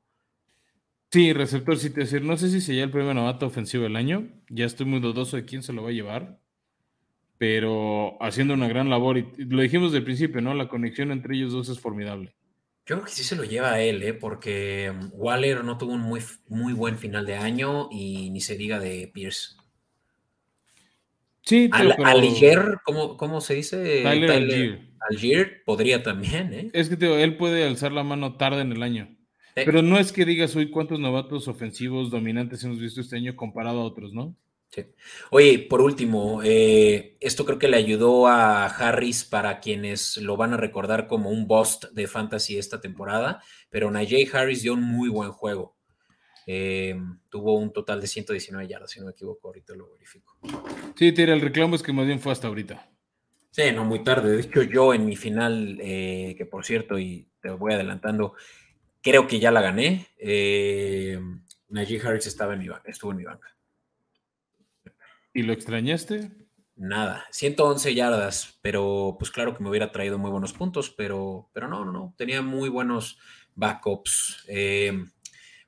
Sí, 1.12 1.34
receptor, 1.34 1.78
sí 1.78 1.90
te 1.90 2.02
decir, 2.02 2.22
no 2.22 2.38
sé 2.38 2.50
si 2.50 2.62
sería 2.62 2.84
el 2.86 2.92
primer 2.92 3.16
novato 3.16 3.46
ofensivo 3.46 3.84
del 3.84 3.98
año. 3.98 4.30
Ya 4.50 4.66
estoy 4.66 4.86
muy 4.86 5.02
dudoso 5.02 5.36
de 5.36 5.44
quién 5.44 5.64
se 5.64 5.74
lo 5.74 5.84
va 5.84 5.90
a 5.90 5.94
llevar 5.94 6.40
pero 7.40 8.22
haciendo 8.22 8.54
una 8.54 8.68
gran 8.68 8.90
labor. 8.90 9.18
Y 9.18 9.26
lo 9.46 9.62
dijimos 9.62 9.94
del 9.94 10.04
principio, 10.04 10.42
¿no? 10.42 10.54
La 10.54 10.68
conexión 10.68 11.12
entre 11.12 11.36
ellos 11.36 11.54
dos 11.54 11.70
es 11.70 11.80
formidable. 11.80 12.36
Yo 12.86 12.96
creo 12.96 13.06
que 13.06 13.12
sí 13.12 13.24
se 13.24 13.36
lo 13.36 13.46
lleva 13.46 13.72
a 13.74 13.82
él, 13.82 14.04
¿eh? 14.04 14.14
porque 14.14 14.92
um, 14.92 15.10
Waller 15.14 15.64
no 15.64 15.78
tuvo 15.78 15.94
un 15.94 16.02
muy, 16.02 16.22
muy 16.48 16.74
buen 16.74 16.98
final 16.98 17.26
de 17.26 17.36
año 17.36 17.88
y 17.92 18.30
ni 18.32 18.42
se 18.42 18.58
diga 18.58 18.80
de 18.80 19.10
Pierce. 19.14 19.56
Sí, 21.44 21.70
pero, 21.72 21.96
Al, 22.06 22.80
¿cómo, 23.18 23.42
se 23.42 23.56
dice? 23.56 24.02
Tyler, 24.04 24.82
Algier. 25.10 25.64
podría 25.66 26.04
también, 26.04 26.54
¿eh? 26.54 26.70
Es 26.74 26.90
que 26.90 27.24
él 27.24 27.38
puede 27.38 27.66
alzar 27.66 27.92
la 27.94 28.04
mano 28.04 28.36
tarde 28.36 28.62
en 28.62 28.74
el 28.74 28.84
año. 28.84 29.16
Pero 29.56 29.82
no 29.82 29.98
es 29.98 30.12
que 30.12 30.26
digas 30.26 30.56
hoy 30.56 30.70
cuántos 30.70 31.00
novatos 31.00 31.48
ofensivos 31.48 32.12
dominantes 32.12 32.64
hemos 32.64 32.80
visto 32.80 33.02
este 33.02 33.16
año 33.16 33.36
comparado 33.36 33.82
a 33.82 33.86
otros, 33.86 34.14
¿no? 34.14 34.36
Oye, 35.32 35.60
por 35.70 35.82
último, 35.82 36.42
eh, 36.44 37.18
esto 37.20 37.46
creo 37.46 37.60
que 37.60 37.68
le 37.68 37.78
ayudó 37.78 38.28
a 38.28 38.66
Harris 38.66 39.24
para 39.24 39.60
quienes 39.60 40.18
lo 40.18 40.38
van 40.38 40.54
a 40.54 40.58
recordar 40.58 41.08
como 41.08 41.30
un 41.30 41.48
bust 41.48 41.86
de 41.92 42.08
fantasy 42.08 42.58
esta 42.58 42.80
temporada, 42.80 43.42
pero 43.70 43.92
Najee 43.92 44.30
Harris 44.32 44.62
dio 44.62 44.74
un 44.74 44.84
muy 44.84 45.10
buen 45.10 45.32
juego. 45.32 45.76
Eh, 46.46 47.00
tuvo 47.30 47.58
un 47.58 47.72
total 47.72 48.02
de 48.02 48.08
119 48.08 48.68
yardas, 48.68 48.92
si 48.92 49.00
no 49.00 49.06
me 49.06 49.12
equivoco, 49.12 49.48
ahorita 49.48 49.76
lo 49.76 49.92
verifico. 49.92 50.38
Sí, 50.96 51.12
tira, 51.12 51.34
el 51.34 51.42
reclamo 51.42 51.76
es 51.76 51.84
que 51.84 51.94
más 51.94 52.06
bien 52.06 52.20
fue 52.20 52.32
hasta 52.32 52.48
ahorita. 52.48 52.90
Sí, 53.52 53.64
no 53.74 53.86
muy 53.86 54.04
tarde. 54.04 54.32
De 54.32 54.42
hecho, 54.42 54.64
yo 54.64 54.94
en 54.94 55.06
mi 55.06 55.16
final, 55.16 55.80
eh, 55.82 56.36
que 56.38 56.46
por 56.46 56.66
cierto, 56.66 56.98
y 56.98 57.28
te 57.42 57.50
voy 57.50 57.74
adelantando, 57.74 58.36
creo 59.02 59.28
que 59.28 59.40
ya 59.40 59.52
la 59.52 59.62
gané. 59.62 60.08
Najee 61.70 62.02
Harris 62.02 62.28
estaba 62.28 62.54
en 62.54 62.60
mi 62.60 62.68
estuvo 62.86 63.12
en 63.12 63.18
mi 63.18 63.24
banca. 63.24 63.59
¿Y 65.40 65.44
lo 65.44 65.54
extrañaste? 65.54 66.32
Nada, 66.76 67.26
111 67.32 67.96
yardas, 67.96 68.60
pero 68.62 69.16
pues 69.18 69.32
claro 69.32 69.56
que 69.56 69.64
me 69.64 69.70
hubiera 69.70 69.94
traído 69.94 70.18
muy 70.18 70.30
buenos 70.30 70.52
puntos, 70.52 70.90
pero, 70.90 71.50
pero 71.54 71.70
no, 71.70 71.86
no, 71.86 71.94
no, 71.94 72.14
tenía 72.18 72.42
muy 72.42 72.68
buenos 72.68 73.18
backups. 73.56 74.44
Eh, 74.50 74.92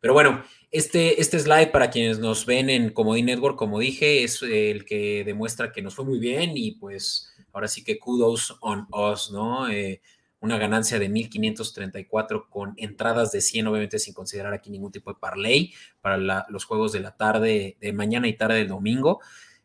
pero 0.02 0.14
bueno, 0.14 0.44
este, 0.72 1.22
este 1.22 1.40
slide 1.40 1.72
para 1.72 1.90
quienes 1.90 2.20
nos 2.20 2.46
ven 2.46 2.70
en 2.70 2.90
Comodín 2.90 3.28
Network, 3.28 3.58
como 3.58 3.80
dije, 3.80 4.26
es 4.26 4.42
el 4.42 4.84
que 4.84 5.24
demuestra 5.24 5.72
que 5.72 5.82
nos 5.82 5.96
fue 5.96 6.04
muy 6.04 6.20
bien 6.20 6.52
y 6.58 6.74
pues 6.74 7.34
ahora 7.54 7.70
sí 7.70 7.86
que 7.86 7.98
kudos 7.98 8.58
on 8.60 8.90
us, 8.92 9.32
¿no? 9.32 9.70
Eh, 9.70 10.02
una 10.42 10.58
ganancia 10.58 11.00
de 11.00 11.08
1534 11.08 12.50
con 12.50 12.74
entradas 12.76 13.32
de 13.32 13.40
100, 13.40 13.68
obviamente 13.68 14.00
sin 14.00 14.14
considerar 14.14 14.54
aquí 14.54 14.70
ningún 14.70 14.92
tipo 14.92 15.14
de 15.14 15.20
parlay 15.20 15.74
para 16.02 16.18
los 16.50 16.66
juegos 16.66 16.92
de 16.92 17.00
la 17.00 17.16
tarde, 17.16 17.78
de 17.80 17.94
mañana 17.94 18.28
y 18.28 18.34
tarde 18.34 18.58
del 18.58 18.68
domingo. 18.68 19.22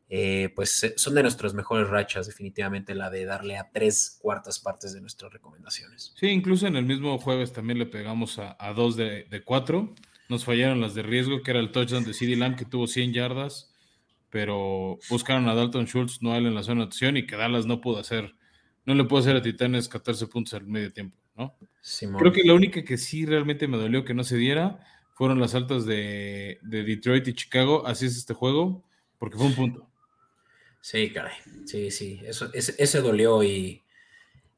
Eh, 0.09 0.53
pues 0.55 0.85
eh, 0.85 0.95
son 0.97 1.15
de 1.15 1.23
nuestras 1.23 1.53
mejores 1.53 1.89
rachas, 1.89 2.29
definitivamente 2.29 2.95
la 2.95 3.11
de 3.11 3.25
darle 3.25 3.57
a 3.57 3.71
tres 3.73 4.19
cuartas 4.21 4.61
partes 4.61 4.93
de 4.93 5.01
nuestras 5.01 5.33
recomendaciones. 5.33 6.15
Sí, 6.17 6.29
incluso 6.29 6.67
en 6.67 6.77
el 6.77 6.85
mismo 6.85 7.19
jueves 7.19 7.53
también 7.53 7.79
le 7.79 7.87
pegamos 7.87 8.39
a, 8.39 8.57
dos 8.75 8.97
de, 8.97 9.27
cuatro. 9.45 9.95
nos 10.29 10.45
fallaron 10.45 10.81
las 10.81 10.95
de 10.95 11.03
riesgo, 11.03 11.43
que 11.43 11.51
era 11.51 11.61
el 11.61 11.73
touchdown 11.73 12.05
de 12.05 12.15
CD 12.15 12.37
Lamb, 12.37 12.57
que 12.57 12.65
tuvo 12.65 12.87
100 12.87 13.13
yardas, 13.13 13.73
pero 14.31 14.99
buscaron 15.11 15.49
a 15.49 15.55
Dalton 15.55 15.87
Schultz, 15.87 16.23
no 16.23 16.37
en 16.37 16.55
la 16.55 16.63
zona 16.63 16.83
de 16.83 16.87
acción 16.87 17.17
y 17.17 17.27
que 17.27 17.37
Dallas 17.37 17.67
no 17.67 17.81
pudo 17.81 17.99
hacer, 17.99 18.35
no 18.85 18.95
le 18.95 19.05
pudo 19.05 19.21
hacer 19.21 19.35
a 19.35 19.43
Titanes 19.43 19.89
14 19.89 20.29
puntos 20.29 20.55
al 20.55 20.67
medio 20.67 20.93
tiempo, 20.93 21.17
¿no? 21.37 21.57
Creo 22.19 22.33
que 22.33 22.45
la 22.45 22.55
única 22.55 22.85
que 22.85 22.97
sí 22.97 23.27
realmente 23.27 23.67
me 23.67 23.77
dolió 23.77 24.05
que 24.05 24.15
no 24.15 24.25
se 24.25 24.37
diera 24.37 24.81
fueron 25.15 25.41
las 25.41 25.55
altas 25.55 25.87
de, 25.87 26.59
Detroit 26.63 27.27
y 27.27 27.35
Chicago, 27.35 27.87
así 27.87 28.07
es 28.07 28.17
este 28.17 28.35
juego, 28.35 28.85
porque 29.19 29.37
fue 29.37 29.47
un 29.47 29.55
punto. 29.55 29.89
Sí, 30.81 31.13
caray, 31.13 31.35
sí, 31.65 31.91
sí, 31.91 32.21
eso, 32.25 32.51
ese 32.53 33.01
dolió 33.01 33.43
y 33.43 33.83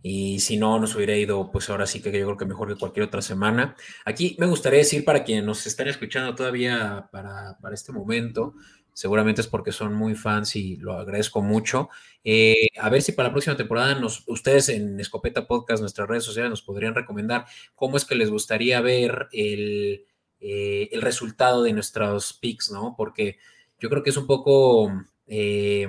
y 0.02 0.38
si 0.40 0.56
no, 0.56 0.78
nos 0.78 0.94
hubiera 0.94 1.16
ido, 1.16 1.50
pues 1.50 1.68
ahora 1.70 1.86
sí 1.86 2.00
que 2.00 2.12
yo 2.12 2.24
creo 2.26 2.36
que 2.36 2.46
mejor 2.46 2.68
que 2.68 2.78
cualquier 2.78 3.06
otra 3.06 3.20
semana. 3.20 3.76
Aquí 4.04 4.36
me 4.38 4.46
gustaría 4.46 4.78
decir 4.78 5.04
para 5.04 5.24
quienes 5.24 5.44
nos 5.44 5.66
están 5.66 5.88
escuchando 5.88 6.34
todavía 6.36 7.08
para, 7.10 7.58
este 7.72 7.92
momento, 7.92 8.54
seguramente 8.92 9.40
es 9.40 9.48
porque 9.48 9.72
son 9.72 9.94
muy 9.94 10.14
fans 10.14 10.54
y 10.54 10.76
lo 10.76 10.92
agradezco 10.92 11.42
mucho. 11.42 11.88
Eh, 12.22 12.68
a 12.80 12.88
ver 12.90 13.02
si 13.02 13.12
para 13.12 13.28
la 13.28 13.32
próxima 13.34 13.56
temporada 13.56 13.96
nos, 13.96 14.22
ustedes 14.28 14.68
en 14.68 15.00
Escopeta 15.00 15.48
Podcast, 15.48 15.80
nuestras 15.80 16.08
redes 16.08 16.24
sociales, 16.24 16.50
nos 16.50 16.62
podrían 16.62 16.94
recomendar 16.94 17.46
cómo 17.74 17.96
es 17.96 18.04
que 18.04 18.14
les 18.14 18.30
gustaría 18.30 18.80
ver 18.80 19.28
el, 19.32 20.04
eh, 20.40 20.88
el 20.92 21.02
resultado 21.02 21.64
de 21.64 21.72
nuestros 21.72 22.34
picks, 22.34 22.70
¿no? 22.70 22.94
Porque 22.96 23.38
yo 23.80 23.90
creo 23.90 24.02
que 24.04 24.10
es 24.10 24.16
un 24.16 24.28
poco... 24.28 24.92
Eh, 25.28 25.86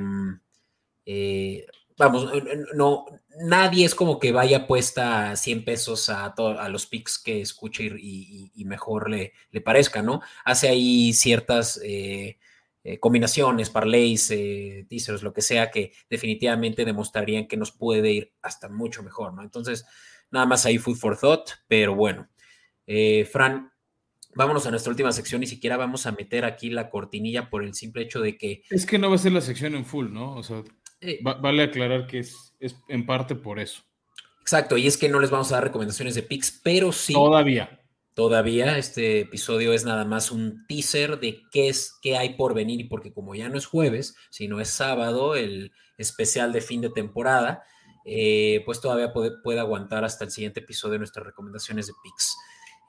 vamos, 1.98 2.32
no, 2.76 3.06
nadie 3.40 3.86
es 3.86 3.94
como 3.94 4.20
que 4.20 4.32
vaya 4.32 4.68
puesta 4.68 5.36
100 5.36 5.66
pesos 5.66 6.10
a, 6.10 6.26
a 6.26 6.70
los 6.70 6.86
picks 6.88 7.20
que 7.20 7.42
escuche 7.42 7.86
y, 7.86 8.52
mejor 8.66 9.10
le, 9.10 9.34
le, 9.52 9.62
parezca, 9.62 10.02
¿no? 10.02 10.22
Hace 10.46 10.70
ahí 10.70 11.14
ciertas 11.14 11.80
eh, 11.84 12.38
eh, 12.84 13.00
combinaciones, 13.00 13.70
parlays, 13.70 14.32
eh, 14.32 14.86
teasers, 14.90 15.24
lo 15.24 15.34
que 15.34 15.42
sea, 15.42 15.72
que 15.72 15.92
definitivamente 16.10 16.86
demostrarían 16.86 17.48
que 17.48 17.58
nos 17.58 17.72
puede 17.72 18.12
ir 18.12 18.34
hasta 18.42 18.70
mucho 18.70 19.04
mejor, 19.04 19.34
¿no? 19.34 19.44
Entonces, 19.44 19.86
nada 20.32 20.46
más 20.46 20.66
ahí 20.66 20.78
food 20.78 20.98
for 20.98 21.18
thought, 21.18 21.50
pero 21.68 21.96
bueno. 21.96 22.30
Fran, 23.32 23.72
vámonos 24.36 24.66
a 24.66 24.72
nuestra 24.72 24.92
última 24.92 25.12
sección, 25.12 25.42
ni 25.42 25.48
siquiera 25.48 25.78
vamos 25.78 26.06
a 26.06 26.12
meter 26.12 26.46
aquí 26.46 26.70
la 26.70 26.90
cortinilla 26.90 27.50
por 27.50 27.64
el 27.64 27.74
simple 27.74 28.04
hecho 28.04 28.22
de 28.22 28.38
que... 28.38 28.64
Es 28.70 28.86
que 28.86 28.98
no 28.98 29.10
va 29.10 29.16
a 29.16 29.20
ser 29.20 29.32
la 29.32 29.42
sección 29.42 29.76
en 29.76 29.86
full, 29.86 30.12
¿no? 30.12 30.36
O 30.36 30.44
sea, 30.44 30.64
eh, 31.02 31.20
vale 31.22 31.64
aclarar 31.64 32.08
que 32.08 32.20
es, 32.20 32.54
es, 32.60 32.76
en 32.88 33.06
parte 33.06 33.36
por 33.36 33.60
eso. 33.60 33.84
Exacto, 34.42 34.78
y 34.78 34.88
es 34.88 34.98
que 34.98 35.10
no 35.10 35.20
les 35.20 35.30
vamos 35.30 35.52
a 35.52 35.56
dar 35.56 35.66
recomendaciones 35.66 36.16
de 36.16 36.24
picks, 36.24 36.60
pero 36.64 36.92
sí. 36.92 37.14
Todavía. 37.14 37.80
Todavía 38.16 38.78
este 38.78 39.22
episodio 39.22 39.72
es 39.72 39.86
nada 39.86 40.04
más 40.04 40.32
un 40.32 40.66
teaser 40.68 41.20
de 41.20 41.44
qué 41.52 41.70
es 41.70 41.98
qué 42.02 42.18
hay 42.18 42.34
por 42.36 42.54
venir 42.54 42.82
y 42.82 42.84
porque 42.86 43.14
como 43.14 43.34
ya 43.34 43.48
no 43.48 43.58
es 43.58 43.66
jueves, 43.66 44.16
sino 44.30 44.60
es 44.60 44.70
sábado, 44.70 45.36
el 45.36 45.72
especial 45.98 46.52
de 46.52 46.60
fin 46.60 46.82
de 46.82 46.90
temporada, 46.90 47.64
eh, 48.04 48.62
pues 48.66 48.82
todavía 48.82 49.14
puede, 49.14 49.32
puede 49.42 49.60
aguantar 49.60 50.04
hasta 50.04 50.26
el 50.26 50.32
siguiente 50.32 50.60
episodio 50.60 50.94
de 50.94 51.00
nuestras 51.00 51.26
recomendaciones 51.26 51.88
de 51.88 51.94
picks. 52.04 52.36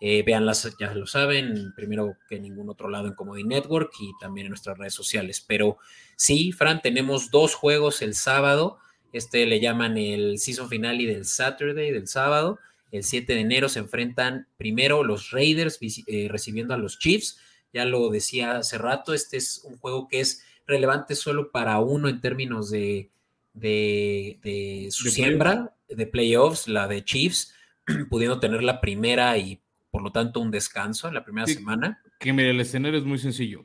Eh, 0.02 0.22
véanlas, 0.22 0.74
ya 0.80 0.94
lo 0.94 1.06
saben, 1.06 1.74
primero 1.76 2.16
que 2.26 2.36
en 2.36 2.42
ningún 2.42 2.70
otro 2.70 2.88
lado 2.88 3.06
en 3.06 3.14
Comedy 3.14 3.44
Network 3.44 3.92
y 4.00 4.12
también 4.18 4.46
en 4.46 4.50
nuestras 4.50 4.78
redes 4.78 4.94
sociales. 4.94 5.44
Pero 5.46 5.76
sí, 6.16 6.52
Fran, 6.52 6.80
tenemos 6.80 7.30
dos 7.30 7.54
juegos 7.54 8.00
el 8.00 8.14
sábado. 8.14 8.78
Este 9.12 9.44
le 9.44 9.60
llaman 9.60 9.98
el 9.98 10.38
season 10.38 10.70
finale 10.70 11.06
del 11.06 11.26
Saturday, 11.26 11.90
del 11.90 12.08
sábado. 12.08 12.58
El 12.90 13.04
7 13.04 13.34
de 13.34 13.40
enero 13.40 13.68
se 13.68 13.78
enfrentan 13.78 14.48
primero 14.56 15.04
los 15.04 15.30
Raiders 15.30 15.78
eh, 16.06 16.28
recibiendo 16.28 16.74
a 16.74 16.78
los 16.78 16.98
Chiefs. 16.98 17.38
Ya 17.72 17.84
lo 17.84 18.08
decía 18.08 18.56
hace 18.56 18.78
rato, 18.78 19.14
este 19.14 19.36
es 19.36 19.62
un 19.64 19.76
juego 19.78 20.08
que 20.08 20.20
es 20.20 20.44
relevante 20.66 21.14
solo 21.14 21.52
para 21.52 21.78
uno 21.78 22.08
en 22.08 22.20
términos 22.20 22.70
de, 22.70 23.10
de, 23.54 24.88
su 24.90 25.10
siembra, 25.10 25.74
de 25.88 26.06
playoffs, 26.06 26.66
la 26.66 26.88
de 26.88 27.04
Chiefs, 27.04 27.54
pudiendo 28.10 28.40
tener 28.40 28.62
la 28.62 28.80
primera 28.80 29.36
y 29.38 29.60
por 29.90 30.02
lo 30.02 30.12
tanto 30.12 30.40
un 30.40 30.50
descanso 30.50 31.08
en 31.08 31.14
la 31.14 31.24
primera 31.24 31.46
semana. 31.46 32.02
Que 32.18 32.32
mire, 32.32 32.50
el 32.50 32.60
escenario 32.60 32.98
es 32.98 33.04
muy 33.04 33.18
sencillo. 33.18 33.64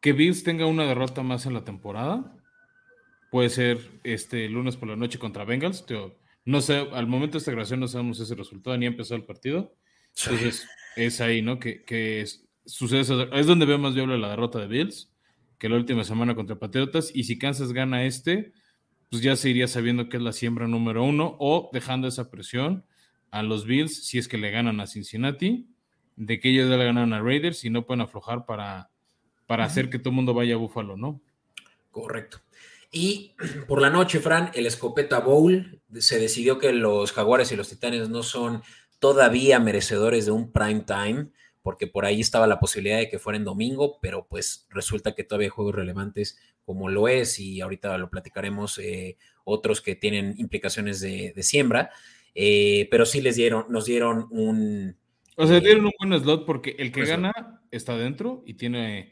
Que 0.00 0.12
Bills 0.12 0.42
tenga 0.42 0.66
una 0.66 0.84
derrota 0.84 1.22
más 1.22 1.46
en 1.46 1.54
la 1.54 1.64
temporada, 1.64 2.36
puede 3.30 3.48
ser 3.48 3.78
este 4.02 4.48
lunes 4.48 4.76
por 4.76 4.88
la 4.88 4.96
noche 4.96 5.18
contra 5.18 5.44
Bengals. 5.44 5.84
no 6.44 6.60
sé, 6.60 6.88
al 6.92 7.06
momento 7.06 7.32
de 7.32 7.38
esta 7.38 7.52
grabación 7.52 7.80
no 7.80 7.88
sabemos 7.88 8.20
ese 8.20 8.34
resultado, 8.34 8.76
ni 8.76 8.86
ha 8.86 8.88
empezado 8.88 9.16
el 9.16 9.24
partido. 9.24 9.74
Entonces, 10.24 10.66
es 10.96 11.20
ahí, 11.20 11.40
¿no? 11.40 11.58
Que, 11.58 11.84
que 11.84 12.20
es, 12.20 12.46
sucede 12.66 13.00
Es 13.32 13.46
donde 13.46 13.66
veo 13.66 13.78
más 13.78 13.94
viable 13.94 14.18
la 14.18 14.30
derrota 14.30 14.58
de 14.58 14.66
Bills, 14.66 15.12
que 15.58 15.68
la 15.68 15.76
última 15.76 16.04
semana 16.04 16.34
contra 16.34 16.58
Patriotas. 16.58 17.10
Y 17.14 17.24
si 17.24 17.38
Kansas 17.38 17.72
gana 17.72 18.04
este, 18.04 18.52
pues 19.10 19.22
ya 19.22 19.36
se 19.36 19.50
iría 19.50 19.68
sabiendo 19.68 20.08
que 20.08 20.16
es 20.16 20.22
la 20.22 20.32
siembra 20.32 20.66
número 20.66 21.04
uno 21.04 21.36
o 21.38 21.70
dejando 21.72 22.08
esa 22.08 22.30
presión 22.30 22.84
a 23.32 23.42
los 23.42 23.64
Bills 23.66 24.04
si 24.04 24.18
es 24.18 24.28
que 24.28 24.38
le 24.38 24.50
ganan 24.50 24.78
a 24.80 24.86
Cincinnati, 24.86 25.66
de 26.16 26.38
que 26.38 26.50
ellos 26.50 26.68
ya 26.68 26.76
le 26.76 26.84
ganaron 26.84 27.14
a 27.14 27.20
Raiders 27.20 27.64
y 27.64 27.70
no 27.70 27.84
pueden 27.84 28.02
aflojar 28.02 28.46
para, 28.46 28.90
para 29.46 29.64
hacer 29.64 29.90
que 29.90 29.98
todo 29.98 30.10
el 30.10 30.16
mundo 30.16 30.34
vaya 30.34 30.54
a 30.54 30.58
Buffalo, 30.58 30.96
¿no? 30.96 31.20
Correcto. 31.90 32.40
Y 32.92 33.34
por 33.66 33.80
la 33.80 33.90
noche, 33.90 34.20
Fran, 34.20 34.50
el 34.54 34.66
Escopeta 34.66 35.18
Bowl, 35.18 35.80
se 35.98 36.20
decidió 36.20 36.58
que 36.58 36.72
los 36.72 37.12
Jaguares 37.12 37.50
y 37.50 37.56
los 37.56 37.70
Titanes 37.70 38.10
no 38.10 38.22
son 38.22 38.62
todavía 38.98 39.58
merecedores 39.58 40.26
de 40.26 40.32
un 40.32 40.52
prime 40.52 40.84
time, 40.86 41.28
porque 41.62 41.86
por 41.86 42.04
ahí 42.04 42.20
estaba 42.20 42.46
la 42.46 42.60
posibilidad 42.60 42.98
de 42.98 43.08
que 43.08 43.18
fuera 43.18 43.38
en 43.38 43.44
domingo, 43.44 43.98
pero 44.02 44.26
pues 44.28 44.66
resulta 44.68 45.14
que 45.14 45.24
todavía 45.24 45.46
hay 45.46 45.50
juegos 45.50 45.74
relevantes 45.74 46.38
como 46.64 46.88
lo 46.88 47.08
es, 47.08 47.40
y 47.40 47.60
ahorita 47.62 47.96
lo 47.98 48.10
platicaremos, 48.10 48.78
eh, 48.78 49.16
otros 49.44 49.80
que 49.80 49.96
tienen 49.96 50.34
implicaciones 50.36 51.00
de, 51.00 51.32
de 51.34 51.42
siembra. 51.42 51.90
Eh, 52.34 52.88
pero 52.90 53.04
sí 53.04 53.20
les 53.20 53.36
dieron, 53.36 53.66
nos 53.68 53.84
dieron 53.84 54.26
un... 54.30 54.96
O 55.36 55.46
sea, 55.46 55.60
dieron 55.60 55.86
un 55.86 55.92
buen 55.98 56.20
slot 56.20 56.44
porque 56.44 56.76
el 56.78 56.92
que 56.92 57.04
gana 57.04 57.32
está 57.70 57.96
dentro 57.96 58.42
y 58.46 58.54
tiene 58.54 59.10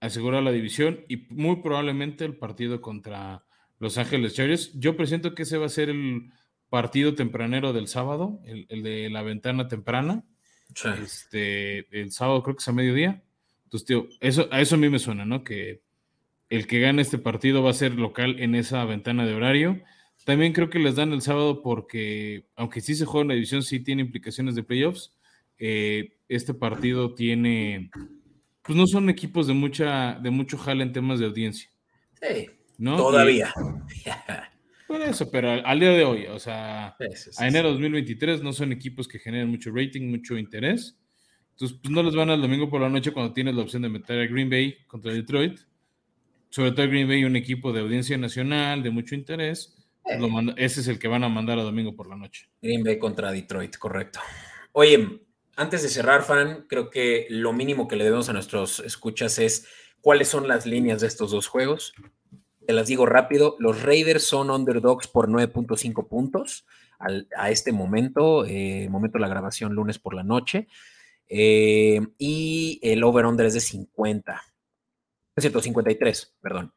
asegurada 0.00 0.42
la 0.42 0.52
división 0.52 1.04
y 1.08 1.26
muy 1.30 1.56
probablemente 1.62 2.24
el 2.24 2.36
partido 2.36 2.80
contra 2.80 3.44
Los 3.78 3.98
Ángeles 3.98 4.34
Chargers. 4.34 4.72
Yo 4.78 4.96
presiento 4.96 5.34
que 5.34 5.42
ese 5.42 5.58
va 5.58 5.66
a 5.66 5.70
ser 5.70 5.90
el 5.90 6.32
partido 6.70 7.14
tempranero 7.14 7.72
del 7.72 7.86
sábado, 7.86 8.40
el, 8.44 8.82
de 8.82 9.10
la 9.10 9.22
ventana 9.22 9.68
temprana. 9.68 10.24
Este, 11.02 11.86
el 12.00 12.10
sábado 12.12 12.42
creo 12.42 12.56
que 12.56 12.62
es 12.62 12.68
a 12.68 12.72
mediodía. 12.72 13.22
Entonces, 13.64 13.86
tío, 13.86 14.08
eso, 14.20 14.48
a 14.50 14.60
eso 14.60 14.74
a 14.74 14.78
mí 14.78 14.88
me 14.88 14.98
suena, 14.98 15.24
¿no? 15.24 15.44
Que 15.44 15.82
el 16.48 16.66
que 16.66 16.80
gane 16.80 17.02
este 17.02 17.18
partido 17.18 17.62
va 17.62 17.70
a 17.70 17.74
ser 17.74 17.94
local 17.94 18.40
en 18.40 18.54
esa 18.54 18.84
ventana 18.84 19.26
de 19.26 19.34
horario 19.34 19.80
también 20.30 20.52
creo 20.52 20.70
que 20.70 20.78
les 20.78 20.94
dan 20.94 21.12
el 21.12 21.22
sábado 21.22 21.60
porque, 21.60 22.46
aunque 22.54 22.80
sí 22.80 22.94
se 22.94 23.04
juega 23.04 23.22
en 23.22 23.28
la 23.28 23.34
división, 23.34 23.64
sí 23.64 23.80
tiene 23.80 24.02
implicaciones 24.02 24.54
de 24.54 24.62
playoffs. 24.62 25.12
Eh, 25.58 26.18
este 26.28 26.54
partido 26.54 27.14
tiene, 27.16 27.90
pues 28.62 28.78
no 28.78 28.86
son 28.86 29.10
equipos 29.10 29.48
de 29.48 29.54
mucha, 29.54 30.20
de 30.22 30.30
mucho 30.30 30.56
jale 30.56 30.84
en 30.84 30.92
temas 30.92 31.18
de 31.18 31.26
audiencia. 31.26 31.68
Sí, 32.22 32.48
¿no? 32.78 32.96
todavía. 32.96 33.52
por 34.86 35.02
eso, 35.02 35.28
pero 35.32 35.50
al, 35.50 35.80
día 35.80 35.90
de 35.90 36.04
hoy, 36.04 36.26
o 36.26 36.38
sea, 36.38 36.96
a 37.38 37.48
enero 37.48 37.66
de 37.66 37.74
2023 37.74 38.40
no 38.44 38.52
son 38.52 38.70
equipos 38.70 39.08
que 39.08 39.18
generen 39.18 39.48
mucho 39.48 39.72
rating, 39.74 40.12
mucho 40.12 40.38
interés. 40.38 40.96
Entonces, 41.54 41.76
pues 41.82 41.92
no 41.92 42.04
les 42.04 42.14
van 42.14 42.30
al 42.30 42.40
domingo 42.40 42.70
por 42.70 42.80
la 42.80 42.88
noche 42.88 43.10
cuando 43.10 43.32
tienes 43.32 43.56
la 43.56 43.62
opción 43.62 43.82
de 43.82 43.88
meter 43.88 44.20
a 44.20 44.26
Green 44.28 44.48
Bay 44.48 44.76
contra 44.86 45.12
Detroit. 45.12 45.58
Sobre 46.50 46.70
todo 46.70 46.86
Green 46.86 47.08
Bay, 47.08 47.24
un 47.24 47.34
equipo 47.34 47.72
de 47.72 47.80
audiencia 47.80 48.16
nacional, 48.16 48.84
de 48.84 48.90
mucho 48.90 49.16
interés 49.16 49.76
ese 50.56 50.80
es 50.80 50.88
el 50.88 50.98
que 50.98 51.08
van 51.08 51.24
a 51.24 51.28
mandar 51.28 51.58
a 51.58 51.62
domingo 51.62 51.94
por 51.94 52.08
la 52.08 52.16
noche. 52.16 52.48
Green 52.60 52.82
Bay 52.82 52.98
contra 52.98 53.32
Detroit, 53.32 53.76
correcto. 53.76 54.20
Oye, 54.72 55.22
antes 55.56 55.82
de 55.82 55.88
cerrar, 55.88 56.22
Fan, 56.22 56.66
creo 56.68 56.90
que 56.90 57.26
lo 57.30 57.52
mínimo 57.52 57.88
que 57.88 57.96
le 57.96 58.04
debemos 58.04 58.28
a 58.28 58.32
nuestros 58.32 58.80
escuchas 58.80 59.38
es 59.38 59.66
cuáles 60.00 60.28
son 60.28 60.48
las 60.48 60.66
líneas 60.66 61.00
de 61.00 61.06
estos 61.06 61.30
dos 61.30 61.46
juegos. 61.46 61.94
Te 62.66 62.72
las 62.72 62.86
digo 62.86 63.06
rápido. 63.06 63.56
Los 63.58 63.82
Raiders 63.82 64.24
son 64.24 64.50
underdogs 64.50 65.08
por 65.08 65.28
9.5 65.28 66.08
puntos 66.08 66.66
a 67.36 67.50
este 67.50 67.72
momento, 67.72 68.44
eh, 68.44 68.86
momento 68.90 69.16
de 69.18 69.22
la 69.22 69.28
grabación 69.28 69.74
lunes 69.74 69.98
por 69.98 70.14
la 70.14 70.22
noche. 70.22 70.68
Eh, 71.28 72.00
y 72.18 72.78
el 72.82 73.02
over-under 73.04 73.46
es 73.46 73.54
de 73.54 73.60
50. 73.60 74.42
Es 75.36 75.42
cierto, 75.42 75.60
53, 75.62 76.34
perdón 76.40 76.72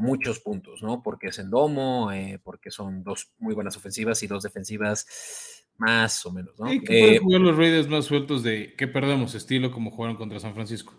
muchos 0.00 0.40
puntos, 0.40 0.82
¿no? 0.82 1.02
Porque 1.02 1.28
es 1.28 1.38
en 1.38 1.50
domo, 1.50 2.10
eh, 2.10 2.40
porque 2.42 2.70
son 2.70 3.04
dos 3.04 3.32
muy 3.38 3.54
buenas 3.54 3.76
ofensivas 3.76 4.22
y 4.22 4.26
dos 4.26 4.42
defensivas 4.42 5.06
más 5.76 6.24
o 6.26 6.32
menos, 6.32 6.58
¿no? 6.58 6.72
Y 6.72 6.82
que 6.82 7.16
eh, 7.16 7.18
jugar 7.18 7.40
los 7.40 7.56
Raiders 7.56 7.88
más 7.88 8.06
sueltos 8.06 8.42
de 8.42 8.74
que 8.76 8.88
perdemos 8.88 9.34
estilo 9.34 9.70
como 9.70 9.90
jugaron 9.90 10.16
contra 10.16 10.40
San 10.40 10.54
Francisco. 10.54 10.94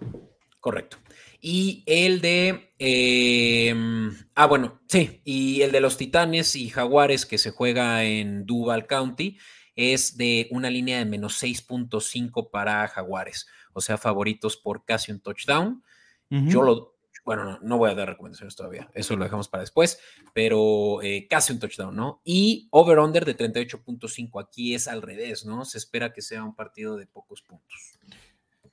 Correcto. 0.59 0.97
Y 1.39 1.83
el 1.87 2.21
de. 2.21 2.73
Em, 2.77 4.11
ah, 4.35 4.45
bueno, 4.45 4.79
sí. 4.87 5.21
Y 5.25 5.61
el 5.63 5.71
de 5.71 5.81
los 5.81 5.97
Titanes 5.97 6.55
y 6.55 6.69
Jaguares 6.69 7.25
que 7.25 7.39
se 7.39 7.49
juega 7.49 8.03
en 8.03 8.45
Duval 8.45 8.85
County 8.85 9.39
es 9.75 10.17
de 10.17 10.47
una 10.51 10.69
línea 10.69 10.99
de 10.99 11.05
menos 11.05 11.41
6.5 11.41 12.51
para 12.51 12.87
Jaguares. 12.87 13.47
O 13.73 13.81
sea, 13.81 13.97
favoritos 13.97 14.57
por 14.57 14.85
casi 14.85 15.11
un 15.11 15.19
touchdown. 15.19 15.83
Yo 16.29 16.61
lo. 16.61 16.90
Bueno, 17.23 17.59
no, 17.61 17.77
voy 17.77 17.91
a 17.91 17.95
dar 17.95 18.09
recomendaciones 18.09 18.55
todavía. 18.55 18.89
Eso 18.93 19.15
lo 19.15 19.23
dejamos 19.23 19.47
para 19.47 19.61
después. 19.61 19.99
Pero 20.33 21.01
eh, 21.01 21.27
casi 21.29 21.53
un 21.53 21.59
touchdown, 21.59 21.95
¿no? 21.95 22.21
Y 22.23 22.67
over-under 22.71 23.25
de 23.25 23.37
38.5. 23.37 24.41
Aquí 24.43 24.73
es 24.73 24.87
al 24.87 25.01
revés, 25.01 25.45
¿no? 25.45 25.65
Se 25.65 25.77
espera 25.77 26.13
que 26.13 26.21
sea 26.21 26.43
un 26.43 26.55
partido 26.55 26.97
de 26.97 27.07
pocos 27.07 27.41
puntos. 27.41 27.97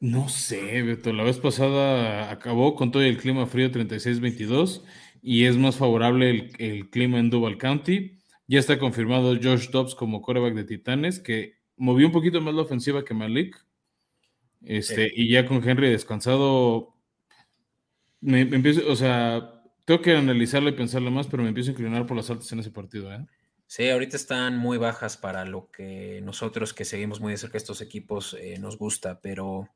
No 0.01 0.29
sé, 0.29 0.83
Beto. 0.83 1.13
La 1.13 1.25
vez 1.25 1.39
pasada 1.39 2.31
acabó 2.31 2.75
con 2.75 2.93
todo 2.93 3.03
el 3.03 3.19
clima 3.19 3.47
frío 3.47 3.71
36-22 3.71 4.83
y 5.21 5.45
es 5.45 5.57
más 5.57 5.77
favorable 5.77 6.51
el, 6.59 6.89
clima 6.91 7.19
en 7.19 7.31
Duval 7.31 7.59
County. 7.59 8.19
Ya 8.47 8.61
está 8.61 8.79
confirmado 8.79 9.37
Josh 9.43 9.71
Dobbs 9.71 9.95
como 9.95 10.23
quarterback 10.23 10.55
de 10.55 10.65
Titanes, 10.65 11.19
que 11.19 11.59
movió 11.77 12.07
un 12.07 12.13
poquito 12.13 12.41
más 12.41 12.55
la 12.55 12.63
ofensiva 12.63 13.05
que 13.05 13.13
Malik. 13.13 13.57
Este, 14.63 15.13
Y 15.15 15.29
ya 15.29 15.47
con 15.47 15.67
Henry 15.69 15.91
descansado, 15.91 16.95
me, 18.21 18.43
empiezo, 18.43 18.91
o 18.91 18.97
sea, 18.97 19.63
tengo 19.85 20.01
que 20.03 20.17
analizarlo 20.17 20.69
y 20.69 20.73
pensarlo 20.73 21.11
más, 21.11 21.27
pero 21.27 21.43
me 21.43 21.49
empiezo 21.49 21.71
a 21.71 21.73
inclinar 21.73 22.07
por 22.07 22.17
las 22.17 22.31
altas 22.31 22.51
en 22.53 22.61
ese 22.61 22.71
partido. 22.71 23.13
¿eh? 23.13 23.27
Sí, 23.67 23.89
ahorita 23.89 24.17
están 24.17 24.57
muy 24.57 24.79
bajas 24.79 25.17
para 25.17 25.45
lo 25.45 25.71
que 25.71 26.21
nosotros 26.23 26.75
que 26.75 26.85
seguimos 26.85 27.21
muy 27.21 27.33
de 27.33 27.39
cerca 27.39 27.59
estos 27.59 27.81
equipos 27.81 28.37
eh, 28.41 28.59
nos 28.59 28.79
gusta, 28.79 29.21
pero 29.21 29.69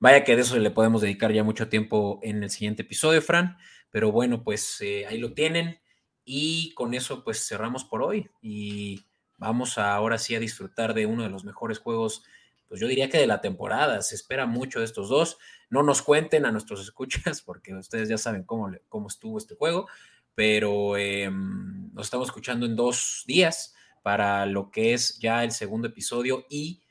Vaya 0.00 0.22
que 0.22 0.36
de 0.36 0.42
eso 0.42 0.56
le 0.58 0.70
podemos 0.70 1.02
dedicar 1.02 1.32
ya 1.32 1.42
mucho 1.42 1.68
tiempo 1.68 2.20
en 2.22 2.42
el 2.44 2.50
siguiente 2.50 2.82
episodio, 2.82 3.20
Fran. 3.20 3.56
Pero 3.90 4.12
bueno, 4.12 4.44
pues 4.44 4.80
eh, 4.80 5.06
ahí 5.06 5.18
lo 5.18 5.32
tienen. 5.32 5.80
Y 6.24 6.72
con 6.74 6.94
eso 6.94 7.24
pues 7.24 7.46
cerramos 7.46 7.84
por 7.84 8.02
hoy. 8.02 8.30
Y 8.40 9.06
vamos 9.38 9.76
ahora 9.76 10.18
sí 10.18 10.36
a 10.36 10.40
disfrutar 10.40 10.94
de 10.94 11.06
uno 11.06 11.24
de 11.24 11.30
los 11.30 11.44
mejores 11.44 11.78
juegos, 11.80 12.22
pues 12.68 12.80
yo 12.80 12.86
diría 12.86 13.08
que 13.08 13.18
de 13.18 13.26
la 13.26 13.40
temporada. 13.40 14.02
Se 14.02 14.14
espera 14.14 14.46
mucho 14.46 14.78
de 14.78 14.84
estos 14.84 15.08
dos. 15.08 15.38
No 15.70 15.82
nos 15.82 16.02
cuenten 16.02 16.46
a 16.46 16.52
nuestros 16.52 16.80
escuchas 16.82 17.42
porque 17.42 17.74
ustedes 17.74 18.08
ya 18.08 18.18
saben 18.18 18.44
cómo, 18.44 18.70
cómo 18.88 19.08
estuvo 19.08 19.38
este 19.38 19.54
juego. 19.54 19.88
Pero 20.34 20.96
em, 20.96 21.92
nos 21.92 22.06
estamos 22.06 22.28
escuchando 22.28 22.66
en 22.66 22.76
dos 22.76 23.24
días 23.26 23.74
para 24.02 24.46
lo 24.46 24.70
que 24.70 24.94
es 24.94 25.18
ya 25.18 25.42
el 25.42 25.50
segundo 25.50 25.88
episodio 25.88 26.46
y 26.48 26.82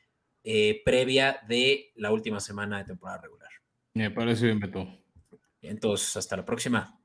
eh, 0.44 0.82
previa 0.84 1.40
de 1.48 1.92
la 1.96 2.12
última 2.12 2.40
semana 2.40 2.80
de 2.80 2.86
temporada 2.86 3.22
regular. 3.22 3.50
Me 3.94 4.12
parece 4.12 4.46
bien, 4.46 4.60
Beto. 4.60 4.88
Entonces, 5.62 6.16
hasta 6.18 6.38
la 6.38 6.46
próxima. 6.46 7.00